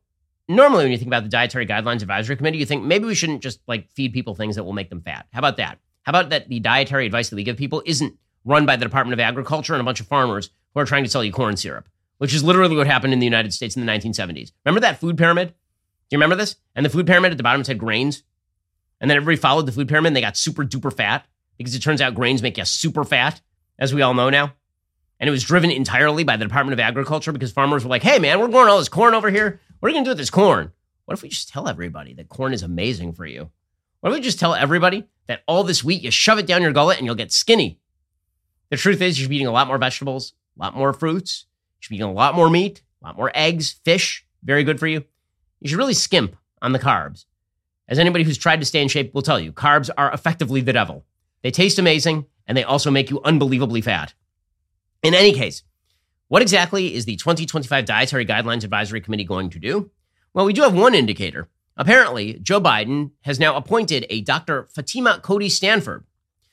normally 0.48 0.85
when 0.85 0.92
you 0.92 0.98
think 0.98 1.09
about 1.09 1.22
the 1.22 1.28
Dietary 1.28 1.66
Guidelines 1.66 2.02
Advisory 2.02 2.37
Committee, 2.37 2.59
you 2.59 2.66
think 2.66 2.85
maybe 2.85 3.07
we 3.07 3.14
shouldn't 3.14 3.42
just 3.42 3.61
like 3.66 3.90
feed 3.90 4.12
people 4.12 4.35
things 4.35 4.57
that 4.57 4.64
will 4.64 4.72
make 4.72 4.90
them 4.90 5.00
fat. 5.00 5.26
How 5.33 5.38
about 5.38 5.57
that? 5.57 5.78
How 6.02 6.11
about 6.11 6.30
that 6.30 6.48
the 6.48 6.61
dietary 6.61 7.07
advice 7.07 7.30
that 7.30 7.37
we 7.37 7.44
give 7.44 7.57
people 7.57 7.83
isn't 7.87 8.16
run 8.44 8.66
by 8.66 8.76
the 8.76 8.85
Department 8.85 9.14
of 9.14 9.20
Agriculture 9.20 9.72
and 9.74 9.80
a 9.80 9.85
bunch 9.85 10.00
of 10.00 10.07
farmers 10.07 10.50
who 10.74 10.80
are 10.80 10.85
trying 10.85 11.04
to 11.04 11.11
sell 11.11 11.24
you 11.24 11.33
corn 11.33 11.57
syrup, 11.57 11.88
which 12.18 12.35
is 12.35 12.44
literally 12.44 12.77
what 12.77 12.87
happened 12.87 13.12
in 13.12 13.18
the 13.18 13.27
United 13.27 13.53
States 13.53 13.77
in 13.77 13.85
the 13.85 13.92
1970s. 13.92 14.53
Remember 14.64 14.81
that 14.81 15.00
food 15.00 15.18
pyramid? 15.18 15.48
Do 15.48 15.55
you 16.11 16.18
remember 16.18 16.37
this? 16.37 16.57
And 16.74 16.85
the 16.85 16.90
food 16.90 17.07
pyramid 17.07 17.33
at 17.33 17.37
the 17.37 17.42
bottom 17.42 17.64
said 17.64 17.79
grains. 17.79 18.22
And 19.00 19.11
then 19.11 19.16
everybody 19.16 19.37
followed 19.37 19.66
the 19.66 19.72
food 19.72 19.88
pyramid 19.88 20.09
and 20.09 20.16
they 20.16 20.20
got 20.20 20.37
super 20.37 20.64
duper 20.64 20.94
fat 20.94 21.27
because 21.59 21.74
it 21.74 21.81
turns 21.81 22.00
out 22.00 22.14
grains 22.14 22.42
make 22.42 22.59
you 22.59 22.64
super 22.64 23.05
fat, 23.05 23.40
as 23.79 23.94
we 23.94 24.03
all 24.03 24.14
know 24.14 24.31
now. 24.31 24.55
And 25.20 25.29
it 25.29 25.33
was 25.33 25.44
driven 25.44 25.70
entirely 25.70 26.24
by 26.24 26.37
the 26.37 26.44
Department 26.44 26.72
of 26.72 26.81
Agriculture 26.81 27.33
because 27.33 27.53
farmers 27.53 27.85
were 27.85 27.90
like, 27.90 28.03
hey, 28.03 28.18
man, 28.18 28.40
we're 28.40 28.48
growing 28.48 28.68
all 28.68 28.79
this 28.79 28.88
corn 28.88 29.14
over 29.14 29.31
here. 29.31 29.61
What 29.79 29.87
are 29.87 29.90
you 29.90 29.94
going 29.94 30.05
to 30.05 30.09
do 30.09 30.12
with 30.12 30.18
this 30.18 30.31
corn? 30.31 30.72
What 31.05 31.14
if 31.14 31.22
we 31.22 31.29
just 31.29 31.48
tell 31.48 31.68
everybody 31.68 32.14
that 32.14 32.29
corn 32.29 32.53
is 32.53 32.62
amazing 32.62 33.12
for 33.12 33.27
you? 33.27 33.50
What 34.00 34.11
if 34.11 34.16
we 34.16 34.22
just 34.22 34.40
tell 34.40 34.55
everybody 34.55 35.05
that 35.27 35.42
all 35.46 35.64
this 35.64 35.85
wheat, 35.85 36.03
you 36.03 36.11
shove 36.11 36.38
it 36.38 36.46
down 36.46 36.62
your 36.62 36.72
gullet 36.72 36.98
and 36.98 37.07
you'll 37.07 37.14
get 37.14 37.33
skinny? 37.33 37.79
The 38.70 38.77
truth 38.77 39.00
is, 39.00 39.18
you 39.18 39.24
should 39.24 39.31
be 39.31 39.37
eating 39.37 39.46
a 39.46 39.53
lot 39.53 39.68
more 39.68 39.79
vegetables, 39.79 40.35
a 40.59 40.62
lot 40.62 40.77
more 40.77 40.92
fruits, 40.92 41.46
should 41.85 41.90
be 41.90 41.97
eating 41.97 42.09
a 42.09 42.12
lot 42.12 42.35
more 42.35 42.51
meat, 42.51 42.83
a 43.03 43.07
lot 43.07 43.16
more 43.16 43.31
eggs, 43.35 43.77
fish, 43.85 44.27
very 44.42 44.64
good 44.64 44.79
for 44.81 44.87
you 44.87 45.05
you 45.64 45.70
should 45.70 45.79
really 45.79 45.94
skimp 45.94 46.37
on 46.62 46.73
the 46.73 46.79
carbs. 46.79 47.25
As 47.88 47.99
anybody 47.99 48.23
who's 48.23 48.38
tried 48.38 48.61
to 48.61 48.66
stay 48.66 48.83
in 48.83 48.88
shape 48.88 49.14
will 49.14 49.23
tell 49.23 49.40
you, 49.40 49.51
carbs 49.51 49.90
are 49.97 50.12
effectively 50.12 50.61
the 50.61 50.75
devil. 50.75 51.05
They 51.42 51.51
taste 51.51 51.79
amazing 51.79 52.27
and 52.47 52.57
they 52.57 52.64
also 52.64 52.90
make 52.90 53.11
you 53.11 53.23
unbelievably 53.25 53.81
fat. 53.81 54.12
In 55.03 55.14
any 55.14 55.33
case, 55.33 55.62
what 56.29 56.42
exactly 56.42 56.94
is 56.94 57.07
the 57.07 57.16
2025 57.16 57.85
Dietary 57.87 58.27
Guidelines 58.27 58.62
Advisory 58.62 59.01
Committee 59.01 59.25
going 59.25 59.51
to 59.51 59.59
do? 59.59 59.90
Well, 60.35 60.44
we 60.44 60.53
do 60.53 60.62
have 60.62 60.75
one 60.75 60.94
indicator. 60.94 61.49
Apparently, 61.77 62.35
Joe 62.42 62.61
Biden 62.61 63.12
has 63.23 63.40
now 63.40 63.57
appointed 63.57 64.07
a 64.11 64.20
Dr. 64.20 64.68
Fatima 64.75 65.18
Cody 65.23 65.49
Stanford. 65.49 66.05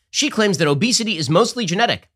She 0.09 0.29
claims 0.29 0.57
that 0.57 0.67
obesity 0.67 1.17
is 1.17 1.29
mostly 1.29 1.65
genetic. 1.65 2.09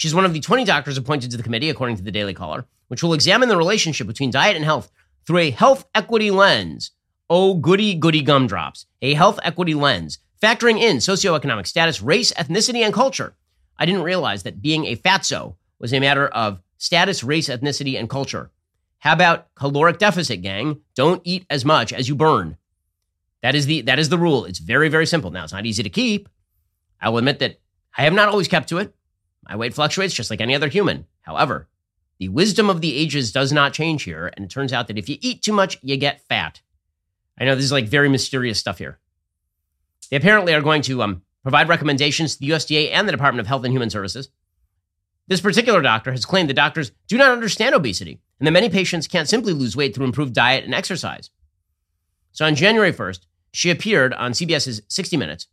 She's 0.00 0.14
one 0.14 0.24
of 0.24 0.32
the 0.32 0.40
20 0.40 0.64
doctors 0.64 0.96
appointed 0.96 1.30
to 1.30 1.36
the 1.36 1.42
committee, 1.42 1.68
according 1.68 1.96
to 1.98 2.02
the 2.02 2.10
Daily 2.10 2.32
Caller, 2.32 2.64
which 2.88 3.02
will 3.02 3.12
examine 3.12 3.50
the 3.50 3.56
relationship 3.58 4.06
between 4.06 4.30
diet 4.30 4.56
and 4.56 4.64
health 4.64 4.90
through 5.26 5.40
a 5.40 5.50
health 5.50 5.84
equity 5.94 6.30
lens. 6.30 6.92
Oh, 7.28 7.52
goody, 7.52 7.94
goody 7.94 8.22
gumdrops. 8.22 8.86
A 9.02 9.12
health 9.12 9.38
equity 9.42 9.74
lens, 9.74 10.18
factoring 10.42 10.80
in 10.80 10.96
socioeconomic 10.96 11.66
status, 11.66 12.00
race, 12.00 12.32
ethnicity, 12.32 12.82
and 12.82 12.94
culture. 12.94 13.36
I 13.78 13.84
didn't 13.84 14.04
realize 14.04 14.42
that 14.44 14.62
being 14.62 14.86
a 14.86 14.96
fatso 14.96 15.56
was 15.78 15.92
a 15.92 16.00
matter 16.00 16.28
of 16.28 16.62
status, 16.78 17.22
race, 17.22 17.50
ethnicity, 17.50 18.00
and 18.00 18.08
culture. 18.08 18.50
How 19.00 19.12
about 19.12 19.54
caloric 19.54 19.98
deficit, 19.98 20.40
gang? 20.40 20.80
Don't 20.94 21.20
eat 21.26 21.44
as 21.50 21.66
much 21.66 21.92
as 21.92 22.08
you 22.08 22.14
burn. 22.14 22.56
That 23.42 23.54
is 23.54 23.66
the 23.66 23.82
that 23.82 23.98
is 23.98 24.08
the 24.08 24.16
rule. 24.16 24.46
It's 24.46 24.60
very 24.60 24.88
very 24.88 25.04
simple. 25.04 25.30
Now 25.30 25.44
it's 25.44 25.52
not 25.52 25.66
easy 25.66 25.82
to 25.82 25.90
keep. 25.90 26.30
I 27.02 27.10
will 27.10 27.18
admit 27.18 27.40
that 27.40 27.60
I 27.98 28.04
have 28.04 28.14
not 28.14 28.30
always 28.30 28.48
kept 28.48 28.70
to 28.70 28.78
it. 28.78 28.94
My 29.50 29.56
weight 29.56 29.74
fluctuates 29.74 30.14
just 30.14 30.30
like 30.30 30.40
any 30.40 30.54
other 30.54 30.68
human. 30.68 31.06
However, 31.22 31.68
the 32.20 32.28
wisdom 32.28 32.70
of 32.70 32.80
the 32.80 32.94
ages 32.94 33.32
does 33.32 33.52
not 33.52 33.72
change 33.72 34.04
here, 34.04 34.30
and 34.36 34.44
it 34.44 34.48
turns 34.50 34.72
out 34.72 34.86
that 34.86 34.96
if 34.96 35.08
you 35.08 35.18
eat 35.20 35.42
too 35.42 35.52
much, 35.52 35.76
you 35.82 35.96
get 35.96 36.24
fat. 36.28 36.60
I 37.36 37.44
know 37.44 37.56
this 37.56 37.64
is 37.64 37.72
like 37.72 37.88
very 37.88 38.08
mysterious 38.08 38.60
stuff 38.60 38.78
here. 38.78 39.00
They 40.08 40.16
apparently 40.16 40.54
are 40.54 40.60
going 40.60 40.82
to 40.82 41.02
um, 41.02 41.22
provide 41.42 41.68
recommendations 41.68 42.34
to 42.34 42.40
the 42.40 42.50
USDA 42.50 42.92
and 42.92 43.08
the 43.08 43.12
Department 43.12 43.40
of 43.40 43.48
Health 43.48 43.64
and 43.64 43.74
Human 43.74 43.90
Services. 43.90 44.28
This 45.26 45.40
particular 45.40 45.82
doctor 45.82 46.12
has 46.12 46.24
claimed 46.24 46.48
that 46.48 46.54
doctors 46.54 46.92
do 47.08 47.18
not 47.18 47.32
understand 47.32 47.74
obesity 47.74 48.20
and 48.38 48.46
that 48.46 48.52
many 48.52 48.68
patients 48.68 49.08
can't 49.08 49.28
simply 49.28 49.52
lose 49.52 49.76
weight 49.76 49.96
through 49.96 50.06
improved 50.06 50.34
diet 50.34 50.64
and 50.64 50.74
exercise. 50.74 51.30
So 52.30 52.46
on 52.46 52.54
January 52.54 52.92
1st, 52.92 53.20
she 53.52 53.70
appeared 53.70 54.14
on 54.14 54.30
CBS's 54.30 54.82
60 54.86 55.16
Minutes, 55.16 55.48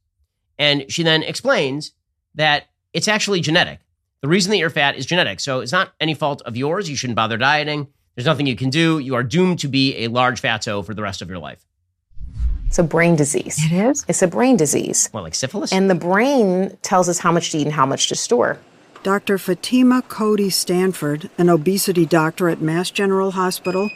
and 0.59 0.85
she 0.91 1.01
then 1.01 1.23
explains 1.23 1.93
that 2.35 2.65
it's 2.93 3.07
actually 3.07 3.41
genetic. 3.41 3.79
The 4.21 4.27
reason 4.27 4.49
that 4.49 4.57
you're 4.57 4.71
fat 4.71 4.95
is 4.95 5.05
genetic. 5.05 5.39
So 5.39 5.59
it's 5.59 5.71
not 5.71 5.93
any 5.99 6.15
fault 6.15 6.41
of 6.43 6.57
yours. 6.57 6.89
You 6.89 6.95
shouldn't 6.95 7.15
bother 7.15 7.37
dieting. 7.37 7.87
There's 8.15 8.25
nothing 8.25 8.47
you 8.47 8.55
can 8.55 8.71
do. 8.71 8.97
You 8.97 9.13
are 9.13 9.21
doomed 9.21 9.59
to 9.59 9.67
be 9.67 9.95
a 9.97 10.07
large 10.07 10.41
fatso 10.41 10.83
for 10.83 10.95
the 10.95 11.03
rest 11.03 11.21
of 11.21 11.29
your 11.29 11.37
life. 11.37 11.63
It's 12.65 12.79
a 12.79 12.83
brain 12.83 13.15
disease. 13.15 13.63
It 13.63 13.71
is? 13.71 14.05
It's 14.07 14.23
a 14.23 14.27
brain 14.27 14.57
disease. 14.57 15.09
Well, 15.13 15.21
like 15.21 15.35
syphilis? 15.35 15.71
And 15.71 15.87
the 15.87 15.95
brain 15.95 16.77
tells 16.81 17.07
us 17.07 17.19
how 17.19 17.31
much 17.31 17.51
to 17.51 17.59
eat 17.59 17.67
and 17.67 17.73
how 17.73 17.85
much 17.85 18.09
to 18.09 18.15
store. 18.15 18.57
Dr. 19.03 19.37
Fatima 19.37 20.01
Cody 20.01 20.49
Stanford, 20.49 21.29
an 21.37 21.47
obesity 21.47 22.05
doctor 22.05 22.49
at 22.49 22.59
Mass 22.59 22.89
General 22.89 23.31
Hospital, 23.31 23.89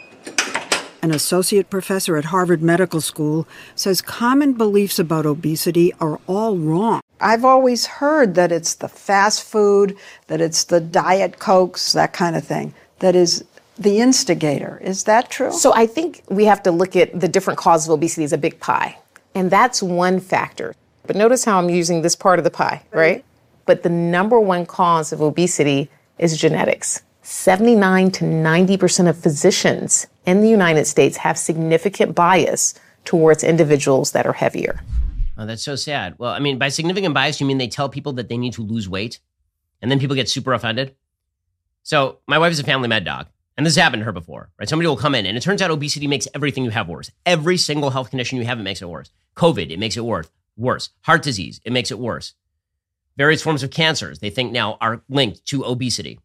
an 1.02 1.10
associate 1.10 1.68
professor 1.68 2.16
at 2.16 2.26
Harvard 2.26 2.62
Medical 2.62 3.00
School, 3.00 3.46
says 3.74 4.00
common 4.00 4.52
beliefs 4.52 5.00
about 5.00 5.26
obesity 5.26 5.92
are 6.00 6.20
all 6.28 6.56
wrong. 6.56 7.00
I've 7.22 7.44
always 7.44 7.86
heard 7.86 8.34
that 8.34 8.50
it's 8.50 8.74
the 8.74 8.88
fast 8.88 9.44
food, 9.44 9.96
that 10.26 10.40
it's 10.40 10.64
the 10.64 10.80
diet 10.80 11.38
cokes, 11.38 11.92
that 11.92 12.12
kind 12.12 12.34
of 12.34 12.44
thing, 12.44 12.74
that 12.98 13.14
is 13.14 13.44
the 13.78 14.00
instigator. 14.00 14.80
Is 14.82 15.04
that 15.04 15.30
true? 15.30 15.52
So 15.52 15.72
I 15.72 15.86
think 15.86 16.24
we 16.28 16.44
have 16.46 16.62
to 16.64 16.72
look 16.72 16.96
at 16.96 17.18
the 17.18 17.28
different 17.28 17.58
causes 17.58 17.88
of 17.88 17.94
obesity 17.94 18.24
as 18.24 18.32
a 18.32 18.38
big 18.38 18.58
pie. 18.60 18.98
And 19.34 19.50
that's 19.50 19.82
one 19.82 20.20
factor. 20.20 20.74
But 21.06 21.16
notice 21.16 21.44
how 21.44 21.58
I'm 21.58 21.70
using 21.70 22.02
this 22.02 22.16
part 22.16 22.38
of 22.38 22.44
the 22.44 22.50
pie, 22.50 22.82
right? 22.90 23.24
But 23.66 23.82
the 23.82 23.88
number 23.88 24.38
one 24.40 24.66
cause 24.66 25.12
of 25.12 25.20
obesity 25.20 25.90
is 26.18 26.36
genetics. 26.36 27.02
79 27.22 28.10
to 28.10 28.24
90% 28.24 29.08
of 29.08 29.16
physicians 29.16 30.06
in 30.26 30.40
the 30.40 30.48
United 30.48 30.86
States 30.86 31.18
have 31.18 31.38
significant 31.38 32.14
bias 32.14 32.74
towards 33.04 33.44
individuals 33.44 34.10
that 34.12 34.26
are 34.26 34.32
heavier. 34.32 34.80
Oh, 35.36 35.46
that's 35.46 35.62
so 35.62 35.76
sad. 35.76 36.14
Well, 36.18 36.30
I 36.30 36.38
mean, 36.38 36.58
by 36.58 36.68
significant 36.68 37.14
bias, 37.14 37.40
you 37.40 37.46
mean 37.46 37.58
they 37.58 37.68
tell 37.68 37.88
people 37.88 38.12
that 38.14 38.28
they 38.28 38.36
need 38.36 38.52
to 38.54 38.62
lose 38.62 38.88
weight 38.88 39.20
and 39.82 39.90
then 39.90 39.98
people 39.98 40.16
get 40.16 40.28
super 40.28 40.54
offended? 40.54 40.94
So, 41.82 42.20
my 42.28 42.38
wife 42.38 42.52
is 42.52 42.60
a 42.60 42.64
family 42.64 42.88
med 42.88 43.04
doc, 43.04 43.28
and 43.56 43.66
this 43.66 43.74
has 43.74 43.82
happened 43.82 44.02
to 44.02 44.04
her 44.04 44.12
before, 44.12 44.50
right? 44.58 44.68
Somebody 44.68 44.86
will 44.86 44.96
come 44.96 45.16
in, 45.16 45.26
and 45.26 45.36
it 45.36 45.42
turns 45.42 45.60
out 45.60 45.72
obesity 45.72 46.06
makes 46.06 46.28
everything 46.34 46.64
you 46.64 46.70
have 46.70 46.88
worse. 46.88 47.10
Every 47.26 47.56
single 47.56 47.90
health 47.90 48.10
condition 48.10 48.38
you 48.38 48.44
have, 48.44 48.60
it 48.60 48.62
makes 48.62 48.80
it 48.80 48.88
worse. 48.88 49.10
COVID, 49.36 49.70
it 49.70 49.80
makes 49.80 49.96
it 49.96 50.04
worse. 50.04 50.30
Worse. 50.56 50.90
Heart 51.02 51.22
disease, 51.22 51.60
it 51.64 51.72
makes 51.72 51.90
it 51.90 51.98
worse. 51.98 52.34
Various 53.16 53.42
forms 53.42 53.64
of 53.64 53.70
cancers, 53.70 54.20
they 54.20 54.30
think 54.30 54.52
now 54.52 54.78
are 54.80 55.02
linked 55.08 55.44
to 55.46 55.64
obesity. 55.64 56.20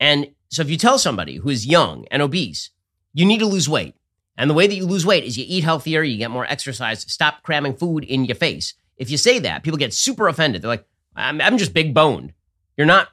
And 0.00 0.32
so, 0.48 0.62
if 0.62 0.68
you 0.68 0.76
tell 0.76 0.98
somebody 0.98 1.36
who 1.36 1.50
is 1.50 1.66
young 1.66 2.06
and 2.10 2.20
obese, 2.20 2.70
you 3.12 3.24
need 3.24 3.38
to 3.38 3.46
lose 3.46 3.68
weight, 3.68 3.94
and 4.36 4.50
the 4.50 4.54
way 4.54 4.66
that 4.66 4.74
you 4.74 4.84
lose 4.84 5.06
weight 5.06 5.24
is 5.24 5.38
you 5.38 5.44
eat 5.46 5.64
healthier, 5.64 6.02
you 6.02 6.18
get 6.18 6.30
more 6.30 6.46
exercise, 6.46 7.00
stop 7.02 7.42
cramming 7.42 7.74
food 7.74 8.04
in 8.04 8.24
your 8.24 8.34
face. 8.34 8.74
If 8.96 9.10
you 9.10 9.16
say 9.16 9.38
that, 9.40 9.62
people 9.62 9.78
get 9.78 9.94
super 9.94 10.28
offended. 10.28 10.62
They're 10.62 10.68
like, 10.68 10.86
I'm, 11.16 11.40
I'm 11.40 11.58
just 11.58 11.74
big 11.74 11.94
boned. 11.94 12.32
You're 12.76 12.86
not 12.86 13.08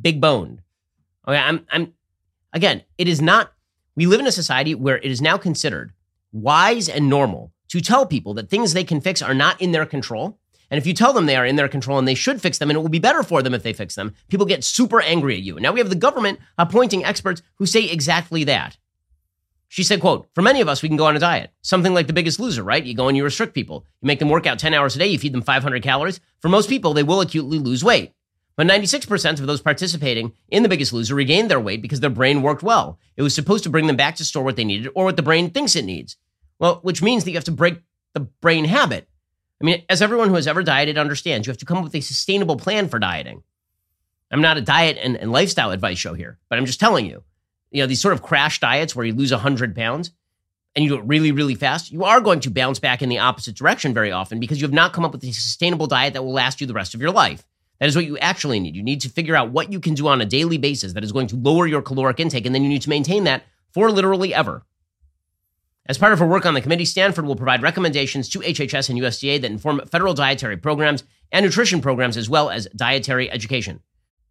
big 0.00 0.20
boned. 0.20 0.60
Okay, 1.26 1.38
I'm, 1.38 1.66
I'm, 1.70 1.94
again, 2.52 2.82
it 2.98 3.08
is 3.08 3.20
not, 3.20 3.52
we 3.96 4.06
live 4.06 4.20
in 4.20 4.26
a 4.26 4.32
society 4.32 4.74
where 4.74 4.98
it 4.98 5.10
is 5.10 5.22
now 5.22 5.38
considered 5.38 5.92
wise 6.32 6.88
and 6.88 7.08
normal 7.08 7.52
to 7.68 7.80
tell 7.80 8.04
people 8.04 8.34
that 8.34 8.50
things 8.50 8.72
they 8.72 8.84
can 8.84 9.00
fix 9.00 9.22
are 9.22 9.34
not 9.34 9.60
in 9.60 9.72
their 9.72 9.86
control. 9.86 10.38
And 10.70 10.78
if 10.78 10.86
you 10.86 10.92
tell 10.92 11.12
them 11.12 11.26
they 11.26 11.36
are 11.36 11.46
in 11.46 11.56
their 11.56 11.68
control 11.68 11.98
and 11.98 12.08
they 12.08 12.14
should 12.14 12.42
fix 12.42 12.58
them 12.58 12.70
and 12.70 12.76
it 12.76 12.80
will 12.80 12.88
be 12.88 12.98
better 12.98 13.22
for 13.22 13.42
them 13.42 13.54
if 13.54 13.62
they 13.62 13.72
fix 13.72 13.94
them, 13.94 14.14
people 14.28 14.46
get 14.46 14.64
super 14.64 15.00
angry 15.00 15.36
at 15.36 15.42
you. 15.42 15.58
Now 15.60 15.72
we 15.72 15.80
have 15.80 15.88
the 15.90 15.94
government 15.94 16.40
appointing 16.58 17.04
experts 17.04 17.42
who 17.56 17.66
say 17.66 17.88
exactly 17.88 18.44
that. 18.44 18.76
She 19.74 19.82
said, 19.82 20.00
quote, 20.00 20.28
for 20.36 20.40
many 20.40 20.60
of 20.60 20.68
us, 20.68 20.82
we 20.82 20.88
can 20.88 20.96
go 20.96 21.06
on 21.06 21.16
a 21.16 21.18
diet. 21.18 21.50
Something 21.60 21.94
like 21.94 22.06
the 22.06 22.12
biggest 22.12 22.38
loser, 22.38 22.62
right? 22.62 22.84
You 22.84 22.94
go 22.94 23.08
and 23.08 23.16
you 23.16 23.24
restrict 23.24 23.54
people. 23.54 23.84
You 24.00 24.06
make 24.06 24.20
them 24.20 24.28
work 24.28 24.46
out 24.46 24.60
10 24.60 24.72
hours 24.72 24.94
a 24.94 25.00
day. 25.00 25.08
You 25.08 25.18
feed 25.18 25.34
them 25.34 25.42
500 25.42 25.82
calories. 25.82 26.20
For 26.38 26.48
most 26.48 26.68
people, 26.68 26.94
they 26.94 27.02
will 27.02 27.20
acutely 27.20 27.58
lose 27.58 27.82
weight. 27.82 28.12
But 28.54 28.68
96% 28.68 29.40
of 29.40 29.48
those 29.48 29.60
participating 29.60 30.32
in 30.48 30.62
the 30.62 30.68
biggest 30.68 30.92
loser 30.92 31.16
regained 31.16 31.50
their 31.50 31.58
weight 31.58 31.82
because 31.82 31.98
their 31.98 32.08
brain 32.08 32.40
worked 32.40 32.62
well. 32.62 33.00
It 33.16 33.22
was 33.22 33.34
supposed 33.34 33.64
to 33.64 33.68
bring 33.68 33.88
them 33.88 33.96
back 33.96 34.14
to 34.14 34.24
store 34.24 34.44
what 34.44 34.54
they 34.54 34.64
needed 34.64 34.92
or 34.94 35.06
what 35.06 35.16
the 35.16 35.24
brain 35.24 35.50
thinks 35.50 35.74
it 35.74 35.84
needs. 35.84 36.18
Well, 36.60 36.78
which 36.82 37.02
means 37.02 37.24
that 37.24 37.32
you 37.32 37.36
have 37.36 37.42
to 37.42 37.50
break 37.50 37.80
the 38.12 38.20
brain 38.20 38.66
habit. 38.66 39.08
I 39.60 39.64
mean, 39.64 39.82
as 39.88 40.00
everyone 40.00 40.28
who 40.28 40.36
has 40.36 40.46
ever 40.46 40.62
dieted 40.62 40.98
understands, 40.98 41.48
you 41.48 41.50
have 41.50 41.58
to 41.58 41.66
come 41.66 41.78
up 41.78 41.84
with 41.84 41.96
a 41.96 42.00
sustainable 42.00 42.58
plan 42.58 42.88
for 42.88 43.00
dieting. 43.00 43.42
I'm 44.30 44.40
not 44.40 44.56
a 44.56 44.60
diet 44.60 44.98
and, 45.02 45.16
and 45.16 45.32
lifestyle 45.32 45.72
advice 45.72 45.98
show 45.98 46.14
here, 46.14 46.38
but 46.48 46.60
I'm 46.60 46.66
just 46.66 46.78
telling 46.78 47.06
you 47.06 47.24
you 47.74 47.82
know, 47.82 47.86
these 47.88 48.00
sort 48.00 48.14
of 48.14 48.22
crash 48.22 48.60
diets 48.60 48.94
where 48.94 49.04
you 49.04 49.12
lose 49.12 49.32
100 49.32 49.74
pounds 49.74 50.12
and 50.76 50.84
you 50.84 50.90
do 50.90 50.96
it 50.96 51.04
really, 51.06 51.32
really 51.32 51.56
fast, 51.56 51.90
you 51.90 52.04
are 52.04 52.20
going 52.20 52.38
to 52.40 52.50
bounce 52.50 52.78
back 52.78 53.02
in 53.02 53.08
the 53.08 53.18
opposite 53.18 53.56
direction 53.56 53.92
very 53.92 54.12
often 54.12 54.38
because 54.38 54.60
you 54.60 54.64
have 54.64 54.72
not 54.72 54.92
come 54.92 55.04
up 55.04 55.10
with 55.10 55.24
a 55.24 55.32
sustainable 55.32 55.88
diet 55.88 56.14
that 56.14 56.22
will 56.22 56.32
last 56.32 56.60
you 56.60 56.68
the 56.68 56.72
rest 56.72 56.94
of 56.94 57.00
your 57.00 57.10
life. 57.10 57.44
That 57.80 57.88
is 57.88 57.96
what 57.96 58.06
you 58.06 58.16
actually 58.18 58.60
need. 58.60 58.76
You 58.76 58.84
need 58.84 59.00
to 59.00 59.08
figure 59.08 59.34
out 59.34 59.50
what 59.50 59.72
you 59.72 59.80
can 59.80 59.94
do 59.94 60.06
on 60.06 60.20
a 60.20 60.24
daily 60.24 60.56
basis 60.56 60.92
that 60.92 61.02
is 61.02 61.10
going 61.10 61.26
to 61.26 61.36
lower 61.36 61.66
your 61.66 61.82
caloric 61.82 62.20
intake, 62.20 62.46
and 62.46 62.54
then 62.54 62.62
you 62.62 62.68
need 62.68 62.82
to 62.82 62.88
maintain 62.88 63.24
that 63.24 63.42
for 63.72 63.90
literally 63.90 64.32
ever. 64.32 64.64
As 65.86 65.98
part 65.98 66.12
of 66.12 66.20
her 66.20 66.26
work 66.26 66.46
on 66.46 66.54
the 66.54 66.60
committee, 66.60 66.84
Stanford 66.84 67.26
will 67.26 67.34
provide 67.34 67.60
recommendations 67.60 68.28
to 68.28 68.38
HHS 68.38 68.88
and 68.88 69.00
USDA 69.00 69.40
that 69.40 69.50
inform 69.50 69.84
federal 69.86 70.14
dietary 70.14 70.56
programs 70.56 71.02
and 71.32 71.44
nutrition 71.44 71.80
programs, 71.80 72.16
as 72.16 72.30
well 72.30 72.50
as 72.50 72.68
dietary 72.76 73.28
education. 73.28 73.80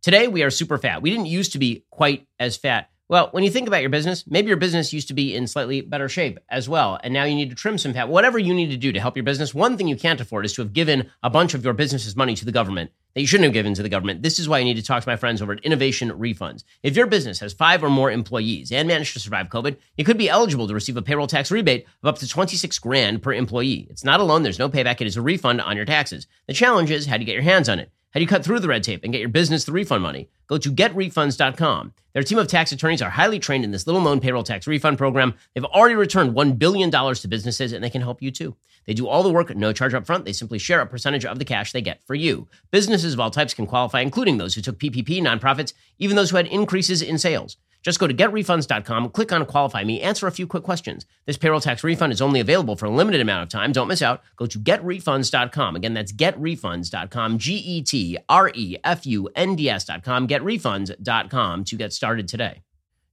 Today, 0.01 0.29
we 0.29 0.43
are 0.43 0.49
super 0.49 0.77
fat. 0.77 1.01
We 1.01 1.09
didn't 1.09 1.25
used 1.25 1.51
to 1.51 1.59
be 1.59 1.83
quite 1.91 2.25
as 2.39 2.55
fat. 2.55 2.89
Well, 3.13 3.29
when 3.29 3.43
you 3.43 3.51
think 3.51 3.67
about 3.67 3.81
your 3.81 3.91
business, 3.91 4.25
maybe 4.25 4.47
your 4.47 4.57
business 4.57 4.91
used 4.91 5.07
to 5.09 5.13
be 5.13 5.35
in 5.35 5.45
slightly 5.45 5.81
better 5.81 6.09
shape 6.09 6.39
as 6.49 6.67
well, 6.67 6.99
and 7.03 7.13
now 7.13 7.25
you 7.25 7.35
need 7.35 7.51
to 7.51 7.55
trim 7.55 7.77
some 7.77 7.93
fat. 7.93 8.09
Whatever 8.09 8.39
you 8.39 8.55
need 8.55 8.71
to 8.71 8.75
do 8.75 8.91
to 8.91 8.99
help 8.99 9.15
your 9.15 9.23
business, 9.23 9.53
one 9.53 9.77
thing 9.77 9.87
you 9.87 9.95
can't 9.95 10.19
afford 10.19 10.45
is 10.45 10.53
to 10.53 10.63
have 10.63 10.73
given 10.73 11.11
a 11.21 11.29
bunch 11.29 11.53
of 11.53 11.63
your 11.63 11.73
business's 11.73 12.15
money 12.15 12.33
to 12.33 12.43
the 12.43 12.51
government 12.51 12.89
that 13.13 13.21
you 13.21 13.27
shouldn't 13.27 13.45
have 13.45 13.53
given 13.53 13.75
to 13.75 13.83
the 13.83 13.87
government. 13.89 14.23
This 14.23 14.39
is 14.39 14.49
why 14.49 14.57
you 14.57 14.65
need 14.65 14.77
to 14.77 14.81
talk 14.81 15.03
to 15.03 15.07
my 15.07 15.15
friends 15.15 15.43
over 15.43 15.53
at 15.53 15.63
Innovation 15.63 16.09
Refunds. 16.09 16.63
If 16.81 16.95
your 16.95 17.05
business 17.05 17.39
has 17.41 17.53
five 17.53 17.83
or 17.83 17.89
more 17.91 18.09
employees 18.09 18.71
and 18.71 18.87
managed 18.87 19.13
to 19.13 19.19
survive 19.19 19.49
COVID, 19.49 19.77
you 19.95 20.05
could 20.05 20.17
be 20.17 20.27
eligible 20.27 20.67
to 20.67 20.73
receive 20.73 20.97
a 20.97 21.03
payroll 21.03 21.27
tax 21.27 21.51
rebate 21.51 21.85
of 22.01 22.07
up 22.07 22.17
to 22.17 22.27
26 22.27 22.79
grand 22.79 23.21
per 23.21 23.31
employee. 23.31 23.85
It's 23.91 24.03
not 24.03 24.21
a 24.21 24.23
loan, 24.23 24.41
there's 24.41 24.57
no 24.57 24.69
payback, 24.69 25.01
it 25.01 25.05
is 25.05 25.17
a 25.17 25.21
refund 25.21 25.61
on 25.61 25.75
your 25.75 25.85
taxes. 25.85 26.25
The 26.47 26.53
challenge 26.53 26.89
is 26.89 27.05
how 27.05 27.17
do 27.17 27.21
you 27.21 27.27
get 27.27 27.35
your 27.35 27.43
hands 27.43 27.69
on 27.69 27.77
it? 27.77 27.91
How 28.13 28.19
do 28.19 28.21
you 28.25 28.27
cut 28.27 28.45
through 28.45 28.59
the 28.59 28.67
red 28.67 28.83
tape 28.83 29.03
and 29.03 29.11
get 29.11 29.21
your 29.21 29.29
business 29.29 29.63
the 29.63 29.71
refund 29.71 30.03
money? 30.03 30.29
Go 30.45 30.59
to 30.59 30.71
getrefunds.com. 30.71 31.93
Their 32.13 32.21
team 32.21 32.37
of 32.37 32.47
tax 32.47 32.71
attorneys 32.71 33.01
are 33.01 33.09
highly 33.09 33.39
trained 33.39 33.63
in 33.63 33.71
this 33.71 33.87
little 33.87 34.01
known 34.01 34.19
payroll 34.19 34.43
tax 34.43 34.67
refund 34.67 34.99
program. 34.99 35.33
They've 35.55 35.65
already 35.65 35.95
returned 35.95 36.35
$1 36.35 36.59
billion 36.59 36.91
to 36.91 37.27
businesses 37.27 37.73
and 37.73 37.83
they 37.83 37.89
can 37.89 38.03
help 38.03 38.21
you 38.21 38.29
too. 38.29 38.55
They 38.85 38.93
do 38.93 39.07
all 39.07 39.23
the 39.23 39.31
work, 39.31 39.55
no 39.55 39.73
charge 39.73 39.95
up 39.95 40.05
front. 40.05 40.25
They 40.25 40.33
simply 40.33 40.59
share 40.59 40.79
a 40.79 40.85
percentage 40.85 41.25
of 41.25 41.39
the 41.39 41.45
cash 41.45 41.71
they 41.71 41.81
get 41.81 42.05
for 42.05 42.13
you. 42.13 42.47
Businesses 42.69 43.15
of 43.15 43.19
all 43.19 43.31
types 43.31 43.55
can 43.55 43.65
qualify, 43.65 44.01
including 44.01 44.37
those 44.37 44.53
who 44.53 44.61
took 44.61 44.77
PPP, 44.77 45.19
nonprofits, 45.19 45.73
even 45.97 46.15
those 46.15 46.29
who 46.29 46.37
had 46.37 46.45
increases 46.45 47.01
in 47.01 47.17
sales. 47.17 47.57
Just 47.83 47.99
go 47.99 48.07
to 48.07 48.13
getrefunds.com, 48.13 49.09
click 49.09 49.31
on 49.31 49.45
qualify 49.45 49.83
me, 49.83 50.01
answer 50.01 50.25
a 50.25 50.31
few 50.31 50.47
quick 50.47 50.63
questions. 50.63 51.05
This 51.25 51.37
payroll 51.37 51.59
tax 51.59 51.83
refund 51.83 52.13
is 52.13 52.21
only 52.21 52.39
available 52.39 52.77
for 52.77 52.85
a 52.85 52.89
limited 52.89 53.19
amount 53.19 53.43
of 53.43 53.49
time. 53.49 53.73
Don't 53.73 53.89
miss 53.89 54.01
out. 54.01 54.21
Go 54.37 54.45
to 54.45 54.57
getrefunds.com. 54.57 55.75
Again, 55.75 55.93
that's 55.93 56.13
getrefunds.com, 56.13 57.37
G 57.37 57.55
E 57.55 57.81
T 57.81 58.17
R 58.29 58.51
E 58.55 58.77
F 58.83 59.05
U 59.05 59.29
N 59.35 59.55
D 59.55 59.69
S.com, 59.69 60.27
getrefunds.com 60.27 61.63
to 61.65 61.75
get 61.75 61.93
started 61.93 62.27
today. 62.27 62.63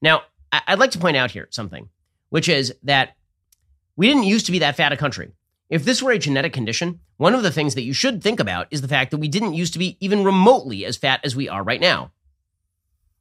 Now, 0.01 0.23
I'd 0.53 0.79
like 0.79 0.93
to 0.93 0.99
point 0.99 1.17
out 1.17 1.33
here 1.33 1.49
something, 1.51 1.89
which 2.31 2.49
is 2.49 2.73
that 2.85 3.17
we 3.97 4.07
didn't 4.07 4.23
used 4.23 4.47
to 4.47 4.53
be 4.53 4.61
that 4.61 4.77
fat 4.77 4.93
a 4.93 4.97
country. 4.97 5.33
If 5.69 5.85
this 5.85 6.03
were 6.03 6.11
a 6.11 6.19
genetic 6.19 6.53
condition, 6.53 7.01
one 7.17 7.35
of 7.35 7.43
the 7.43 7.53
things 7.53 7.75
that 7.75 7.83
you 7.83 7.93
should 7.93 8.23
think 8.23 8.41
about 8.41 8.67
is 8.71 8.81
the 8.81 8.89
fact 8.89 9.11
that 9.11 9.19
we 9.19 9.29
didn't 9.29 9.55
used 9.55 9.73
to 9.73 9.79
be 9.79 9.97
even 10.01 10.25
remotely 10.25 10.85
as 10.85 10.97
fat 10.97 11.21
as 11.23 11.37
we 11.37 11.49
are 11.49 11.63
right 11.63 11.81
now. 11.81 12.13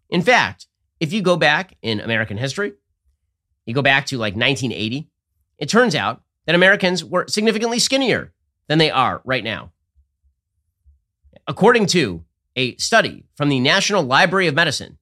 In 0.10 0.24
fact, 0.24 0.68
if 1.00 1.14
you 1.14 1.22
go 1.22 1.38
back 1.38 1.76
in 1.82 2.00
American 2.00 2.38
history, 2.38 2.74
you 3.66 3.74
go 3.74 3.82
back 3.82 4.06
to 4.08 4.18
like 4.18 4.36
1980, 4.36 5.10
it 5.58 5.70
turns 5.70 5.96
out 5.96 6.22
that 6.46 6.56
Americans 6.56 7.04
were 7.04 7.28
significantly 7.28 7.80
skinnier 7.80 8.34
than 8.68 8.80
they 8.80 8.92
are 8.92 9.22
right 9.24 9.44
now. 9.44 9.72
According 11.48 11.88
to 11.88 12.24
a 12.56 12.76
study 12.78 13.26
from 13.36 13.50
the 13.50 13.60
National 13.60 14.04
Library 14.04 14.48
of 14.48 14.56
Medicine, 14.56 14.98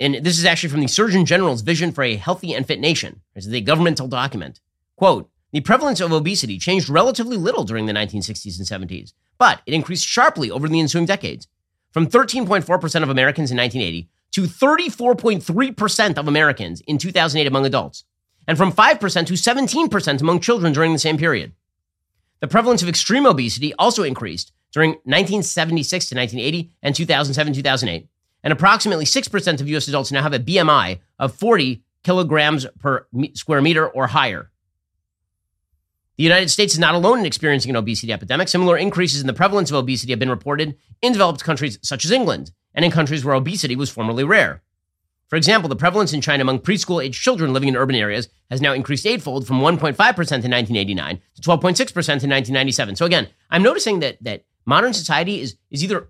and 0.00 0.16
this 0.16 0.38
is 0.38 0.44
actually 0.44 0.70
from 0.70 0.80
the 0.80 0.88
Surgeon 0.88 1.24
General's 1.24 1.62
Vision 1.62 1.92
for 1.92 2.02
a 2.02 2.16
Healthy 2.16 2.52
and 2.52 2.66
Fit 2.66 2.80
Nation. 2.80 3.20
It's 3.34 3.46
a 3.46 3.60
governmental 3.60 4.08
document. 4.08 4.60
Quote, 4.96 5.30
the 5.52 5.60
prevalence 5.60 6.00
of 6.00 6.10
obesity 6.10 6.58
changed 6.58 6.88
relatively 6.88 7.36
little 7.36 7.62
during 7.62 7.86
the 7.86 7.92
1960s 7.92 8.58
and 8.58 8.88
70s, 8.88 9.12
but 9.38 9.62
it 9.66 9.74
increased 9.74 10.04
sharply 10.04 10.50
over 10.50 10.68
the 10.68 10.80
ensuing 10.80 11.06
decades. 11.06 11.46
From 11.94 12.08
13.4% 12.08 13.02
of 13.04 13.08
Americans 13.08 13.52
in 13.52 13.56
1980 13.56 14.10
to 14.32 14.42
34.3% 14.42 16.18
of 16.18 16.26
Americans 16.26 16.80
in 16.88 16.98
2008 16.98 17.46
among 17.46 17.64
adults, 17.64 18.02
and 18.48 18.58
from 18.58 18.72
5% 18.72 19.26
to 19.26 19.34
17% 19.34 20.20
among 20.20 20.40
children 20.40 20.72
during 20.72 20.92
the 20.92 20.98
same 20.98 21.16
period. 21.16 21.52
The 22.40 22.48
prevalence 22.48 22.82
of 22.82 22.88
extreme 22.88 23.26
obesity 23.26 23.72
also 23.74 24.02
increased 24.02 24.50
during 24.72 24.90
1976 25.04 26.08
to 26.08 26.16
1980 26.16 26.72
and 26.82 26.96
2007 26.96 27.52
2008, 27.52 28.08
and 28.42 28.52
approximately 28.52 29.04
6% 29.04 29.60
of 29.60 29.68
US 29.68 29.86
adults 29.86 30.10
now 30.10 30.22
have 30.22 30.34
a 30.34 30.40
BMI 30.40 30.98
of 31.20 31.36
40 31.36 31.84
kilograms 32.02 32.66
per 32.80 33.06
square 33.34 33.62
meter 33.62 33.86
or 33.86 34.08
higher. 34.08 34.50
The 36.16 36.22
United 36.22 36.48
States 36.48 36.74
is 36.74 36.78
not 36.78 36.94
alone 36.94 37.18
in 37.18 37.26
experiencing 37.26 37.70
an 37.70 37.76
obesity 37.76 38.12
epidemic. 38.12 38.48
Similar 38.48 38.76
increases 38.76 39.20
in 39.20 39.26
the 39.26 39.32
prevalence 39.32 39.70
of 39.70 39.76
obesity 39.76 40.12
have 40.12 40.20
been 40.20 40.30
reported 40.30 40.76
in 41.02 41.12
developed 41.12 41.42
countries 41.42 41.78
such 41.82 42.04
as 42.04 42.12
England 42.12 42.52
and 42.72 42.84
in 42.84 42.90
countries 42.90 43.24
where 43.24 43.34
obesity 43.34 43.74
was 43.74 43.90
formerly 43.90 44.22
rare. 44.22 44.62
For 45.28 45.36
example, 45.36 45.68
the 45.68 45.74
prevalence 45.74 46.12
in 46.12 46.20
China 46.20 46.42
among 46.42 46.60
preschool 46.60 47.02
aged 47.02 47.20
children 47.20 47.52
living 47.52 47.68
in 47.68 47.76
urban 47.76 47.96
areas 47.96 48.28
has 48.50 48.60
now 48.60 48.72
increased 48.72 49.06
eightfold 49.06 49.46
from 49.46 49.58
1.5% 49.60 49.96
in 49.96 49.96
1989 49.96 51.20
to 51.34 51.42
12.6% 51.42 51.58
in 51.58 52.30
1997. 52.30 52.96
So 52.96 53.06
again, 53.06 53.28
I'm 53.50 53.62
noticing 53.62 53.98
that 54.00 54.22
that 54.22 54.44
modern 54.66 54.92
society 54.92 55.40
is 55.40 55.56
is 55.70 55.82
either 55.82 56.08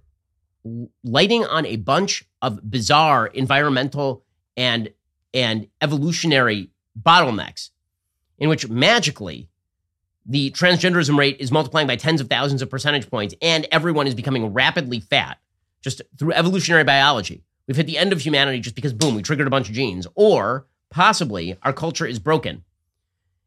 lighting 1.02 1.44
on 1.46 1.64
a 1.64 1.76
bunch 1.76 2.24
of 2.42 2.70
bizarre 2.70 3.26
environmental 3.26 4.24
and 4.56 4.92
and 5.32 5.68
evolutionary 5.80 6.70
bottlenecks 7.00 7.70
in 8.38 8.48
which 8.48 8.68
magically 8.68 9.48
the 10.26 10.50
transgenderism 10.52 11.18
rate 11.18 11.36
is 11.38 11.52
multiplying 11.52 11.86
by 11.86 11.96
tens 11.96 12.20
of 12.20 12.28
thousands 12.28 12.62
of 12.62 12.70
percentage 12.70 13.10
points 13.10 13.34
and 13.42 13.66
everyone 13.70 14.06
is 14.06 14.14
becoming 14.14 14.52
rapidly 14.52 15.00
fat 15.00 15.38
just 15.82 16.00
through 16.18 16.32
evolutionary 16.32 16.84
biology. 16.84 17.42
We've 17.66 17.76
hit 17.76 17.86
the 17.86 17.98
end 17.98 18.12
of 18.12 18.20
humanity 18.20 18.60
just 18.60 18.74
because, 18.74 18.92
boom, 18.92 19.14
we 19.14 19.22
triggered 19.22 19.46
a 19.46 19.50
bunch 19.50 19.68
of 19.68 19.74
genes. 19.74 20.06
Or 20.14 20.66
possibly 20.90 21.56
our 21.62 21.72
culture 21.72 22.06
is 22.06 22.18
broken. 22.18 22.64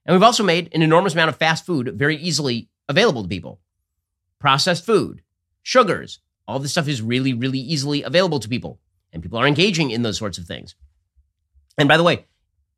And 0.06 0.16
we've 0.16 0.24
also 0.24 0.44
made 0.44 0.70
an 0.74 0.82
enormous 0.82 1.14
amount 1.14 1.30
of 1.30 1.38
fast 1.38 1.66
food 1.66 1.94
very 1.96 2.16
easily 2.18 2.70
available 2.88 3.24
to 3.24 3.30
people. 3.30 3.60
Processed 4.40 4.86
food, 4.86 5.22
sugars, 5.64 6.20
all 6.48 6.60
this 6.60 6.72
stuff 6.72 6.88
is 6.88 7.02
really, 7.02 7.34
really 7.34 7.60
easily 7.60 8.04
available 8.04 8.40
to 8.40 8.48
people. 8.48 8.80
And 9.12 9.22
people 9.22 9.40
are 9.40 9.48
engaging 9.48 9.92
in 9.92 10.04
those 10.04 10.18
sorts 10.18 10.38
of 10.38 10.46
things. 10.46 10.76
And 11.78 11.88
by 11.88 11.98
the 11.98 12.04
way, 12.04 12.26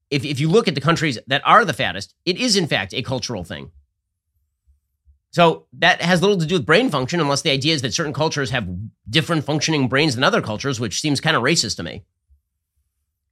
if, 0.10 0.26
if 0.26 0.40
you 0.40 0.50
look 0.50 0.68
at 0.68 0.76
the 0.76 0.82
countries 0.82 1.20
that 1.28 1.42
are 1.46 1.66
the 1.66 1.74
fattest, 1.74 2.16
it 2.26 2.38
is 2.38 2.56
in 2.56 2.68
fact 2.68 2.94
a 2.94 3.02
cultural 3.02 3.44
thing. 3.44 3.72
So 5.32 5.68
that 5.74 6.02
has 6.02 6.22
little 6.22 6.40
to 6.40 6.46
do 6.46 6.56
with 6.56 6.66
brain 6.66 6.90
function, 6.90 7.20
unless 7.20 7.44
the 7.44 7.52
idea 7.52 7.76
is 7.76 7.84
that 7.84 7.94
certain 7.94 8.14
cultures 8.14 8.50
have 8.50 8.68
different 9.10 9.46
functioning 9.46 9.88
brains 9.88 10.16
than 10.16 10.24
other 10.24 10.42
cultures, 10.42 10.80
which 10.80 11.02
seems 11.02 11.22
kind 11.22 11.36
of 11.36 11.44
racist 11.44 11.78
to 11.78 11.84
me. 11.84 12.04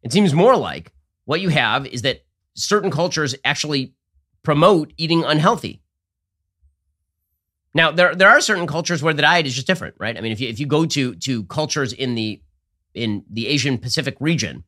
It 0.03 0.13
seems 0.13 0.33
more 0.33 0.55
like 0.55 0.91
what 1.25 1.41
you 1.41 1.49
have 1.49 1.87
is 1.87 2.03
that 2.03 2.23
certain 2.53 2.91
cultures 2.91 3.35
actually 3.43 3.93
promote 4.43 4.93
eating 4.97 5.23
unhealthy. 5.23 5.81
Now, 7.73 7.91
there, 7.91 8.15
there 8.15 8.29
are 8.29 8.41
certain 8.41 8.67
cultures 8.67 9.03
where 9.03 9.13
the 9.13 9.23
diet 9.23 9.45
is 9.45 9.55
just 9.55 9.67
different, 9.67 9.95
right? 9.99 10.17
I 10.17 10.21
mean, 10.21 10.31
if 10.31 10.39
you, 10.39 10.49
if 10.49 10.59
you 10.59 10.65
go 10.65 10.85
to, 10.85 11.15
to 11.15 11.43
cultures 11.45 11.93
in 11.93 12.15
the, 12.15 12.41
in 12.93 13.23
the 13.29 13.47
Asian 13.47 13.77
Pacific 13.77 14.17
region, 14.19 14.63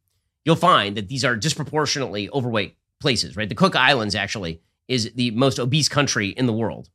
you'll 0.46 0.56
find 0.56 0.98
that 0.98 1.08
these 1.08 1.24
are 1.24 1.36
disproportionately 1.36 2.30
overweight 2.32 2.76
places, 3.00 3.36
right? 3.36 3.50
The 3.50 3.56
Cook 3.56 3.76
Islands 3.76 4.16
actually 4.16 4.62
is 4.88 5.12
the 5.16 5.32
most 5.32 5.60
obese 5.60 5.90
country 5.90 6.30
in 6.30 6.46
the 6.46 6.54
world 6.54 6.90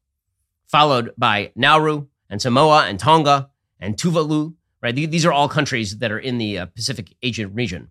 followed 0.67 1.13
by 1.17 1.53
Nauru 1.55 2.07
and 2.31 2.41
Samoa 2.41 2.87
and 2.87 2.99
Tonga 2.99 3.51
and 3.81 3.97
Tuvalu. 3.97 4.55
Right, 4.83 4.95
these 4.95 5.25
are 5.25 5.33
all 5.33 5.49
countries 5.49 5.99
that 5.99 6.13
are 6.13 6.19
in 6.19 6.37
the 6.37 6.59
uh, 6.59 6.67
Pacific 6.67 7.15
Asian 7.23 7.55
region. 7.55 7.91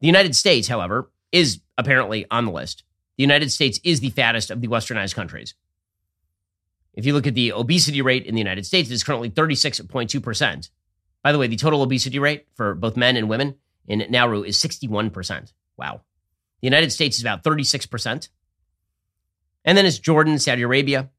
The 0.00 0.06
United 0.06 0.34
States, 0.34 0.68
however, 0.68 1.10
is 1.30 1.60
apparently 1.76 2.24
on 2.30 2.46
the 2.46 2.52
list. 2.52 2.84
The 3.18 3.22
United 3.22 3.52
States 3.52 3.78
is 3.84 4.00
the 4.00 4.10
fattest 4.10 4.50
of 4.50 4.60
the 4.60 4.68
westernized 4.68 5.14
countries. 5.14 5.54
If 6.94 7.04
you 7.04 7.12
look 7.12 7.26
at 7.26 7.34
the 7.34 7.52
obesity 7.52 8.00
rate 8.00 8.24
in 8.24 8.34
the 8.34 8.40
United 8.40 8.64
States, 8.64 8.90
it 8.90 8.94
is 8.94 9.04
currently 9.04 9.30
36.2%. 9.30 10.70
By 11.22 11.32
the 11.32 11.38
way, 11.38 11.46
the 11.46 11.56
total 11.56 11.82
obesity 11.82 12.18
rate 12.18 12.46
for 12.54 12.74
both 12.74 12.96
men 12.96 13.16
and 13.16 13.28
women 13.28 13.56
in 13.86 14.04
Nauru 14.08 14.42
is 14.42 14.56
61%. 14.60 15.52
Wow. 15.76 16.00
The 16.60 16.66
United 16.66 16.92
States 16.92 17.16
is 17.16 17.22
about 17.22 17.44
36%. 17.44 18.28
And 19.64 19.76
then 19.76 19.86
it's 19.86 19.98
Jordan, 19.98 20.38
Saudi 20.38 20.62
Arabia, 20.62 21.10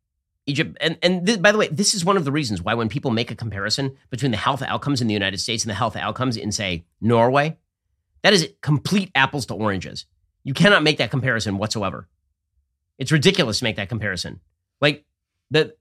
Egypt, 0.50 0.78
and 0.82 0.98
and 1.02 1.26
th- 1.26 1.42
by 1.42 1.52
the 1.52 1.58
way, 1.58 1.68
this 1.68 1.94
is 1.94 2.04
one 2.04 2.18
of 2.18 2.26
the 2.26 2.32
reasons 2.32 2.62
why 2.62 2.74
when 2.74 2.90
people 2.90 3.12
make 3.12 3.32
a 3.32 3.36
comparison 3.36 3.96
between 4.10 4.32
the 4.32 4.38
health 4.38 4.62
outcomes 4.62 5.02
in 5.02 5.08
the 5.08 5.14
United 5.14 5.40
States 5.40 5.64
and 5.64 5.70
the 5.70 5.76
health 5.76 5.96
outcomes 5.96 6.36
in, 6.36 6.52
say, 6.52 6.86
Norway, 7.00 7.58
that 8.24 8.34
is 8.34 8.50
complete 8.62 9.12
apples 9.16 9.46
to 9.48 9.54
oranges. 9.54 10.06
You 10.44 10.54
cannot 10.54 10.84
make 10.84 10.98
that 10.98 11.12
comparison 11.12 11.58
whatsoever. 11.58 12.08
It's 12.98 13.12
ridiculous 13.12 13.60
to 13.60 13.64
make 13.64 13.76
that 13.78 13.90
comparison. 13.90 14.40
Like 14.82 15.06
the 15.52 15.76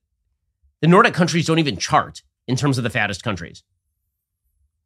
the 0.81 0.89
Nordic 0.89 1.15
countries 1.15 1.47
don't 1.47 1.59
even 1.59 1.77
chart 1.77 2.23
in 2.47 2.57
terms 2.57 2.79
of 2.79 2.85
the 2.85 2.91
fattest 2.91 3.23
countries. 3.23 3.65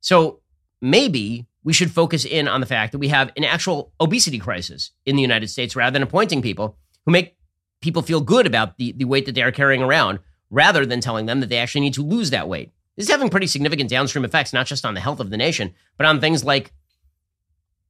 So 0.01 0.40
maybe 0.81 1.47
we 1.64 1.73
should 1.73 1.90
focus 1.90 2.25
in 2.25 2.49
on 2.49 2.61
the 2.61 2.66
fact 2.66 2.92
that 2.92 2.99
we 2.99 3.09
have 3.09 3.31
an 3.37 3.45
actual 3.45 3.92
obesity 4.01 4.38
crisis 4.38 4.90
in 5.07 5.16
the 5.16 5.23
United 5.23 5.49
States 5.49 5.77
rather 5.77 5.92
than 5.92 6.03
appointing 6.03 6.42
people 6.42 6.77
who 7.05 7.12
make 7.12 7.37
people 7.83 8.03
feel 8.03 8.21
good 8.21 8.47
about 8.47 8.79
the, 8.79 8.92
the 8.92 9.05
weight 9.05 9.27
that 9.27 9.35
they 9.35 9.42
are 9.42 9.53
carrying 9.53 9.83
around 9.83 10.21
rather 10.51 10.87
than 10.87 11.01
telling 11.01 11.27
them 11.27 11.40
that 11.40 11.49
they 11.49 11.59
actually 11.59 11.83
need 11.83 11.95
to 11.95 12.03
lose 12.03 12.31
that 12.31 12.49
weight. 12.49 12.73
This 12.97 13.07
is 13.07 13.11
having 13.11 13.29
pretty 13.29 13.47
significant 13.47 13.90
downstream 13.90 14.25
effects, 14.25 14.53
not 14.53 14.66
just 14.66 14.85
on 14.85 14.95
the 14.95 15.01
health 15.01 15.21
of 15.21 15.31
the 15.31 15.37
nation, 15.37 15.75
but 15.97 16.07
on 16.07 16.21
things 16.21 16.45
like 16.45 16.73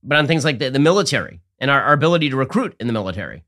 but 0.02 0.18
on 0.18 0.26
things 0.26 0.44
like 0.44 0.59
the, 0.59 0.68
the 0.68 0.81
military 0.81 1.40
and 1.61 1.70
our, 1.70 1.81
our 1.81 1.92
ability 1.92 2.28
to 2.31 2.37
recruit 2.37 2.74
in 2.81 2.88
the 2.88 2.92
military. 2.92 3.44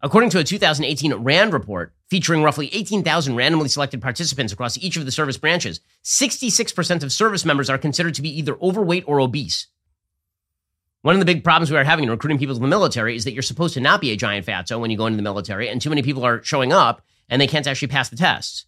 According 0.00 0.30
to 0.30 0.38
a 0.38 0.44
2018 0.44 1.14
RAND 1.14 1.52
report 1.52 1.94
featuring 2.10 2.42
roughly 2.42 2.72
18,000 2.72 3.34
randomly 3.34 3.68
selected 3.68 4.02
participants 4.02 4.52
across 4.52 4.78
each 4.78 4.96
of 4.96 5.04
the 5.04 5.10
service 5.10 5.38
branches, 5.38 5.80
66% 6.04 7.02
of 7.02 7.10
service 7.10 7.44
members 7.44 7.70
are 7.70 7.78
considered 7.78 8.14
to 8.14 8.22
be 8.22 8.38
either 8.38 8.56
overweight 8.60 9.04
or 9.06 9.18
obese. 9.18 9.66
One 11.04 11.14
of 11.14 11.20
the 11.20 11.26
big 11.26 11.44
problems 11.44 11.70
we 11.70 11.76
are 11.76 11.84
having 11.84 12.04
in 12.04 12.10
recruiting 12.10 12.38
people 12.38 12.54
to 12.54 12.60
the 12.62 12.66
military 12.66 13.14
is 13.14 13.24
that 13.24 13.34
you're 13.34 13.42
supposed 13.42 13.74
to 13.74 13.80
not 13.80 14.00
be 14.00 14.10
a 14.10 14.16
giant 14.16 14.46
fatso 14.46 14.80
when 14.80 14.90
you 14.90 14.96
go 14.96 15.04
into 15.04 15.18
the 15.18 15.22
military, 15.22 15.68
and 15.68 15.78
too 15.78 15.90
many 15.90 16.00
people 16.00 16.24
are 16.24 16.42
showing 16.42 16.72
up 16.72 17.02
and 17.28 17.42
they 17.42 17.46
can't 17.46 17.66
actually 17.66 17.88
pass 17.88 18.08
the 18.08 18.16
tests. 18.16 18.64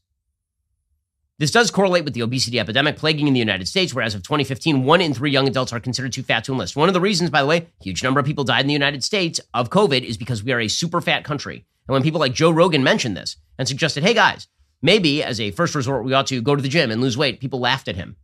This 1.39 1.51
does 1.51 1.71
correlate 1.71 2.05
with 2.05 2.13
the 2.13 2.21
obesity 2.21 2.61
epidemic 2.61 2.99
plaguing 2.99 3.27
in 3.27 3.33
the 3.33 3.39
United 3.39 3.69
States, 3.69 3.95
where 3.95 4.05
as 4.05 4.15
of 4.15 4.23
2015, 4.23 4.85
one 4.85 5.01
in 5.01 5.15
three 5.15 5.31
young 5.31 5.49
adults 5.49 5.73
are 5.73 5.81
considered 5.81 6.13
too 6.13 6.23
fat 6.23 6.45
to 6.45 6.53
enlist. 6.53 6.77
One 6.77 6.91
of 6.91 6.93
the 6.93 7.01
reasons, 7.01 7.31
by 7.31 7.41
the 7.41 7.49
way, 7.49 7.69
huge 7.81 8.03
number 8.03 8.21
of 8.21 8.27
people 8.27 8.45
died 8.45 8.61
in 8.61 8.67
the 8.67 8.75
United 8.75 9.03
States 9.03 9.41
of 9.55 9.71
COVID 9.71 10.05
is 10.05 10.19
because 10.19 10.45
we 10.45 10.53
are 10.53 10.61
a 10.61 10.69
super 10.69 11.01
fat 11.01 11.25
country. 11.25 11.65
And 11.89 11.95
when 11.95 12.03
people 12.03 12.21
like 12.21 12.35
Joe 12.35 12.51
Rogan 12.51 12.85
mentioned 12.85 13.17
this 13.17 13.39
and 13.57 13.67
suggested, 13.67 14.03
hey 14.03 14.13
guys, 14.13 14.47
maybe 14.83 15.23
as 15.23 15.41
a 15.41 15.53
first 15.53 15.75
resort, 15.75 16.05
we 16.05 16.13
ought 16.13 16.27
to 16.27 16.43
go 16.43 16.55
to 16.55 16.61
the 16.61 16.69
gym 16.69 16.91
and 16.91 17.01
lose 17.01 17.17
weight, 17.17 17.41
people 17.41 17.61
laughed 17.61 17.89
at 17.89 17.97
him. 17.97 18.17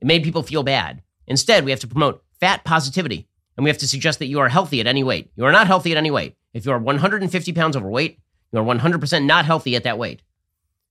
It 0.00 0.06
made 0.06 0.22
people 0.22 0.44
feel 0.44 0.62
bad. 0.62 1.02
Instead, 1.26 1.64
we 1.64 1.72
have 1.72 1.80
to 1.80 1.88
promote 1.88 2.22
fat 2.40 2.64
positivity. 2.64 3.28
And 3.56 3.64
we 3.64 3.70
have 3.70 3.78
to 3.78 3.88
suggest 3.88 4.20
that 4.20 4.28
you 4.28 4.38
are 4.38 4.48
healthy 4.48 4.80
at 4.80 4.86
any 4.86 5.02
weight. 5.02 5.30
You 5.34 5.44
are 5.44 5.52
not 5.52 5.66
healthy 5.66 5.90
at 5.90 5.98
any 5.98 6.10
weight. 6.10 6.36
If 6.54 6.64
you 6.64 6.72
are 6.72 6.78
150 6.78 7.52
pounds 7.52 7.76
overweight, 7.76 8.18
you 8.52 8.58
are 8.58 8.64
100% 8.64 9.24
not 9.24 9.44
healthy 9.44 9.74
at 9.76 9.82
that 9.82 9.98
weight. 9.98 10.22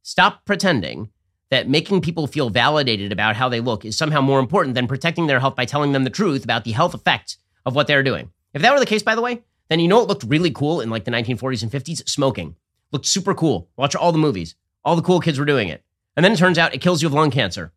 Stop 0.01 0.45
pretending 0.45 1.09
that 1.49 1.69
making 1.69 2.01
people 2.01 2.27
feel 2.27 2.49
validated 2.49 3.11
about 3.11 3.37
how 3.37 3.47
they 3.47 3.61
look 3.61 3.85
is 3.85 3.97
somehow 3.97 4.21
more 4.21 4.39
important 4.39 4.75
than 4.75 4.87
protecting 4.87 5.27
their 5.27 5.39
health 5.39 5.55
by 5.55 5.65
telling 5.65 5.93
them 5.93 6.03
the 6.03 6.09
truth 6.09 6.43
about 6.43 6.65
the 6.65 6.73
health 6.73 6.93
effects 6.93 7.37
of 7.65 7.73
what 7.73 7.87
they're 7.87 8.03
doing. 8.03 8.31
If 8.53 8.61
that 8.61 8.73
were 8.73 8.79
the 8.79 8.85
case, 8.85 9.03
by 9.03 9.15
the 9.15 9.21
way, 9.21 9.43
then 9.69 9.79
you 9.79 9.87
know 9.87 10.01
it 10.01 10.07
looked 10.07 10.23
really 10.23 10.51
cool 10.51 10.81
in 10.81 10.89
like 10.89 11.05
the 11.05 11.11
1940s 11.11 11.63
and 11.63 11.71
50s? 11.71 12.07
Smoking. 12.09 12.55
Looked 12.91 13.05
super 13.05 13.33
cool. 13.33 13.69
Watch 13.77 13.95
all 13.95 14.11
the 14.11 14.17
movies. 14.17 14.55
All 14.83 14.95
the 14.95 15.01
cool 15.01 15.19
kids 15.19 15.39
were 15.39 15.45
doing 15.45 15.69
it. 15.69 15.83
And 16.15 16.23
then 16.23 16.31
it 16.33 16.37
turns 16.37 16.57
out 16.57 16.73
it 16.73 16.81
kills 16.81 17.01
you 17.01 17.07
of 17.07 17.13
lung 17.13 17.31
cancer. 17.31 17.71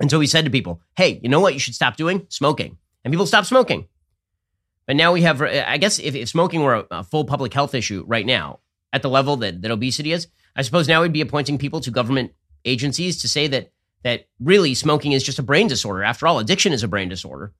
And 0.00 0.10
so 0.10 0.20
he 0.20 0.26
said 0.26 0.44
to 0.44 0.50
people, 0.50 0.80
hey, 0.96 1.20
you 1.22 1.28
know 1.28 1.40
what 1.40 1.54
you 1.54 1.60
should 1.60 1.74
stop 1.74 1.96
doing? 1.96 2.26
Smoking 2.28 2.78
and 3.04 3.12
people 3.12 3.26
stop 3.26 3.44
smoking. 3.44 3.88
But 4.86 4.96
now 4.96 5.12
we 5.12 5.22
have, 5.22 5.40
I 5.40 5.78
guess, 5.78 5.98
if, 5.98 6.14
if 6.14 6.28
smoking 6.28 6.62
were 6.62 6.74
a, 6.74 6.86
a, 6.90 7.04
full 7.04 7.24
public 7.24 7.54
health 7.54 7.74
issue 7.74 8.04
right 8.06 8.26
now 8.26 8.60
at 8.92 9.02
the 9.02 9.08
level 9.08 9.36
that, 9.36 9.62
that 9.62 9.70
obesity 9.70 10.12
is, 10.12 10.26
I 10.56 10.62
suppose 10.62 10.88
now 10.88 11.02
we'd 11.02 11.12
be 11.12 11.20
appointing 11.20 11.58
people 11.58 11.80
to 11.80 11.90
government 11.90 12.32
agencies 12.64 13.20
to 13.22 13.28
say 13.28 13.46
that 13.48 13.72
that 14.02 14.26
really 14.40 14.74
smoking 14.74 15.12
is 15.12 15.22
just 15.22 15.38
a 15.38 15.42
brain 15.42 15.68
disorder. 15.68 16.02
After 16.02 16.26
all, 16.26 16.38
addiction 16.40 16.72
is 16.72 16.82
a 16.82 16.88
brain 16.88 17.08
disorder. 17.08 17.52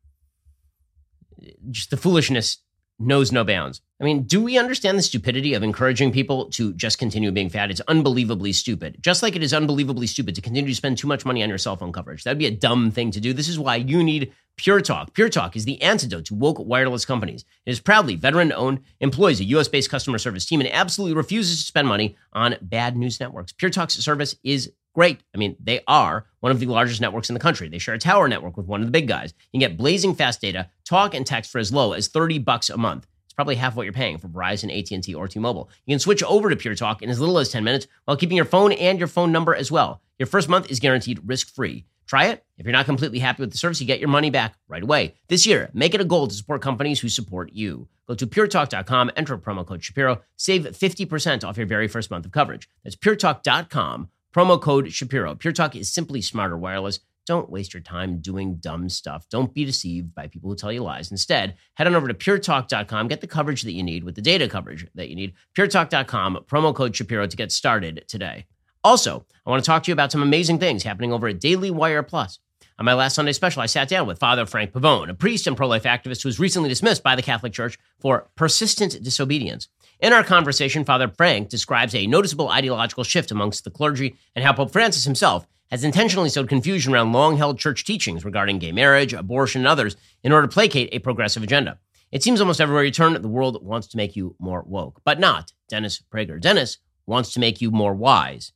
Just 1.70 1.90
the 1.90 1.96
foolishness 1.96 2.58
knows 3.02 3.32
no 3.32 3.44
bounds. 3.44 3.80
I 4.00 4.04
mean, 4.04 4.22
do 4.24 4.42
we 4.42 4.58
understand 4.58 4.98
the 4.98 5.02
stupidity 5.02 5.54
of 5.54 5.62
encouraging 5.62 6.12
people 6.12 6.50
to 6.50 6.72
just 6.74 6.98
continue 6.98 7.30
being 7.30 7.50
fat? 7.50 7.70
It's 7.70 7.80
unbelievably 7.82 8.52
stupid. 8.52 8.98
Just 9.00 9.22
like 9.22 9.36
it 9.36 9.42
is 9.42 9.54
unbelievably 9.54 10.06
stupid 10.06 10.34
to 10.34 10.40
continue 10.40 10.70
to 10.70 10.74
spend 10.74 10.98
too 10.98 11.06
much 11.06 11.24
money 11.24 11.42
on 11.42 11.48
your 11.48 11.58
cell 11.58 11.76
phone 11.76 11.92
coverage. 11.92 12.24
That'd 12.24 12.38
be 12.38 12.46
a 12.46 12.50
dumb 12.50 12.90
thing 12.90 13.10
to 13.12 13.20
do. 13.20 13.32
This 13.32 13.48
is 13.48 13.58
why 13.58 13.76
you 13.76 14.02
need 14.02 14.32
Pure 14.56 14.82
Talk. 14.82 15.14
Pure 15.14 15.30
Talk 15.30 15.56
is 15.56 15.64
the 15.64 15.80
antidote 15.82 16.26
to 16.26 16.34
woke 16.34 16.58
wireless 16.58 17.04
companies. 17.04 17.44
It 17.64 17.70
is 17.70 17.80
proudly 17.80 18.16
veteran 18.16 18.52
owned, 18.52 18.80
employs 19.00 19.40
a 19.40 19.44
US 19.44 19.68
based 19.68 19.90
customer 19.90 20.18
service 20.18 20.44
team, 20.44 20.60
and 20.60 20.72
absolutely 20.72 21.16
refuses 21.16 21.60
to 21.60 21.66
spend 21.66 21.88
money 21.88 22.16
on 22.32 22.56
bad 22.60 22.96
news 22.96 23.18
networks. 23.18 23.52
Pure 23.52 23.70
Talk's 23.70 23.94
service 23.94 24.36
is 24.44 24.72
great. 24.92 25.20
I 25.34 25.38
mean, 25.38 25.56
they 25.58 25.80
are 25.86 26.26
one 26.40 26.52
of 26.52 26.60
the 26.60 26.66
largest 26.66 27.00
networks 27.00 27.30
in 27.30 27.34
the 27.34 27.40
country. 27.40 27.68
They 27.68 27.78
share 27.78 27.94
a 27.94 27.98
tower 27.98 28.28
network 28.28 28.56
with 28.56 28.66
one 28.66 28.80
of 28.80 28.86
the 28.86 28.92
big 28.92 29.08
guys. 29.08 29.34
You 29.52 29.60
can 29.60 29.68
get 29.68 29.78
blazing 29.78 30.14
fast 30.14 30.40
data, 30.40 30.68
talk 30.84 31.14
and 31.14 31.26
text 31.26 31.50
for 31.50 31.58
as 31.58 31.72
low 31.72 31.92
as 31.92 32.08
30 32.08 32.38
bucks 32.40 32.70
a 32.70 32.76
month. 32.76 33.06
It's 33.24 33.34
probably 33.34 33.54
half 33.54 33.76
what 33.76 33.84
you're 33.84 33.94
paying 33.94 34.18
for 34.18 34.28
Verizon, 34.28 34.76
AT&T, 34.76 35.14
or 35.14 35.26
T-Mobile. 35.26 35.70
You 35.86 35.94
can 35.94 36.00
switch 36.00 36.22
over 36.22 36.50
to 36.50 36.56
Pure 36.56 36.74
Talk 36.74 37.00
in 37.00 37.08
as 37.08 37.18
little 37.18 37.38
as 37.38 37.48
10 37.48 37.64
minutes 37.64 37.86
while 38.04 38.16
keeping 38.16 38.36
your 38.36 38.44
phone 38.44 38.72
and 38.72 38.98
your 38.98 39.08
phone 39.08 39.32
number 39.32 39.54
as 39.54 39.72
well. 39.72 40.02
Your 40.18 40.26
first 40.26 40.50
month 40.50 40.70
is 40.70 40.80
guaranteed 40.80 41.20
risk-free. 41.24 41.86
Try 42.06 42.26
it. 42.26 42.44
If 42.58 42.66
you're 42.66 42.74
not 42.74 42.84
completely 42.84 43.20
happy 43.20 43.42
with 43.42 43.52
the 43.52 43.56
service, 43.56 43.80
you 43.80 43.86
get 43.86 44.00
your 44.00 44.10
money 44.10 44.28
back 44.28 44.56
right 44.68 44.82
away. 44.82 45.14
This 45.28 45.46
year, 45.46 45.70
make 45.72 45.94
it 45.94 46.00
a 46.02 46.04
goal 46.04 46.28
to 46.28 46.34
support 46.34 46.60
companies 46.60 47.00
who 47.00 47.08
support 47.08 47.52
you. 47.54 47.88
Go 48.06 48.14
to 48.14 48.26
puretalk.com, 48.26 49.12
enter 49.16 49.38
promo 49.38 49.66
code 49.66 49.82
Shapiro, 49.82 50.20
save 50.36 50.64
50% 50.64 51.42
off 51.42 51.56
your 51.56 51.66
very 51.66 51.88
first 51.88 52.10
month 52.10 52.26
of 52.26 52.32
coverage. 52.32 52.68
That's 52.84 52.96
puretalk.com, 52.96 54.10
promo 54.32 54.60
code 54.60 54.92
Shapiro. 54.92 55.34
Pure 55.34 55.52
Talk 55.52 55.76
is 55.76 55.92
simply 55.92 56.20
smarter 56.20 56.56
wireless. 56.56 57.00
Don't 57.24 57.50
waste 57.50 57.72
your 57.72 57.82
time 57.82 58.20
doing 58.20 58.56
dumb 58.56 58.88
stuff. 58.88 59.28
Don't 59.28 59.54
be 59.54 59.64
deceived 59.64 60.14
by 60.14 60.26
people 60.26 60.50
who 60.50 60.56
tell 60.56 60.72
you 60.72 60.82
lies. 60.82 61.10
Instead, 61.10 61.56
head 61.74 61.86
on 61.86 61.94
over 61.94 62.08
to 62.08 62.14
puretalk.com, 62.14 63.08
get 63.08 63.20
the 63.20 63.28
coverage 63.28 63.62
that 63.62 63.72
you 63.72 63.82
need 63.82 64.02
with 64.02 64.16
the 64.16 64.22
data 64.22 64.48
coverage 64.48 64.86
that 64.94 65.08
you 65.08 65.14
need. 65.14 65.34
puretalk.com, 65.56 66.44
promo 66.50 66.74
code 66.74 66.96
Shapiro 66.96 67.26
to 67.26 67.36
get 67.36 67.52
started 67.52 68.04
today. 68.08 68.46
Also, 68.82 69.24
I 69.46 69.50
want 69.50 69.62
to 69.62 69.66
talk 69.66 69.84
to 69.84 69.90
you 69.90 69.92
about 69.92 70.10
some 70.10 70.22
amazing 70.22 70.58
things 70.58 70.82
happening 70.82 71.12
over 71.12 71.28
at 71.28 71.38
Daily 71.38 71.70
Wire 71.70 72.02
Plus. 72.02 72.40
On 72.78 72.84
my 72.84 72.94
last 72.94 73.14
Sunday 73.14 73.32
special, 73.32 73.62
I 73.62 73.66
sat 73.66 73.88
down 73.88 74.08
with 74.08 74.18
Father 74.18 74.44
Frank 74.44 74.72
Pavone, 74.72 75.08
a 75.08 75.14
priest 75.14 75.46
and 75.46 75.56
pro 75.56 75.68
life 75.68 75.84
activist 75.84 76.22
who 76.22 76.28
was 76.28 76.40
recently 76.40 76.68
dismissed 76.68 77.04
by 77.04 77.14
the 77.14 77.22
Catholic 77.22 77.52
Church 77.52 77.78
for 78.00 78.28
persistent 78.34 79.00
disobedience. 79.04 79.68
In 80.02 80.12
our 80.12 80.24
conversation, 80.24 80.84
Father 80.84 81.06
Frank 81.06 81.48
describes 81.48 81.94
a 81.94 82.08
noticeable 82.08 82.48
ideological 82.48 83.04
shift 83.04 83.30
amongst 83.30 83.62
the 83.62 83.70
clergy 83.70 84.16
and 84.34 84.44
how 84.44 84.52
Pope 84.52 84.72
Francis 84.72 85.04
himself 85.04 85.46
has 85.70 85.84
intentionally 85.84 86.28
sowed 86.28 86.48
confusion 86.48 86.92
around 86.92 87.12
long 87.12 87.36
held 87.36 87.60
church 87.60 87.84
teachings 87.84 88.24
regarding 88.24 88.58
gay 88.58 88.72
marriage, 88.72 89.14
abortion, 89.14 89.60
and 89.60 89.68
others 89.68 89.94
in 90.24 90.32
order 90.32 90.48
to 90.48 90.52
placate 90.52 90.88
a 90.90 90.98
progressive 90.98 91.44
agenda. 91.44 91.78
It 92.10 92.24
seems 92.24 92.40
almost 92.40 92.60
everywhere 92.60 92.82
you 92.82 92.90
turn, 92.90 93.12
the 93.12 93.28
world 93.28 93.64
wants 93.64 93.86
to 93.88 93.96
make 93.96 94.16
you 94.16 94.34
more 94.40 94.64
woke, 94.66 95.00
but 95.04 95.20
not 95.20 95.52
Dennis 95.68 96.02
Prager. 96.12 96.40
Dennis 96.40 96.78
wants 97.06 97.32
to 97.34 97.40
make 97.40 97.60
you 97.60 97.70
more 97.70 97.94
wise. 97.94 98.52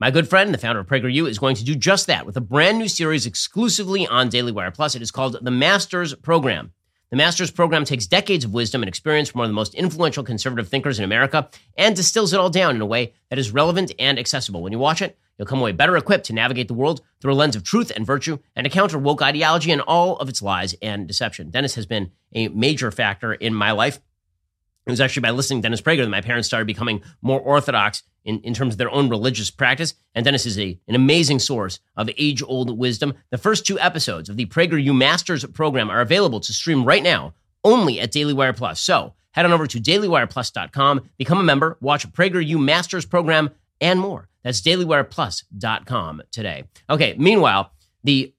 My 0.00 0.10
good 0.10 0.28
friend, 0.28 0.52
the 0.52 0.58
founder 0.58 0.80
of 0.80 0.88
PragerU, 0.88 1.28
is 1.28 1.38
going 1.38 1.54
to 1.54 1.64
do 1.64 1.76
just 1.76 2.08
that 2.08 2.26
with 2.26 2.36
a 2.36 2.40
brand 2.40 2.78
new 2.78 2.88
series 2.88 3.26
exclusively 3.26 4.08
on 4.08 4.28
Daily 4.28 4.50
Wire 4.50 4.72
Plus. 4.72 4.96
It 4.96 5.02
is 5.02 5.12
called 5.12 5.38
The 5.40 5.52
Masters 5.52 6.16
Program. 6.16 6.72
The 7.10 7.16
Masters 7.16 7.50
Program 7.50 7.84
takes 7.84 8.06
decades 8.06 8.44
of 8.44 8.54
wisdom 8.54 8.84
and 8.84 8.88
experience 8.88 9.30
from 9.30 9.40
one 9.40 9.46
of 9.46 9.50
the 9.50 9.56
most 9.56 9.74
influential 9.74 10.22
conservative 10.22 10.68
thinkers 10.68 11.00
in 11.00 11.04
America 11.04 11.50
and 11.76 11.96
distills 11.96 12.32
it 12.32 12.38
all 12.38 12.50
down 12.50 12.76
in 12.76 12.80
a 12.80 12.86
way 12.86 13.14
that 13.30 13.38
is 13.38 13.50
relevant 13.50 13.90
and 13.98 14.16
accessible. 14.16 14.62
When 14.62 14.70
you 14.70 14.78
watch 14.78 15.02
it, 15.02 15.18
you'll 15.36 15.48
come 15.48 15.58
away 15.58 15.72
better 15.72 15.96
equipped 15.96 16.26
to 16.26 16.32
navigate 16.32 16.68
the 16.68 16.74
world 16.74 17.00
through 17.20 17.32
a 17.32 17.34
lens 17.34 17.56
of 17.56 17.64
truth 17.64 17.90
and 17.96 18.06
virtue 18.06 18.38
and 18.54 18.64
to 18.64 18.70
counter 18.70 18.96
woke 18.96 19.22
ideology 19.22 19.72
and 19.72 19.80
all 19.80 20.18
of 20.18 20.28
its 20.28 20.40
lies 20.40 20.76
and 20.82 21.08
deception. 21.08 21.50
Dennis 21.50 21.74
has 21.74 21.84
been 21.84 22.12
a 22.32 22.46
major 22.46 22.92
factor 22.92 23.32
in 23.32 23.54
my 23.54 23.72
life. 23.72 23.98
It 24.86 24.90
was 24.90 25.00
actually 25.00 25.22
by 25.22 25.30
listening 25.30 25.60
to 25.60 25.66
Dennis 25.66 25.80
Prager 25.80 26.02
that 26.02 26.08
my 26.08 26.20
parents 26.20 26.48
started 26.48 26.66
becoming 26.66 27.02
more 27.22 27.40
orthodox 27.40 28.02
in, 28.24 28.40
in 28.40 28.54
terms 28.54 28.74
of 28.74 28.78
their 28.78 28.90
own 28.90 29.08
religious 29.08 29.50
practice. 29.50 29.94
And 30.14 30.24
Dennis 30.24 30.46
is 30.46 30.58
a, 30.58 30.78
an 30.88 30.94
amazing 30.94 31.38
source 31.38 31.80
of 31.96 32.10
age 32.16 32.42
old 32.42 32.76
wisdom. 32.78 33.14
The 33.30 33.38
first 33.38 33.66
two 33.66 33.78
episodes 33.78 34.28
of 34.28 34.36
the 34.36 34.46
PragerU 34.46 34.96
Masters 34.96 35.44
program 35.44 35.90
are 35.90 36.00
available 36.00 36.40
to 36.40 36.52
stream 36.52 36.84
right 36.84 37.02
now 37.02 37.34
only 37.62 38.00
at 38.00 38.10
Daily 38.10 38.32
Wire 38.32 38.52
Plus. 38.52 38.80
So 38.80 39.14
head 39.32 39.44
on 39.44 39.52
over 39.52 39.66
to 39.66 39.78
dailywireplus.com, 39.78 41.08
become 41.18 41.38
a 41.38 41.44
member, 41.44 41.76
watch 41.80 42.10
PragerU 42.12 42.62
Masters 42.62 43.04
program, 43.04 43.50
and 43.80 44.00
more. 44.00 44.28
That's 44.42 44.60
dailywireplus.com 44.62 46.22
today. 46.32 46.64
Okay, 46.88 47.14
meanwhile, 47.18 47.72
the 48.02 48.34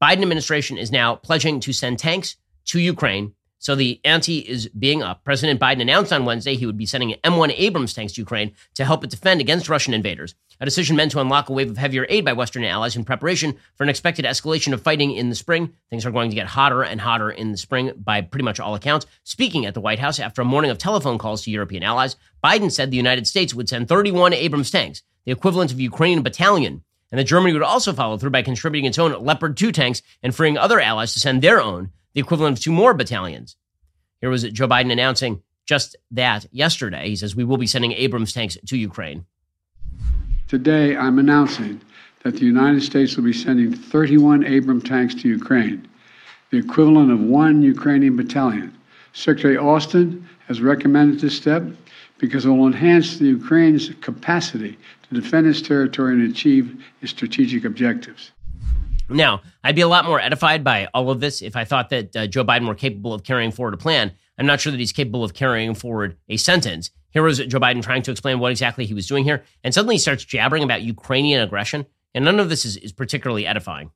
Biden 0.00 0.22
administration 0.22 0.78
is 0.78 0.92
now 0.92 1.16
pledging 1.16 1.60
to 1.60 1.72
send 1.72 1.98
tanks 1.98 2.36
to 2.66 2.80
Ukraine 2.80 3.34
so 3.58 3.74
the 3.74 4.00
ante 4.04 4.38
is 4.38 4.68
being 4.68 5.02
up. 5.02 5.24
President 5.24 5.60
Biden 5.60 5.80
announced 5.80 6.12
on 6.12 6.24
Wednesday 6.24 6.56
he 6.56 6.66
would 6.66 6.76
be 6.76 6.86
sending 6.86 7.14
M1 7.24 7.54
Abrams 7.56 7.94
tanks 7.94 8.12
to 8.14 8.20
Ukraine 8.20 8.52
to 8.74 8.84
help 8.84 9.02
it 9.02 9.10
defend 9.10 9.40
against 9.40 9.68
Russian 9.68 9.94
invaders, 9.94 10.34
a 10.60 10.64
decision 10.64 10.96
meant 10.96 11.12
to 11.12 11.20
unlock 11.20 11.48
a 11.48 11.52
wave 11.52 11.70
of 11.70 11.78
heavier 11.78 12.06
aid 12.08 12.24
by 12.24 12.32
Western 12.32 12.64
allies 12.64 12.96
in 12.96 13.04
preparation 13.04 13.56
for 13.76 13.82
an 13.82 13.88
expected 13.88 14.24
escalation 14.24 14.72
of 14.72 14.82
fighting 14.82 15.12
in 15.12 15.28
the 15.28 15.34
spring. 15.34 15.72
Things 15.90 16.06
are 16.06 16.10
going 16.10 16.30
to 16.30 16.36
get 16.36 16.46
hotter 16.46 16.82
and 16.82 17.00
hotter 17.00 17.30
in 17.30 17.50
the 17.50 17.58
spring 17.58 17.92
by 17.96 18.20
pretty 18.20 18.44
much 18.44 18.60
all 18.60 18.74
accounts. 18.74 19.06
Speaking 19.24 19.66
at 19.66 19.74
the 19.74 19.80
White 19.80 19.98
House 19.98 20.20
after 20.20 20.42
a 20.42 20.46
morning 20.46 20.70
of 20.70 20.78
telephone 20.78 21.18
calls 21.18 21.42
to 21.42 21.50
European 21.50 21.82
allies, 21.82 22.16
Biden 22.44 22.70
said 22.70 22.90
the 22.90 22.96
United 22.96 23.26
States 23.26 23.54
would 23.54 23.68
send 23.68 23.88
31 23.88 24.32
Abrams 24.32 24.70
tanks, 24.70 25.02
the 25.24 25.32
equivalent 25.32 25.72
of 25.72 25.78
a 25.78 25.82
Ukrainian 25.82 26.22
battalion, 26.22 26.82
and 27.10 27.18
that 27.18 27.24
Germany 27.24 27.52
would 27.52 27.62
also 27.62 27.92
follow 27.92 28.16
through 28.16 28.30
by 28.30 28.42
contributing 28.42 28.86
its 28.86 28.98
own 28.98 29.24
Leopard 29.24 29.56
2 29.56 29.72
tanks 29.72 30.02
and 30.22 30.34
freeing 30.34 30.58
other 30.58 30.80
allies 30.80 31.12
to 31.12 31.20
send 31.20 31.42
their 31.42 31.60
own, 31.60 31.90
the 32.16 32.22
equivalent 32.22 32.56
of 32.56 32.64
two 32.64 32.72
more 32.72 32.94
battalions. 32.94 33.56
Here 34.22 34.30
was 34.30 34.42
Joe 34.44 34.66
Biden 34.66 34.90
announcing 34.90 35.42
just 35.66 35.96
that 36.12 36.46
yesterday. 36.50 37.10
He 37.10 37.16
says, 37.16 37.36
We 37.36 37.44
will 37.44 37.58
be 37.58 37.66
sending 37.66 37.92
Abrams 37.92 38.32
tanks 38.32 38.56
to 38.66 38.76
Ukraine. 38.78 39.26
Today, 40.48 40.96
I'm 40.96 41.18
announcing 41.18 41.78
that 42.22 42.36
the 42.36 42.46
United 42.46 42.82
States 42.82 43.16
will 43.16 43.24
be 43.24 43.34
sending 43.34 43.70
31 43.70 44.46
Abrams 44.46 44.84
tanks 44.84 45.14
to 45.16 45.28
Ukraine, 45.28 45.86
the 46.50 46.56
equivalent 46.56 47.12
of 47.12 47.20
one 47.20 47.60
Ukrainian 47.60 48.16
battalion. 48.16 48.74
Secretary 49.12 49.58
Austin 49.58 50.26
has 50.48 50.62
recommended 50.62 51.20
this 51.20 51.36
step 51.36 51.64
because 52.16 52.46
it 52.46 52.48
will 52.48 52.66
enhance 52.66 53.18
the 53.18 53.26
Ukraine's 53.26 53.90
capacity 54.00 54.78
to 55.02 55.20
defend 55.20 55.46
its 55.46 55.60
territory 55.60 56.14
and 56.14 56.30
achieve 56.30 56.82
its 57.02 57.10
strategic 57.10 57.66
objectives. 57.66 58.32
Now, 59.08 59.42
I'd 59.62 59.76
be 59.76 59.82
a 59.82 59.88
lot 59.88 60.04
more 60.04 60.20
edified 60.20 60.64
by 60.64 60.88
all 60.92 61.10
of 61.10 61.20
this 61.20 61.40
if 61.40 61.54
I 61.54 61.64
thought 61.64 61.90
that 61.90 62.16
uh, 62.16 62.26
Joe 62.26 62.44
Biden 62.44 62.66
were 62.66 62.74
capable 62.74 63.14
of 63.14 63.22
carrying 63.22 63.52
forward 63.52 63.74
a 63.74 63.76
plan. 63.76 64.12
I'm 64.38 64.46
not 64.46 64.60
sure 64.60 64.72
that 64.72 64.80
he's 64.80 64.92
capable 64.92 65.22
of 65.22 65.32
carrying 65.32 65.74
forward 65.74 66.16
a 66.28 66.36
sentence. 66.36 66.90
Here 67.10 67.22
was 67.22 67.38
Joe 67.38 67.60
Biden 67.60 67.82
trying 67.82 68.02
to 68.02 68.10
explain 68.10 68.40
what 68.40 68.50
exactly 68.50 68.84
he 68.84 68.94
was 68.94 69.06
doing 69.06 69.24
here, 69.24 69.44
and 69.62 69.72
suddenly 69.72 69.94
he 69.94 70.00
starts 70.00 70.24
jabbering 70.24 70.64
about 70.64 70.82
Ukrainian 70.82 71.40
aggression, 71.40 71.86
and 72.14 72.24
none 72.24 72.40
of 72.40 72.48
this 72.48 72.64
is, 72.64 72.76
is 72.78 72.92
particularly 72.92 73.46
edifying. 73.46 73.90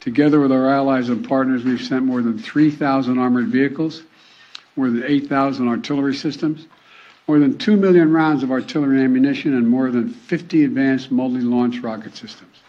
Together 0.00 0.40
with 0.40 0.50
our 0.50 0.68
allies 0.68 1.08
and 1.08 1.26
partners, 1.26 1.62
we've 1.62 1.80
sent 1.80 2.04
more 2.04 2.22
than 2.22 2.38
3,000 2.38 3.18
armored 3.18 3.48
vehicles, 3.48 4.02
more 4.76 4.90
than 4.90 5.04
8,000 5.04 5.68
artillery 5.68 6.14
systems, 6.14 6.66
more 7.28 7.38
than 7.38 7.56
2 7.58 7.76
million 7.76 8.12
rounds 8.12 8.42
of 8.42 8.50
artillery 8.50 9.02
ammunition, 9.02 9.54
and 9.54 9.68
more 9.68 9.90
than 9.90 10.08
50 10.08 10.64
advanced 10.64 11.10
multi 11.10 11.40
launch 11.40 11.78
rocket 11.78 12.16
systems 12.16 12.63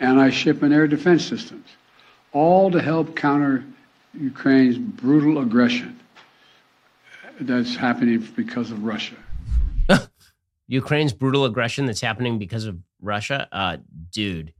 anti-ship 0.00 0.62
and 0.62 0.72
air 0.72 0.86
defense 0.86 1.24
systems, 1.24 1.68
all 2.32 2.70
to 2.70 2.80
help 2.80 3.16
counter 3.16 3.64
Ukraine's 4.18 4.78
brutal 4.78 5.42
aggression 5.42 5.98
that's 7.40 7.74
happening 7.76 8.18
because 8.36 8.70
of 8.70 8.84
Russia. 8.84 9.16
Ukraine's 10.66 11.12
brutal 11.12 11.44
aggression 11.44 11.86
that's 11.86 12.00
happening 12.00 12.38
because 12.38 12.64
of 12.64 12.78
Russia? 13.00 13.48
Uh, 13.52 13.78
dude, 14.10 14.52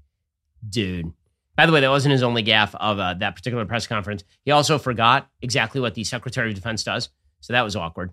dude. 0.69 1.13
By 1.57 1.67
the 1.67 1.73
way, 1.73 1.81
that 1.81 1.91
wasn't 1.91 2.13
his 2.13 2.23
only 2.23 2.43
gaffe 2.43 2.75
of 2.75 2.99
uh, 2.99 3.15
that 3.15 3.37
particular 3.37 3.65
press 3.65 3.87
conference. 3.87 4.25
He 4.45 4.51
also 4.51 4.77
forgot 4.77 5.29
exactly 5.41 5.81
what 5.81 5.95
the 5.95 6.03
Secretary 6.05 6.49
of 6.49 6.55
Defense 6.55 6.83
does, 6.83 7.11
so 7.41 7.53
that 7.53 7.63
was 7.63 7.77
awkward. 7.77 8.13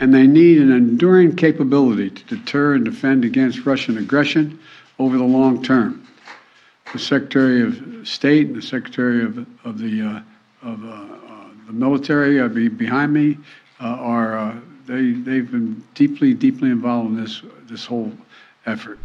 And 0.00 0.14
they 0.14 0.26
need 0.26 0.58
an 0.58 0.72
enduring 0.72 1.36
capability 1.36 2.08
to 2.08 2.24
deter 2.24 2.74
and 2.74 2.84
defend 2.84 3.26
against 3.26 3.66
Russian 3.66 3.98
aggression 3.98 4.58
over 4.98 5.18
the 5.18 5.24
long 5.24 5.62
term 5.62 6.06
the 6.92 6.98
Secretary 6.98 7.62
of 7.62 8.06
State 8.06 8.48
and 8.48 8.56
the 8.56 8.62
Secretary 8.62 9.24
of, 9.24 9.38
of 9.64 9.78
the 9.78 10.02
uh, 10.02 10.68
of 10.68 10.84
uh, 10.84 10.88
uh, 10.88 11.48
the 11.66 11.72
military 11.72 12.46
be, 12.48 12.68
behind 12.68 13.12
me 13.12 13.38
are 13.80 14.60
they 14.86 15.12
they've 15.12 15.50
been 15.50 15.82
deeply 15.94 16.34
deeply 16.34 16.70
involved 16.70 17.10
in 17.10 17.22
this 17.22 17.42
this 17.68 17.86
whole 17.86 18.12
effort. 18.66 18.98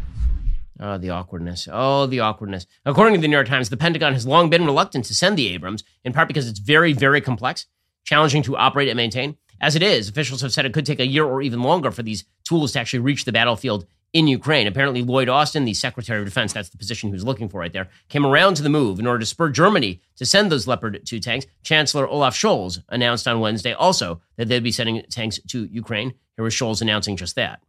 Oh, 0.78 0.98
the 0.98 1.10
awkwardness. 1.10 1.68
Oh, 1.72 2.06
the 2.06 2.20
awkwardness. 2.20 2.66
According 2.84 3.14
to 3.14 3.20
the 3.20 3.28
New 3.28 3.36
York 3.36 3.48
Times, 3.48 3.70
the 3.70 3.78
Pentagon 3.78 4.12
has 4.12 4.26
long 4.26 4.50
been 4.50 4.66
reluctant 4.66 5.06
to 5.06 5.14
send 5.14 5.38
the 5.38 5.48
Abrams, 5.54 5.84
in 6.04 6.12
part 6.12 6.28
because 6.28 6.46
it's 6.48 6.58
very, 6.58 6.92
very 6.92 7.22
complex, 7.22 7.64
challenging 8.04 8.42
to 8.42 8.56
operate 8.58 8.88
and 8.88 8.96
maintain. 8.96 9.38
As 9.58 9.74
it 9.74 9.82
is, 9.82 10.10
officials 10.10 10.42
have 10.42 10.52
said 10.52 10.66
it 10.66 10.74
could 10.74 10.84
take 10.84 11.00
a 11.00 11.06
year 11.06 11.24
or 11.24 11.40
even 11.40 11.62
longer 11.62 11.90
for 11.90 12.02
these 12.02 12.24
tools 12.44 12.72
to 12.72 12.80
actually 12.80 12.98
reach 12.98 13.24
the 13.24 13.32
battlefield 13.32 13.86
in 14.16 14.26
Ukraine. 14.26 14.66
Apparently, 14.66 15.02
Lloyd 15.02 15.28
Austin, 15.28 15.66
the 15.66 15.74
Secretary 15.74 16.20
of 16.20 16.24
Defense, 16.24 16.54
that's 16.54 16.70
the 16.70 16.78
position 16.78 17.10
he 17.10 17.12
was 17.12 17.26
looking 17.26 17.50
for 17.50 17.60
right 17.60 17.72
there, 17.74 17.90
came 18.08 18.24
around 18.24 18.54
to 18.54 18.62
the 18.62 18.70
move 18.70 18.98
in 18.98 19.06
order 19.06 19.18
to 19.18 19.26
spur 19.26 19.50
Germany 19.50 20.00
to 20.16 20.24
send 20.24 20.50
those 20.50 20.66
Leopard 20.66 21.04
2 21.04 21.20
tanks. 21.20 21.44
Chancellor 21.62 22.08
Olaf 22.08 22.34
Scholz 22.34 22.82
announced 22.88 23.28
on 23.28 23.40
Wednesday 23.40 23.74
also 23.74 24.22
that 24.36 24.48
they'd 24.48 24.62
be 24.62 24.72
sending 24.72 25.02
tanks 25.10 25.38
to 25.48 25.66
Ukraine. 25.66 26.14
Here 26.36 26.44
was 26.44 26.54
Scholz 26.54 26.80
announcing 26.80 27.18
just 27.18 27.36
that. 27.36 27.60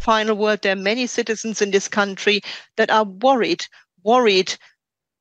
Final 0.00 0.36
word 0.36 0.60
there 0.60 0.74
are 0.74 0.76
many 0.76 1.06
citizens 1.06 1.62
in 1.62 1.70
this 1.70 1.88
country 1.88 2.42
that 2.76 2.90
are 2.90 3.04
worried, 3.04 3.64
worried 4.04 4.54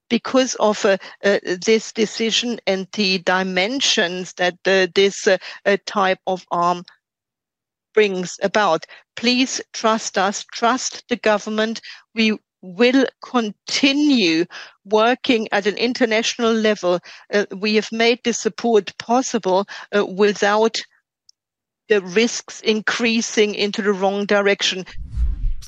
because 0.10 0.56
of 0.56 0.84
uh, 0.84 0.98
uh, 1.24 1.40
this 1.66 1.94
decision 1.94 2.60
and 2.68 2.86
the 2.94 3.20
dimensions 3.20 4.34
that 4.34 4.56
uh, 4.66 4.88
this 4.94 5.26
uh, 5.26 5.38
uh, 5.66 5.78
type 5.86 6.20
of 6.28 6.46
arm 6.52 6.84
brings 7.98 8.39
about. 8.43 8.86
Please 9.16 9.60
trust 9.74 10.20
us, 10.20 10.45
trust 10.54 11.04
the 11.10 11.16
government. 11.16 11.82
We 12.14 12.38
will 12.62 13.08
continue 13.24 14.45
working 14.86 15.48
at 15.52 15.66
an 15.66 15.78
international 15.78 16.54
level. 16.54 17.00
Uh, 17.34 17.45
we 17.56 17.74
have 17.74 17.91
made 17.91 18.20
this 18.24 18.39
support 18.39 18.95
possible 19.00 19.66
without 20.16 20.78
the 21.89 22.02
risks 22.02 22.62
increasing 22.62 23.56
into 23.56 23.82
the 23.82 23.93
wrong 23.93 24.28
direction 24.28 24.86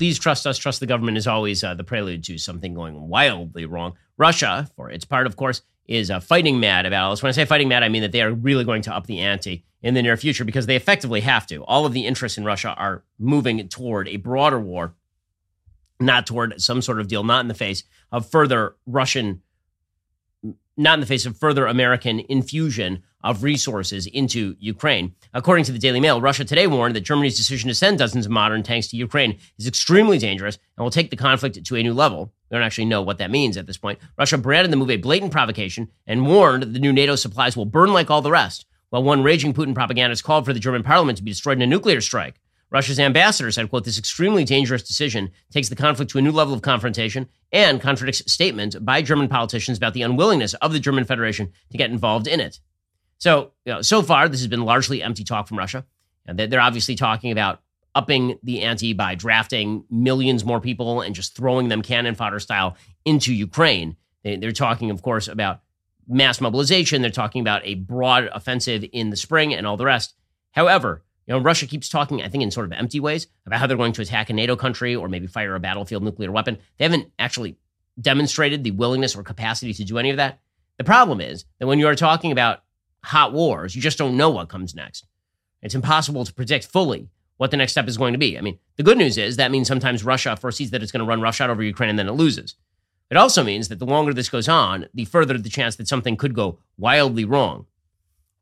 please 0.00 0.18
trust 0.18 0.46
us, 0.46 0.56
trust 0.56 0.80
the 0.80 0.86
government 0.86 1.18
is 1.18 1.26
always 1.26 1.62
uh, 1.62 1.74
the 1.74 1.84
prelude 1.84 2.24
to 2.24 2.38
something 2.38 2.72
going 2.72 3.08
wildly 3.08 3.66
wrong. 3.66 3.92
Russia, 4.16 4.66
for 4.74 4.88
its 4.88 5.04
part, 5.04 5.26
of 5.26 5.36
course, 5.36 5.60
is 5.88 6.10
uh, 6.10 6.20
fighting 6.20 6.58
mad 6.58 6.86
about 6.86 7.10
this. 7.10 7.22
When 7.22 7.28
I 7.28 7.32
say 7.32 7.44
fighting 7.44 7.68
mad, 7.68 7.82
I 7.82 7.90
mean 7.90 8.00
that 8.00 8.10
they 8.10 8.22
are 8.22 8.32
really 8.32 8.64
going 8.64 8.80
to 8.82 8.96
up 8.96 9.06
the 9.06 9.18
ante 9.18 9.62
in 9.82 9.94
the 9.94 10.02
near 10.02 10.16
future 10.16 10.44
because 10.44 10.66
they 10.66 10.76
effectively 10.76 11.20
have 11.20 11.46
to. 11.46 11.64
All 11.64 11.86
of 11.86 11.92
the 11.92 12.06
interests 12.06 12.38
in 12.38 12.44
Russia 12.44 12.74
are 12.76 13.04
moving 13.18 13.66
toward 13.68 14.08
a 14.08 14.16
broader 14.16 14.60
war, 14.60 14.94
not 15.98 16.26
toward 16.26 16.60
some 16.60 16.82
sort 16.82 17.00
of 17.00 17.08
deal, 17.08 17.24
not 17.24 17.40
in 17.40 17.48
the 17.48 17.54
face 17.54 17.84
of 18.12 18.30
further 18.30 18.76
Russian, 18.86 19.42
not 20.76 20.94
in 20.94 21.00
the 21.00 21.06
face 21.06 21.26
of 21.26 21.36
further 21.36 21.66
American 21.66 22.20
infusion 22.28 23.02
of 23.22 23.42
resources 23.42 24.06
into 24.06 24.56
Ukraine. 24.58 25.14
According 25.34 25.64
to 25.66 25.72
the 25.72 25.78
Daily 25.78 26.00
Mail, 26.00 26.20
Russia 26.20 26.44
today 26.44 26.66
warned 26.66 26.96
that 26.96 27.02
Germany's 27.02 27.36
decision 27.36 27.68
to 27.68 27.74
send 27.74 27.98
dozens 27.98 28.24
of 28.24 28.32
modern 28.32 28.62
tanks 28.62 28.88
to 28.88 28.96
Ukraine 28.96 29.38
is 29.58 29.66
extremely 29.66 30.18
dangerous 30.18 30.58
and 30.76 30.84
will 30.84 30.90
take 30.90 31.10
the 31.10 31.16
conflict 31.16 31.62
to 31.62 31.76
a 31.76 31.82
new 31.82 31.92
level. 31.92 32.32
We 32.50 32.54
don't 32.54 32.64
actually 32.64 32.86
know 32.86 33.02
what 33.02 33.18
that 33.18 33.30
means 33.30 33.56
at 33.56 33.66
this 33.66 33.76
point. 33.76 33.98
Russia 34.18 34.38
branded 34.38 34.72
the 34.72 34.76
move 34.76 34.90
a 34.90 34.96
blatant 34.96 35.32
provocation 35.32 35.88
and 36.06 36.26
warned 36.26 36.74
the 36.74 36.78
new 36.78 36.92
NATO 36.92 37.14
supplies 37.14 37.56
will 37.56 37.66
burn 37.66 37.92
like 37.92 38.10
all 38.10 38.22
the 38.22 38.30
rest, 38.30 38.64
while 38.90 39.02
one 39.02 39.22
raging 39.22 39.54
Putin 39.54 39.74
propagandist 39.74 40.22
called 40.22 40.44
for 40.44 40.52
the 40.52 40.60
German 40.60 40.82
parliament 40.82 41.18
to 41.18 41.24
be 41.24 41.30
destroyed 41.30 41.56
in 41.58 41.62
a 41.62 41.66
nuclear 41.66 42.00
strike. 42.00 42.40
Russia's 42.70 43.00
ambassador 43.00 43.50
said, 43.50 43.68
quote, 43.68 43.84
this 43.84 43.98
extremely 43.98 44.44
dangerous 44.44 44.82
decision 44.82 45.30
takes 45.50 45.68
the 45.68 45.76
conflict 45.76 46.12
to 46.12 46.18
a 46.18 46.22
new 46.22 46.30
level 46.30 46.54
of 46.54 46.62
confrontation 46.62 47.28
and 47.50 47.80
contradicts 47.80 48.30
statements 48.32 48.76
by 48.76 49.02
German 49.02 49.26
politicians 49.26 49.76
about 49.76 49.92
the 49.92 50.02
unwillingness 50.02 50.54
of 50.54 50.72
the 50.72 50.78
German 50.78 51.04
Federation 51.04 51.52
to 51.72 51.78
get 51.78 51.90
involved 51.90 52.28
in 52.28 52.38
it. 52.38 52.60
So, 53.18 53.52
you 53.64 53.72
know, 53.72 53.82
so 53.82 54.02
far, 54.02 54.28
this 54.28 54.40
has 54.40 54.46
been 54.46 54.64
largely 54.64 55.02
empty 55.02 55.24
talk 55.24 55.48
from 55.48 55.58
Russia. 55.58 55.84
And 56.26 56.38
they're 56.38 56.60
obviously 56.60 56.94
talking 56.94 57.32
about 57.32 57.60
upping 57.94 58.38
the 58.44 58.62
ante 58.62 58.92
by 58.92 59.16
drafting 59.16 59.84
millions 59.90 60.44
more 60.44 60.60
people 60.60 61.00
and 61.00 61.12
just 61.12 61.34
throwing 61.34 61.68
them 61.68 61.82
cannon 61.82 62.14
fodder 62.14 62.38
style 62.38 62.76
into 63.04 63.34
Ukraine. 63.34 63.96
They're 64.22 64.52
talking, 64.52 64.90
of 64.90 65.02
course, 65.02 65.26
about 65.26 65.60
mass 66.08 66.40
mobilization. 66.40 67.02
They're 67.02 67.10
talking 67.10 67.40
about 67.40 67.62
a 67.64 67.74
broad 67.74 68.28
offensive 68.32 68.84
in 68.92 69.10
the 69.10 69.16
spring 69.16 69.54
and 69.54 69.66
all 69.66 69.76
the 69.76 69.84
rest. 69.84 70.14
However, 70.52 71.02
you 71.26 71.34
know, 71.34 71.40
Russia 71.40 71.66
keeps 71.66 71.88
talking, 71.88 72.22
I 72.22 72.28
think, 72.28 72.42
in 72.42 72.50
sort 72.50 72.66
of 72.66 72.72
empty 72.72 73.00
ways 73.00 73.28
about 73.46 73.60
how 73.60 73.66
they're 73.66 73.76
going 73.76 73.92
to 73.92 74.02
attack 74.02 74.30
a 74.30 74.32
NATO 74.32 74.56
country 74.56 74.96
or 74.96 75.08
maybe 75.08 75.26
fire 75.26 75.54
a 75.54 75.60
battlefield 75.60 76.02
nuclear 76.02 76.32
weapon. 76.32 76.58
They 76.78 76.84
haven't 76.84 77.10
actually 77.18 77.56
demonstrated 78.00 78.64
the 78.64 78.72
willingness 78.72 79.14
or 79.14 79.22
capacity 79.22 79.74
to 79.74 79.84
do 79.84 79.98
any 79.98 80.10
of 80.10 80.16
that. 80.16 80.40
The 80.78 80.84
problem 80.84 81.20
is 81.20 81.44
that 81.58 81.66
when 81.66 81.78
you 81.78 81.86
are 81.86 81.94
talking 81.94 82.32
about 82.32 82.62
hot 83.02 83.32
wars. 83.32 83.74
You 83.74 83.82
just 83.82 83.98
don't 83.98 84.16
know 84.16 84.30
what 84.30 84.48
comes 84.48 84.74
next. 84.74 85.06
It's 85.62 85.74
impossible 85.74 86.24
to 86.24 86.32
predict 86.32 86.66
fully 86.66 87.08
what 87.36 87.50
the 87.50 87.56
next 87.56 87.72
step 87.72 87.88
is 87.88 87.96
going 87.96 88.12
to 88.12 88.18
be. 88.18 88.36
I 88.38 88.40
mean, 88.40 88.58
the 88.76 88.82
good 88.82 88.98
news 88.98 89.18
is 89.18 89.36
that 89.36 89.50
means 89.50 89.68
sometimes 89.68 90.04
Russia 90.04 90.36
foresees 90.36 90.70
that 90.70 90.82
it's 90.82 90.92
going 90.92 91.00
to 91.04 91.08
run 91.08 91.20
roughshod 91.20 91.50
over 91.50 91.62
Ukraine 91.62 91.90
and 91.90 91.98
then 91.98 92.08
it 92.08 92.12
loses. 92.12 92.54
It 93.10 93.16
also 93.16 93.42
means 93.42 93.68
that 93.68 93.78
the 93.80 93.86
longer 93.86 94.14
this 94.14 94.28
goes 94.28 94.48
on, 94.48 94.86
the 94.94 95.04
further 95.04 95.36
the 95.36 95.48
chance 95.48 95.76
that 95.76 95.88
something 95.88 96.16
could 96.16 96.34
go 96.34 96.58
wildly 96.78 97.24
wrong. 97.24 97.66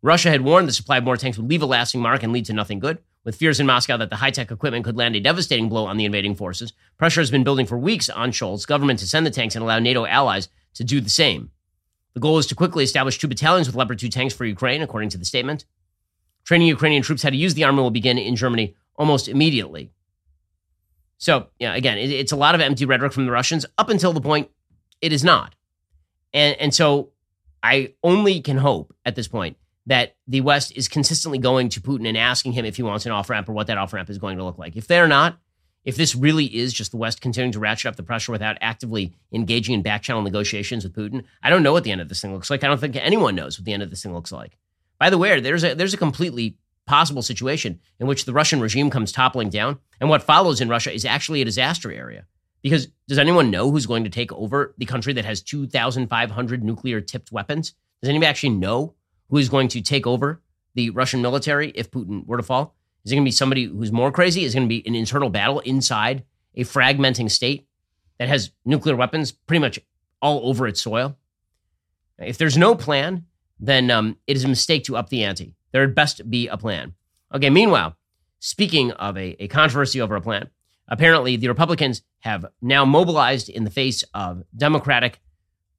Russia 0.03 0.31
had 0.31 0.43
warned 0.43 0.69
the 0.69 0.73
supply 0.73 0.99
of 0.99 1.05
more 1.05 1.16
tanks 1.16 1.39
would 1.39 1.49
leave 1.49 1.62
a 1.62 1.66
lasting 1.66 2.01
mark 2.01 2.23
and 2.23 2.33
lead 2.33 2.45
to 2.47 2.53
nothing 2.53 2.79
good. 2.79 2.99
With 3.25 3.37
fears 3.37 3.59
in 3.59 3.66
Moscow 3.66 3.97
that 3.97 4.11
the 4.11 4.16
high 4.16 4.31
tech 4.31 4.51
equipment 4.51 4.85
could 4.85 4.97
land 4.97 5.16
a 5.16 5.21
devastating 5.21 5.69
blow 5.69 5.87
on 5.87 5.97
the 5.97 6.05
invading 6.05 6.35
forces, 6.35 6.73
pressure 6.99 7.21
has 7.21 7.31
been 7.31 7.45
building 7.45 7.66
for 7.66 7.77
weeks 7.77 8.09
on 8.09 8.31
Scholz's 8.31 8.64
government 8.64 9.01
to 9.01 9.09
send 9.09 9.27
the 9.27 9.31
tanks 9.31 9.57
and 9.57 9.62
allow 9.62 9.79
NATO 9.79 10.07
allies 10.07 10.49
to 10.75 10.85
do 10.85 11.01
the 11.01 11.11
same. 11.11 11.51
The 12.14 12.21
goal 12.21 12.39
is 12.39 12.47
to 12.47 12.55
quickly 12.55 12.85
establish 12.85 13.19
two 13.19 13.29
battalions 13.29 13.66
with 13.66 13.77
Leopard 13.77 13.99
2 13.99 14.09
tanks 14.09 14.35
for 14.35 14.45
Ukraine, 14.45 14.83
according 14.83 15.11
to 15.11 15.19
the 15.19 15.25
statement. 15.25 15.64
Training 16.45 16.69
Ukrainian 16.69 17.03
troops 17.03 17.23
how 17.23 17.31
to 17.31 17.37
use 17.37 17.55
the 17.55 17.64
armor 17.64 17.83
will 17.83 17.91
begin 17.91 18.19
in 18.19 18.37
Germany 18.37 18.75
almost 18.97 19.29
immediately. 19.29 19.91
So, 21.19 21.49
yeah, 21.59 21.75
again, 21.75 21.99
it, 21.99 22.11
it's 22.11 22.33
a 22.33 22.37
lot 22.37 22.55
of 22.55 22.61
empty 22.61 22.87
rhetoric 22.87 23.12
from 23.12 23.27
the 23.27 23.33
Russians 23.33 23.66
up 23.77 23.89
until 23.91 24.12
the 24.12 24.21
point 24.21 24.49
it 25.01 25.12
is 25.12 25.24
not. 25.24 25.55
And, 26.32 26.57
and 26.61 26.74
so 26.74 27.11
I 27.62 27.94
only 28.03 28.40
can 28.40 28.59
hope 28.59 28.94
at 29.05 29.14
this 29.14 29.28
point 29.28 29.57
that 29.86 30.16
the 30.26 30.42
West 30.42 30.72
is 30.76 30.86
consistently 30.86 31.38
going 31.38 31.70
to 31.70 31.80
Putin 31.80 32.07
and 32.07 32.16
asking 32.16 32.53
him 32.53 32.64
if 32.64 32.76
he 32.76 32.82
wants 32.82 33.07
an 33.07 33.12
off 33.12 33.30
ramp 33.30 33.49
or 33.49 33.53
what 33.53 33.66
that 33.68 33.78
off 33.78 33.92
ramp 33.92 34.11
is 34.11 34.18
going 34.18 34.36
to 34.36 34.44
look 34.44 34.59
like. 34.59 34.76
If 34.76 34.86
they're 34.86 35.09
not, 35.09 35.38
if 35.84 35.96
this 35.96 36.14
really 36.14 36.44
is 36.44 36.74
just 36.74 36.90
the 36.90 36.99
West 36.99 37.22
continuing 37.22 37.53
to 37.53 37.59
ratchet 37.59 37.86
up 37.86 37.96
the 37.96 38.03
pressure 38.03 38.30
without 38.30 38.59
actively 38.61 39.14
engaging 39.32 39.74
in 39.74 39.82
back 39.82 40.03
channel 40.03 40.20
negotiations 40.20 40.84
with 40.84 40.94
Putin, 40.94 41.24
I 41.42 41.49
don't 41.49 41.62
know 41.62 41.72
what 41.72 41.84
the 41.84 41.90
end 41.90 42.03
of 42.03 42.11
this 42.11 42.20
thing 42.20 42.34
looks 42.34 42.51
like. 42.51 42.62
I 42.62 42.66
don't 42.66 42.78
think 42.78 42.96
anyone 42.96 43.34
knows 43.34 43.59
what 43.59 43.64
the 43.64 43.72
end 43.72 43.82
of 43.82 43.88
this 43.88 44.03
thing 44.03 44.12
looks 44.12 44.30
like. 44.30 44.59
By 44.99 45.09
the 45.09 45.16
way, 45.16 45.40
there's 45.40 45.64
a 45.64 45.74
there's 45.74 45.94
a 45.94 45.99
completely 45.99 46.59
possible 46.86 47.22
situation 47.22 47.80
in 47.99 48.07
which 48.07 48.24
the 48.24 48.32
Russian 48.32 48.61
regime 48.61 48.90
comes 48.90 49.12
toppling 49.12 49.49
down, 49.49 49.78
and 50.01 50.11
what 50.11 50.22
follows 50.22 50.61
in 50.61 50.68
Russia 50.68 50.92
is 50.92 51.05
actually 51.07 51.40
a 51.40 51.46
disaster 51.46 51.90
area. 51.90 52.26
Because 52.62 52.88
does 53.06 53.18
anyone 53.18 53.50
know 53.50 53.70
who's 53.70 53.86
going 53.86 54.04
to 54.04 54.11
take 54.11 54.32
over 54.32 54.74
the 54.78 54.86
country 54.86 55.12
that 55.12 55.24
has 55.24 55.42
2,500 55.42 56.64
nuclear 56.64 57.00
tipped 57.00 57.30
weapons? 57.30 57.74
Does 58.02 58.09
anybody 58.09 58.28
actually 58.28 58.50
know 58.50 58.94
who 59.30 59.38
is 59.38 59.48
going 59.48 59.68
to 59.68 59.80
take 59.80 60.06
over 60.06 60.42
the 60.74 60.90
Russian 60.90 61.22
military 61.22 61.70
if 61.70 61.90
Putin 61.90 62.26
were 62.26 62.36
to 62.36 62.42
fall? 62.42 62.74
Is 63.04 63.12
it 63.12 63.14
going 63.14 63.24
to 63.24 63.28
be 63.28 63.32
somebody 63.32 63.64
who's 63.64 63.92
more 63.92 64.12
crazy? 64.12 64.44
Is 64.44 64.54
it 64.54 64.59
going 64.59 64.68
to 64.68 64.74
be 64.74 64.86
an 64.86 64.94
internal 64.94 65.30
battle 65.30 65.61
inside 65.61 66.24
a 66.54 66.64
fragmenting 66.64 67.30
state 67.30 67.66
that 68.18 68.28
has 68.28 68.50
nuclear 68.64 68.96
weapons 68.96 69.32
pretty 69.32 69.61
much 69.61 69.78
all 70.20 70.48
over 70.48 70.66
its 70.66 70.80
soil? 70.80 71.16
If 72.18 72.38
there's 72.38 72.59
no 72.59 72.74
plan, 72.74 73.26
then 73.61 73.90
um, 73.90 74.16
it 74.26 74.36
is 74.36 74.44
a 74.44 74.48
mistake 74.48 74.84
to 74.84 74.96
up 74.96 75.09
the 75.09 75.24
ante. 75.24 75.54
There 75.72 75.82
had 75.82 75.94
best 75.94 76.28
be 76.28 76.48
a 76.48 76.56
plan. 76.56 76.94
Okay, 77.34 77.50
meanwhile, 77.50 77.96
speaking 78.40 78.92
of 78.92 79.16
a, 79.16 79.36
a 79.42 79.48
controversy 79.48 80.00
over 80.00 80.16
a 80.16 80.20
plan, 80.20 80.48
apparently 80.89 81.36
the 81.36 81.49
Republicans 81.49 82.03
have 82.20 82.47
now 82.61 82.84
mobilized 82.84 83.49
in 83.49 83.64
the 83.64 83.70
face 83.70 84.05
of 84.14 84.43
Democratic 84.57 85.20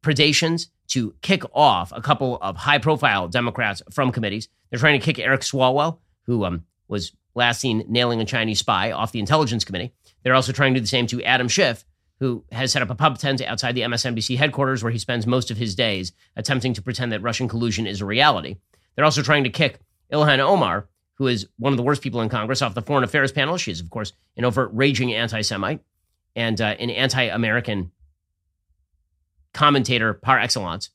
predations 0.03 0.68
to 0.88 1.14
kick 1.22 1.43
off 1.53 1.91
a 1.93 2.01
couple 2.01 2.38
of 2.41 2.57
high 2.57 2.78
profile 2.78 3.28
Democrats 3.28 3.82
from 3.91 4.12
committees. 4.12 4.47
They're 4.70 4.80
trying 4.80 4.99
to 4.99 5.05
kick 5.05 5.20
Eric 5.20 5.41
Swalwell, 5.41 5.99
who 6.24 6.45
um, 6.45 6.66
was 6.88 7.12
last 7.36 7.62
seen 7.62 7.86
nailing 7.88 8.22
a 8.22 8.26
Chinese 8.26 8.60
spy 8.60 8.91
off 8.91 9.12
the 9.12 9.20
Intelligence 9.20 9.64
Committee. 9.64 9.93
They're 10.24 10.36
also 10.36 10.51
trying 10.51 10.74
to 10.74 10.80
do 10.80 10.84
the 10.84 10.88
same 10.88 11.07
to 11.07 11.24
Adam 11.24 11.47
Schiff, 11.47 11.86
who 12.20 12.43
has 12.51 12.72
set 12.72 12.82
up 12.82 12.89
a 12.89 12.95
pub 12.95 13.18
tent 13.18 13.41
outside 13.41 13.76
the 13.76 13.82
MSNBC 13.82 14.38
headquarters 14.38 14.84
where 14.84 14.91
he 14.91 14.99
spends 14.99 15.26
most 15.26 15.51
of 15.51 15.57
his 15.57 15.76
days 15.76 16.12
attempting 16.36 16.74
to 16.74 16.82
pretend 16.82 17.12
that 17.12 17.22
Russian 17.22 17.47
collusion 17.47 17.88
is 17.88 18.01
a 18.01 18.05
reality. 18.05 18.57
They're 18.95 19.05
also 19.05 19.22
trying 19.22 19.45
to 19.45 19.49
kick 19.49 19.80
Ilhan 20.12 20.39
Omar, 20.39 20.89
who 21.20 21.28
is 21.28 21.47
one 21.57 21.74
of 21.74 21.78
the 21.78 21.84
worst 21.84 22.01
people 22.01 22.22
in 22.22 22.30
Congress, 22.30 22.61
off 22.61 22.74
the 22.74 22.82
Foreign 22.82 23.03
Affairs 23.03 23.32
panel. 23.32 23.57
She 23.57 23.72
is, 23.72 23.82
of 23.82 23.89
course, 23.89 24.13
an 24.38 24.45
overt 24.45 24.72
raging 24.74 25.13
anti 25.13 25.41
Semite 25.41 25.82
and 26.36 26.59
uh, 26.59 26.76
an 26.80 26.89
anti 26.89 27.24
American 27.24 27.91
commentator 29.53 30.13
par 30.13 30.39
excellence. 30.39 30.89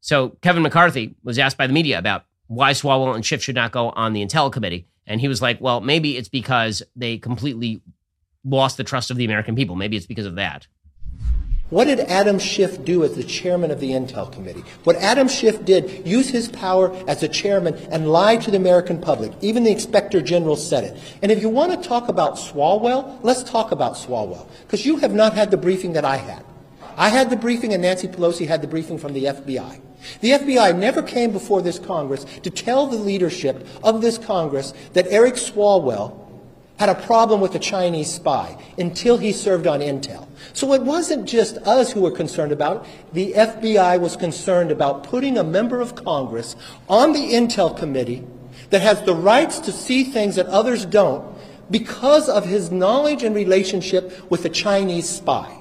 So 0.00 0.30
Kevin 0.42 0.64
McCarthy 0.64 1.14
was 1.22 1.38
asked 1.38 1.56
by 1.56 1.68
the 1.68 1.72
media 1.72 1.98
about 1.98 2.24
why 2.48 2.72
Swalwell 2.72 3.14
and 3.14 3.24
Schiff 3.24 3.42
should 3.42 3.54
not 3.54 3.70
go 3.70 3.90
on 3.90 4.12
the 4.12 4.26
Intel 4.26 4.52
Committee. 4.52 4.88
And 5.06 5.20
he 5.20 5.28
was 5.28 5.40
like, 5.40 5.60
well, 5.60 5.80
maybe 5.80 6.16
it's 6.16 6.28
because 6.28 6.82
they 6.96 7.18
completely 7.18 7.80
lost 8.44 8.76
the 8.76 8.84
trust 8.84 9.10
of 9.10 9.16
the 9.16 9.24
American 9.24 9.54
people. 9.54 9.76
Maybe 9.76 9.96
it's 9.96 10.06
because 10.06 10.26
of 10.26 10.34
that. 10.34 10.66
What 11.72 11.86
did 11.86 12.00
Adam 12.00 12.38
Schiff 12.38 12.84
do 12.84 13.02
as 13.02 13.14
the 13.14 13.24
chairman 13.24 13.70
of 13.70 13.80
the 13.80 13.92
Intel 13.92 14.30
Committee? 14.30 14.62
What 14.84 14.96
Adam 14.96 15.26
Schiff 15.26 15.64
did, 15.64 16.06
use 16.06 16.28
his 16.28 16.50
power 16.50 16.94
as 17.08 17.22
a 17.22 17.28
chairman 17.28 17.76
and 17.90 18.12
lie 18.12 18.36
to 18.36 18.50
the 18.50 18.58
American 18.58 19.00
public. 19.00 19.32
Even 19.40 19.64
the 19.64 19.70
Inspector 19.70 20.20
General 20.20 20.56
said 20.56 20.84
it. 20.84 21.02
And 21.22 21.32
if 21.32 21.40
you 21.40 21.48
want 21.48 21.72
to 21.72 21.88
talk 21.88 22.10
about 22.10 22.34
Swalwell, 22.34 23.18
let's 23.22 23.42
talk 23.42 23.72
about 23.72 23.94
Swalwell. 23.94 24.46
Because 24.66 24.84
you 24.84 24.98
have 24.98 25.14
not 25.14 25.32
had 25.32 25.50
the 25.50 25.56
briefing 25.56 25.94
that 25.94 26.04
I 26.04 26.18
had. 26.18 26.44
I 26.98 27.08
had 27.08 27.30
the 27.30 27.36
briefing 27.36 27.72
and 27.72 27.80
Nancy 27.80 28.06
Pelosi 28.06 28.46
had 28.46 28.60
the 28.60 28.68
briefing 28.68 28.98
from 28.98 29.14
the 29.14 29.24
FBI. 29.24 29.80
The 30.20 30.32
FBI 30.32 30.76
never 30.76 31.02
came 31.02 31.32
before 31.32 31.62
this 31.62 31.78
Congress 31.78 32.26
to 32.42 32.50
tell 32.50 32.86
the 32.86 32.98
leadership 32.98 33.66
of 33.82 34.02
this 34.02 34.18
Congress 34.18 34.74
that 34.92 35.06
Eric 35.06 35.36
Swalwell 35.36 36.21
had 36.82 36.88
a 36.88 37.06
problem 37.06 37.40
with 37.40 37.54
a 37.54 37.60
Chinese 37.60 38.12
spy 38.12 38.58
until 38.76 39.16
he 39.16 39.30
served 39.30 39.68
on 39.68 39.78
Intel. 39.78 40.26
So 40.52 40.72
it 40.72 40.82
wasn't 40.82 41.28
just 41.28 41.56
us 41.58 41.92
who 41.92 42.00
were 42.00 42.10
concerned 42.10 42.50
about 42.50 42.84
it. 42.84 42.90
The 43.12 43.32
FBI 43.34 44.00
was 44.00 44.16
concerned 44.16 44.72
about 44.72 45.04
putting 45.04 45.38
a 45.38 45.44
member 45.44 45.80
of 45.80 45.94
Congress 45.94 46.56
on 46.88 47.12
the 47.12 47.20
Intel 47.20 47.78
committee 47.78 48.24
that 48.70 48.82
has 48.82 49.00
the 49.02 49.14
rights 49.14 49.60
to 49.60 49.70
see 49.70 50.02
things 50.02 50.34
that 50.34 50.46
others 50.46 50.84
don't 50.84 51.24
because 51.70 52.28
of 52.28 52.46
his 52.46 52.72
knowledge 52.72 53.22
and 53.22 53.32
relationship 53.32 54.28
with 54.28 54.44
a 54.44 54.48
Chinese 54.48 55.08
spy. 55.08 55.56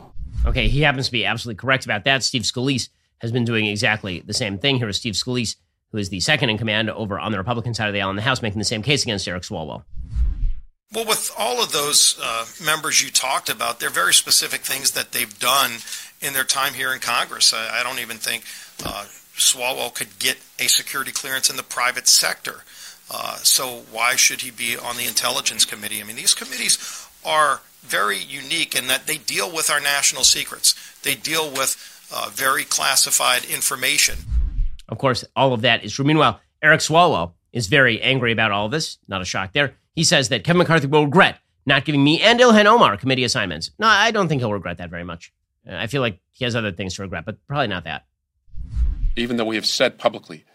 Okay, 0.47 0.69
he 0.69 0.81
happens 0.81 1.05
to 1.05 1.11
be 1.11 1.23
absolutely 1.23 1.61
correct 1.61 1.85
about 1.85 2.03
that. 2.05 2.23
Steve 2.23 2.41
Scalise 2.41 2.89
has 3.19 3.31
been 3.31 3.45
doing 3.45 3.67
exactly 3.67 4.21
the 4.21 4.33
same 4.33 4.57
thing. 4.57 4.77
Here 4.77 4.91
Steve 4.91 5.13
Scalise, 5.13 5.55
who 5.91 5.99
is 5.99 6.09
the 6.09 6.19
second 6.19 6.49
in 6.49 6.57
command 6.57 6.89
over 6.89 7.19
on 7.19 7.31
the 7.31 7.37
Republican 7.37 7.75
side 7.75 7.89
of 7.89 7.93
the 7.93 8.01
aisle 8.01 8.09
in 8.09 8.15
the 8.15 8.23
House, 8.23 8.41
making 8.41 8.57
the 8.57 8.65
same 8.65 8.81
case 8.81 9.03
against 9.03 9.27
Eric 9.27 9.43
Swalwell. 9.43 9.83
Well, 10.93 11.05
with 11.05 11.31
all 11.37 11.63
of 11.63 11.71
those 11.71 12.19
uh, 12.21 12.45
members 12.63 13.01
you 13.01 13.11
talked 13.11 13.49
about, 13.49 13.79
they're 13.79 13.89
very 13.89 14.13
specific 14.13 14.61
things 14.61 14.91
that 14.91 15.13
they've 15.13 15.39
done 15.39 15.71
in 16.21 16.33
their 16.33 16.43
time 16.43 16.73
here 16.73 16.93
in 16.93 16.99
Congress. 16.99 17.53
I, 17.53 17.79
I 17.79 17.83
don't 17.83 17.99
even 17.99 18.17
think 18.17 18.43
uh, 18.85 19.05
Swalwell 19.37 19.93
could 19.93 20.19
get 20.19 20.37
a 20.59 20.67
security 20.67 21.13
clearance 21.13 21.49
in 21.49 21.55
the 21.55 21.63
private 21.63 22.09
sector. 22.09 22.63
Uh, 23.09 23.37
so 23.37 23.83
why 23.89 24.17
should 24.17 24.41
he 24.41 24.51
be 24.51 24.75
on 24.77 24.97
the 24.97 25.05
Intelligence 25.05 25.63
Committee? 25.63 26.01
I 26.01 26.03
mean, 26.03 26.17
these 26.17 26.33
committees 26.33 27.07
are 27.25 27.61
very 27.81 28.17
unique 28.17 28.75
in 28.75 28.87
that 28.87 29.07
they 29.07 29.17
deal 29.17 29.49
with 29.49 29.69
our 29.69 29.79
national 29.79 30.25
secrets. 30.25 30.75
They 31.03 31.15
deal 31.15 31.49
with 31.49 31.77
uh, 32.13 32.29
very 32.33 32.65
classified 32.65 33.45
information. 33.45 34.19
Of 34.89 34.97
course, 34.97 35.23
all 35.37 35.53
of 35.53 35.61
that 35.61 35.85
is 35.85 35.93
true. 35.93 36.03
Meanwhile, 36.03 36.41
Eric 36.61 36.81
Swalwell 36.81 37.31
is 37.53 37.67
very 37.67 38.01
angry 38.01 38.33
about 38.33 38.51
all 38.51 38.65
of 38.65 38.71
this. 38.71 38.97
Not 39.07 39.21
a 39.21 39.25
shock 39.25 39.53
there. 39.53 39.75
He 39.95 40.03
says 40.03 40.29
that 40.29 40.43
Kevin 40.43 40.59
McCarthy 40.59 40.87
will 40.87 41.05
regret 41.05 41.39
not 41.65 41.85
giving 41.85 42.03
me 42.03 42.21
and 42.21 42.39
Ilhan 42.39 42.65
Omar 42.65 42.97
committee 42.97 43.23
assignments. 43.23 43.71
No, 43.77 43.87
I 43.87 44.11
don't 44.11 44.27
think 44.27 44.41
he'll 44.41 44.53
regret 44.53 44.77
that 44.77 44.89
very 44.89 45.03
much. 45.03 45.31
I 45.69 45.87
feel 45.87 46.01
like 46.01 46.19
he 46.31 46.45
has 46.45 46.55
other 46.55 46.71
things 46.71 46.95
to 46.95 47.03
regret, 47.03 47.25
but 47.25 47.37
probably 47.47 47.67
not 47.67 47.83
that. 47.83 48.05
Even 49.15 49.37
though 49.37 49.45
we 49.45 49.55
have 49.55 49.65
said 49.65 49.97
publicly 49.97 50.45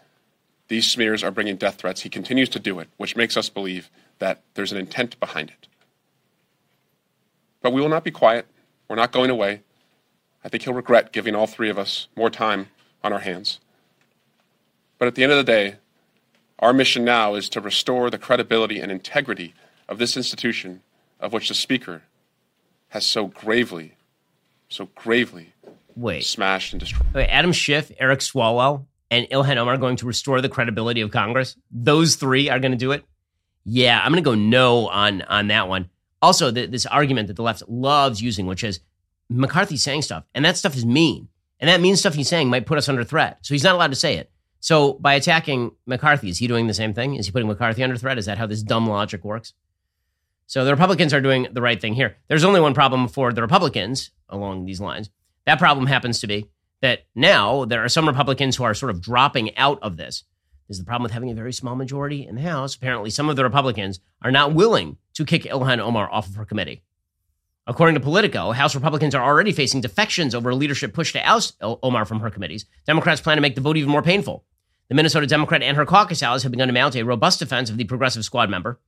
these 0.67 0.89
smears 0.89 1.23
are 1.23 1.31
bringing 1.31 1.55
death 1.55 1.75
threats, 1.75 2.01
he 2.01 2.09
continues 2.09 2.49
to 2.49 2.59
do 2.59 2.79
it, 2.79 2.89
which 2.97 3.15
makes 3.15 3.37
us 3.37 3.49
believe 3.49 3.89
that 4.19 4.43
there's 4.55 4.71
an 4.71 4.77
intent 4.77 5.17
behind 5.19 5.49
it. 5.49 5.67
But 7.61 7.71
we 7.71 7.81
will 7.81 7.89
not 7.89 8.03
be 8.03 8.11
quiet. 8.11 8.47
We're 8.89 8.97
not 8.97 9.11
going 9.11 9.29
away. 9.29 9.61
I 10.43 10.49
think 10.49 10.63
he'll 10.63 10.73
regret 10.73 11.13
giving 11.13 11.35
all 11.35 11.47
three 11.47 11.69
of 11.69 11.77
us 11.77 12.07
more 12.15 12.29
time 12.29 12.67
on 13.03 13.13
our 13.13 13.19
hands. 13.19 13.59
But 14.97 15.07
at 15.07 15.15
the 15.15 15.23
end 15.23 15.31
of 15.31 15.37
the 15.37 15.43
day, 15.43 15.75
our 16.59 16.73
mission 16.73 17.05
now 17.05 17.35
is 17.35 17.49
to 17.49 17.61
restore 17.61 18.09
the 18.09 18.17
credibility 18.17 18.79
and 18.79 18.91
integrity 18.91 19.53
of 19.87 19.97
this 19.97 20.17
institution 20.17 20.81
of 21.19 21.33
which 21.33 21.49
the 21.49 21.53
Speaker 21.53 22.03
has 22.89 23.05
so 23.05 23.27
gravely, 23.27 23.95
so 24.69 24.89
gravely 24.95 25.53
Wait. 25.95 26.23
smashed 26.23 26.73
and 26.73 26.79
destroyed. 26.79 27.13
Wait, 27.13 27.27
Adam 27.27 27.51
Schiff, 27.51 27.91
Eric 27.99 28.19
Swalwell, 28.19 28.85
and 29.09 29.27
Ilhan 29.29 29.57
Omar 29.57 29.75
are 29.75 29.77
going 29.77 29.95
to 29.97 30.05
restore 30.05 30.41
the 30.41 30.49
credibility 30.49 31.01
of 31.01 31.11
Congress. 31.11 31.55
Those 31.71 32.15
three 32.15 32.49
are 32.49 32.59
going 32.59 32.71
to 32.71 32.77
do 32.77 32.91
it. 32.91 33.05
Yeah, 33.63 33.99
I'm 33.99 34.11
going 34.11 34.23
to 34.23 34.29
go 34.29 34.35
no 34.35 34.87
on 34.87 35.21
on 35.23 35.47
that 35.47 35.67
one. 35.67 35.89
Also, 36.21 36.51
the, 36.51 36.65
this 36.65 36.85
argument 36.85 37.27
that 37.27 37.35
the 37.35 37.43
left 37.43 37.67
loves 37.67 38.21
using, 38.21 38.47
which 38.47 38.63
is 38.63 38.79
McCarthy 39.29 39.77
saying 39.77 40.03
stuff, 40.03 40.23
and 40.33 40.43
that 40.45 40.57
stuff 40.57 40.75
is 40.75 40.85
mean, 40.85 41.27
and 41.59 41.69
that 41.69 41.81
mean 41.81 41.95
stuff 41.95 42.13
he's 42.13 42.29
saying 42.29 42.49
might 42.49 42.65
put 42.65 42.77
us 42.77 42.89
under 42.89 43.03
threat. 43.03 43.39
So 43.41 43.53
he's 43.53 43.63
not 43.63 43.75
allowed 43.75 43.91
to 43.91 43.95
say 43.95 44.15
it. 44.15 44.31
So 44.59 44.93
by 44.93 45.13
attacking 45.13 45.71
McCarthy, 45.85 46.29
is 46.29 46.39
he 46.39 46.47
doing 46.47 46.67
the 46.67 46.73
same 46.73 46.93
thing? 46.93 47.15
Is 47.15 47.25
he 47.25 47.31
putting 47.31 47.47
McCarthy 47.47 47.83
under 47.83 47.97
threat? 47.97 48.17
Is 48.17 48.25
that 48.25 48.37
how 48.37 48.47
this 48.47 48.63
dumb 48.63 48.87
logic 48.87 49.23
works? 49.23 49.53
So 50.47 50.63
the 50.63 50.71
Republicans 50.71 51.13
are 51.13 51.21
doing 51.21 51.47
the 51.51 51.61
right 51.61 51.79
thing 51.79 51.93
here. 51.93 52.17
There's 52.27 52.43
only 52.43 52.61
one 52.61 52.73
problem 52.73 53.07
for 53.07 53.33
the 53.33 53.41
Republicans 53.41 54.11
along 54.29 54.65
these 54.65 54.79
lines. 54.79 55.09
That 55.45 55.59
problem 55.59 55.87
happens 55.87 56.19
to 56.21 56.27
be 56.27 56.49
that 56.81 57.05
now 57.15 57.65
there 57.65 57.83
are 57.83 57.89
some 57.89 58.07
Republicans 58.07 58.55
who 58.55 58.63
are 58.63 58.73
sort 58.73 58.91
of 58.91 59.01
dropping 59.01 59.55
out 59.57 59.79
of 59.81 59.97
this. 59.97 60.23
This 60.67 60.75
is 60.75 60.79
the 60.79 60.85
problem 60.85 61.03
with 61.03 61.13
having 61.13 61.31
a 61.31 61.35
very 61.35 61.53
small 61.53 61.75
majority 61.75 62.27
in 62.27 62.35
the 62.35 62.41
House. 62.41 62.75
Apparently, 62.75 63.09
some 63.09 63.29
of 63.29 63.35
the 63.35 63.43
Republicans 63.43 63.99
are 64.21 64.31
not 64.31 64.53
willing 64.53 64.97
to 65.13 65.25
kick 65.25 65.43
Ilhan 65.43 65.79
Omar 65.79 66.11
off 66.11 66.27
of 66.27 66.35
her 66.35 66.45
committee. 66.45 66.83
According 67.69 67.95
to 67.95 67.99
Politico, 68.01 68.53
House 68.53 68.75
Republicans 68.75 69.13
are 69.13 69.23
already 69.23 69.51
facing 69.51 69.81
defections 69.81 70.33
over 70.33 70.49
a 70.49 70.55
leadership 70.55 70.93
push 70.93 71.11
to 71.11 71.27
oust 71.27 71.57
Omar 71.61 72.05
from 72.05 72.21
her 72.21 72.29
committees. 72.29 72.65
Democrats 72.85 73.19
plan 73.19 73.35
to 73.35 73.41
make 73.41 73.55
the 73.55 73.61
vote 73.61 73.75
even 73.75 73.91
more 73.91 74.01
painful. 74.01 74.45
The 74.87 74.95
Minnesota 74.95 75.27
Democrat 75.27 75.61
and 75.61 75.75
her 75.75 75.85
caucus 75.85 76.23
allies 76.23 76.43
have 76.43 76.53
begun 76.53 76.69
to 76.69 76.73
mount 76.73 76.95
a 76.95 77.03
robust 77.03 77.39
defense 77.39 77.69
of 77.69 77.75
the 77.75 77.83
progressive 77.83 78.23
squad 78.23 78.49
member. 78.49 78.79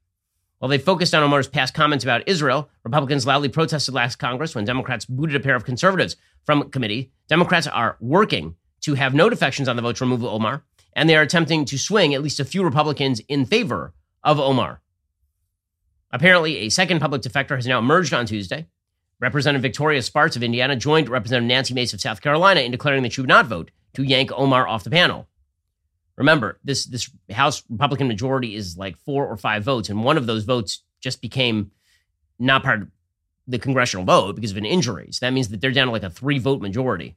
While 0.59 0.69
they 0.69 0.77
focused 0.77 1.13
on 1.13 1.23
Omar's 1.23 1.49
past 1.49 1.73
comments 1.73 2.05
about 2.05 2.25
Israel, 2.25 2.69
Republicans 2.85 3.27
loudly 3.27 3.49
protested 3.49 3.93
last 3.93 4.15
Congress 4.15 4.55
when 4.55 4.63
Democrats 4.63 5.03
booted 5.03 5.35
a 5.35 5.41
pair 5.41 5.55
of 5.55 5.65
conservatives 5.65 6.15
from 6.45 6.69
committee. 6.69 7.11
Democrats 7.27 7.67
are 7.67 7.97
working 7.99 8.55
to 8.81 8.93
have 8.93 9.13
no 9.13 9.29
defections 9.29 9.67
on 9.67 9.75
the 9.75 9.81
vote 9.81 9.97
to 9.97 10.05
remove 10.05 10.23
Omar, 10.23 10.63
and 10.93 11.09
they 11.09 11.17
are 11.17 11.21
attempting 11.21 11.65
to 11.65 11.77
swing 11.77 12.13
at 12.13 12.23
least 12.23 12.39
a 12.39 12.45
few 12.45 12.63
Republicans 12.63 13.19
in 13.27 13.45
favor 13.45 13.93
of 14.23 14.39
Omar. 14.39 14.81
Apparently, 16.11 16.57
a 16.57 16.69
second 16.69 16.99
public 16.99 17.21
defector 17.21 17.55
has 17.55 17.67
now 17.67 17.79
emerged 17.79 18.13
on 18.13 18.25
Tuesday. 18.25 18.67
Representative 19.19 19.61
Victoria 19.61 20.01
Spartz 20.01 20.35
of 20.35 20.43
Indiana 20.43 20.75
joined 20.75 21.09
Representative 21.09 21.47
Nancy 21.47 21.73
Mace 21.73 21.93
of 21.93 22.01
South 22.01 22.21
Carolina 22.21 22.61
in 22.61 22.71
declaring 22.71 23.03
that 23.03 23.13
she 23.13 23.21
would 23.21 23.27
not 23.27 23.47
vote 23.47 23.71
to 23.93 24.03
yank 24.03 24.31
Omar 24.33 24.67
off 24.67 24.83
the 24.83 24.89
panel. 24.89 25.27
Remember, 26.15 26.59
this 26.63 26.85
this 26.85 27.09
House 27.31 27.63
Republican 27.69 28.07
majority 28.07 28.55
is 28.55 28.77
like 28.77 28.97
four 28.97 29.27
or 29.27 29.37
five 29.37 29.63
votes, 29.63 29.89
and 29.89 30.03
one 30.03 30.17
of 30.17 30.25
those 30.25 30.43
votes 30.43 30.83
just 30.99 31.21
became 31.21 31.71
not 32.37 32.63
part 32.63 32.81
of 32.81 32.87
the 33.47 33.59
congressional 33.59 34.05
vote 34.05 34.35
because 34.35 34.51
of 34.51 34.57
an 34.57 34.65
injury. 34.65 35.09
So 35.11 35.25
that 35.25 35.33
means 35.33 35.49
that 35.49 35.61
they're 35.61 35.71
down 35.71 35.87
to 35.87 35.91
like 35.91 36.03
a 36.03 36.09
three 36.09 36.39
vote 36.39 36.61
majority. 36.61 37.15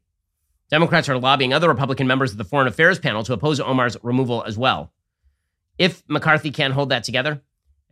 Democrats 0.71 1.09
are 1.09 1.19
lobbying 1.19 1.53
other 1.53 1.69
Republican 1.69 2.07
members 2.07 2.33
of 2.33 2.39
the 2.39 2.45
Foreign 2.45 2.67
Affairs 2.67 2.99
panel 2.99 3.23
to 3.25 3.33
oppose 3.33 3.61
Omar's 3.61 3.97
removal 4.03 4.43
as 4.45 4.57
well. 4.57 4.93
If 5.79 6.03
McCarthy 6.09 6.51
can't 6.51 6.75
hold 6.75 6.89
that 6.89 7.05
together, 7.05 7.43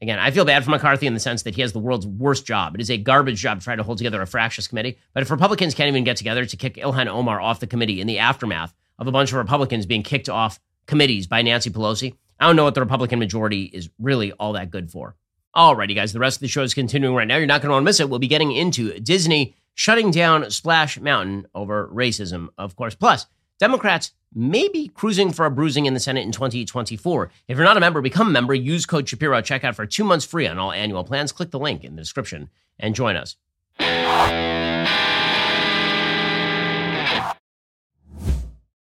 Again, 0.03 0.18
I 0.18 0.30
feel 0.30 0.46
bad 0.46 0.64
for 0.64 0.70
McCarthy 0.70 1.07
in 1.07 1.12
the 1.12 1.20
sense 1.20 1.42
that 1.42 1.55
he 1.55 1.61
has 1.61 1.72
the 1.72 1.78
world's 1.78 2.07
worst 2.07 2.46
job. 2.46 2.74
It 2.74 2.80
is 2.80 2.90
a 2.90 2.96
garbage 2.96 3.40
job 3.40 3.59
to 3.59 3.64
try 3.64 3.76
to 3.76 3.82
hold 3.82 3.98
together 3.98 4.22
a 4.22 4.26
fractious 4.26 4.66
committee. 4.66 4.96
But 5.12 5.22
if 5.22 5.30
Republicans 5.30 5.74
can't 5.74 5.88
even 5.88 6.05
get 6.05 6.16
together 6.16 6.46
to 6.46 6.57
kick 6.57 6.76
Ilhan 6.76 7.07
Omar 7.07 7.38
off 7.40 7.61
the 7.61 7.66
committee 7.66 8.01
in 8.01 8.07
the 8.07 8.18
aftermath 8.18 8.74
of 8.98 9.07
a 9.07 9.12
bunch 9.12 9.30
of 9.30 9.36
Republicans 9.36 9.84
being 9.84 10.03
kicked 10.03 10.30
off 10.30 10.59
committees 10.86 11.26
by 11.26 11.42
Nancy 11.42 11.68
Pelosi, 11.68 12.14
I 12.38 12.46
don't 12.46 12.57
know 12.57 12.64
what 12.64 12.74
the 12.74 12.80
Republican 12.80 13.18
majority 13.18 13.64
is 13.64 13.90
really 13.98 14.32
all 14.32 14.55
that 14.55 14.70
good 14.70 14.90
for. 14.90 15.16
Alrighty, 15.55 15.94
guys, 15.94 16.14
the 16.14 16.20
rest 16.20 16.38
of 16.38 16.40
the 16.40 16.48
show 16.48 16.62
is 16.62 16.72
continuing 16.72 17.14
right 17.14 17.28
now. 17.28 17.36
You're 17.36 17.46
not 17.46 17.61
going 17.61 17.68
to 17.68 17.74
want 17.74 17.82
to 17.82 17.88
miss 17.88 18.01
it. 18.01 18.09
We'll 18.09 18.20
be 18.20 18.28
getting 18.28 18.53
into 18.53 18.98
Disney 19.01 19.55
shutting 19.74 20.11
down 20.11 20.51
Splash 20.51 20.98
Mountain 20.98 21.46
over 21.55 21.90
racism, 21.92 22.48
of 22.57 22.76
course. 22.76 22.94
Plus, 22.94 23.26
Democrats 23.61 24.12
may 24.34 24.68
be 24.68 24.88
cruising 24.88 25.32
for 25.32 25.44
a 25.44 25.50
bruising 25.50 25.84
in 25.84 25.92
the 25.92 26.00
Senate 26.00 26.24
in 26.24 26.32
2024. 26.32 27.30
If 27.46 27.58
you're 27.58 27.64
not 27.64 27.76
a 27.76 27.80
member, 27.80 28.00
become 28.00 28.28
a 28.28 28.30
member. 28.30 28.54
Use 28.54 28.86
code 28.86 29.06
Shapiro 29.06 29.36
at 29.36 29.44
checkout 29.44 29.74
for 29.74 29.84
two 29.84 30.02
months 30.02 30.24
free 30.24 30.46
on 30.46 30.58
all 30.58 30.72
annual 30.72 31.04
plans. 31.04 31.30
Click 31.30 31.50
the 31.50 31.58
link 31.58 31.84
in 31.84 31.94
the 31.94 32.00
description 32.00 32.48
and 32.78 32.94
join 32.94 33.16
us. 33.16 33.36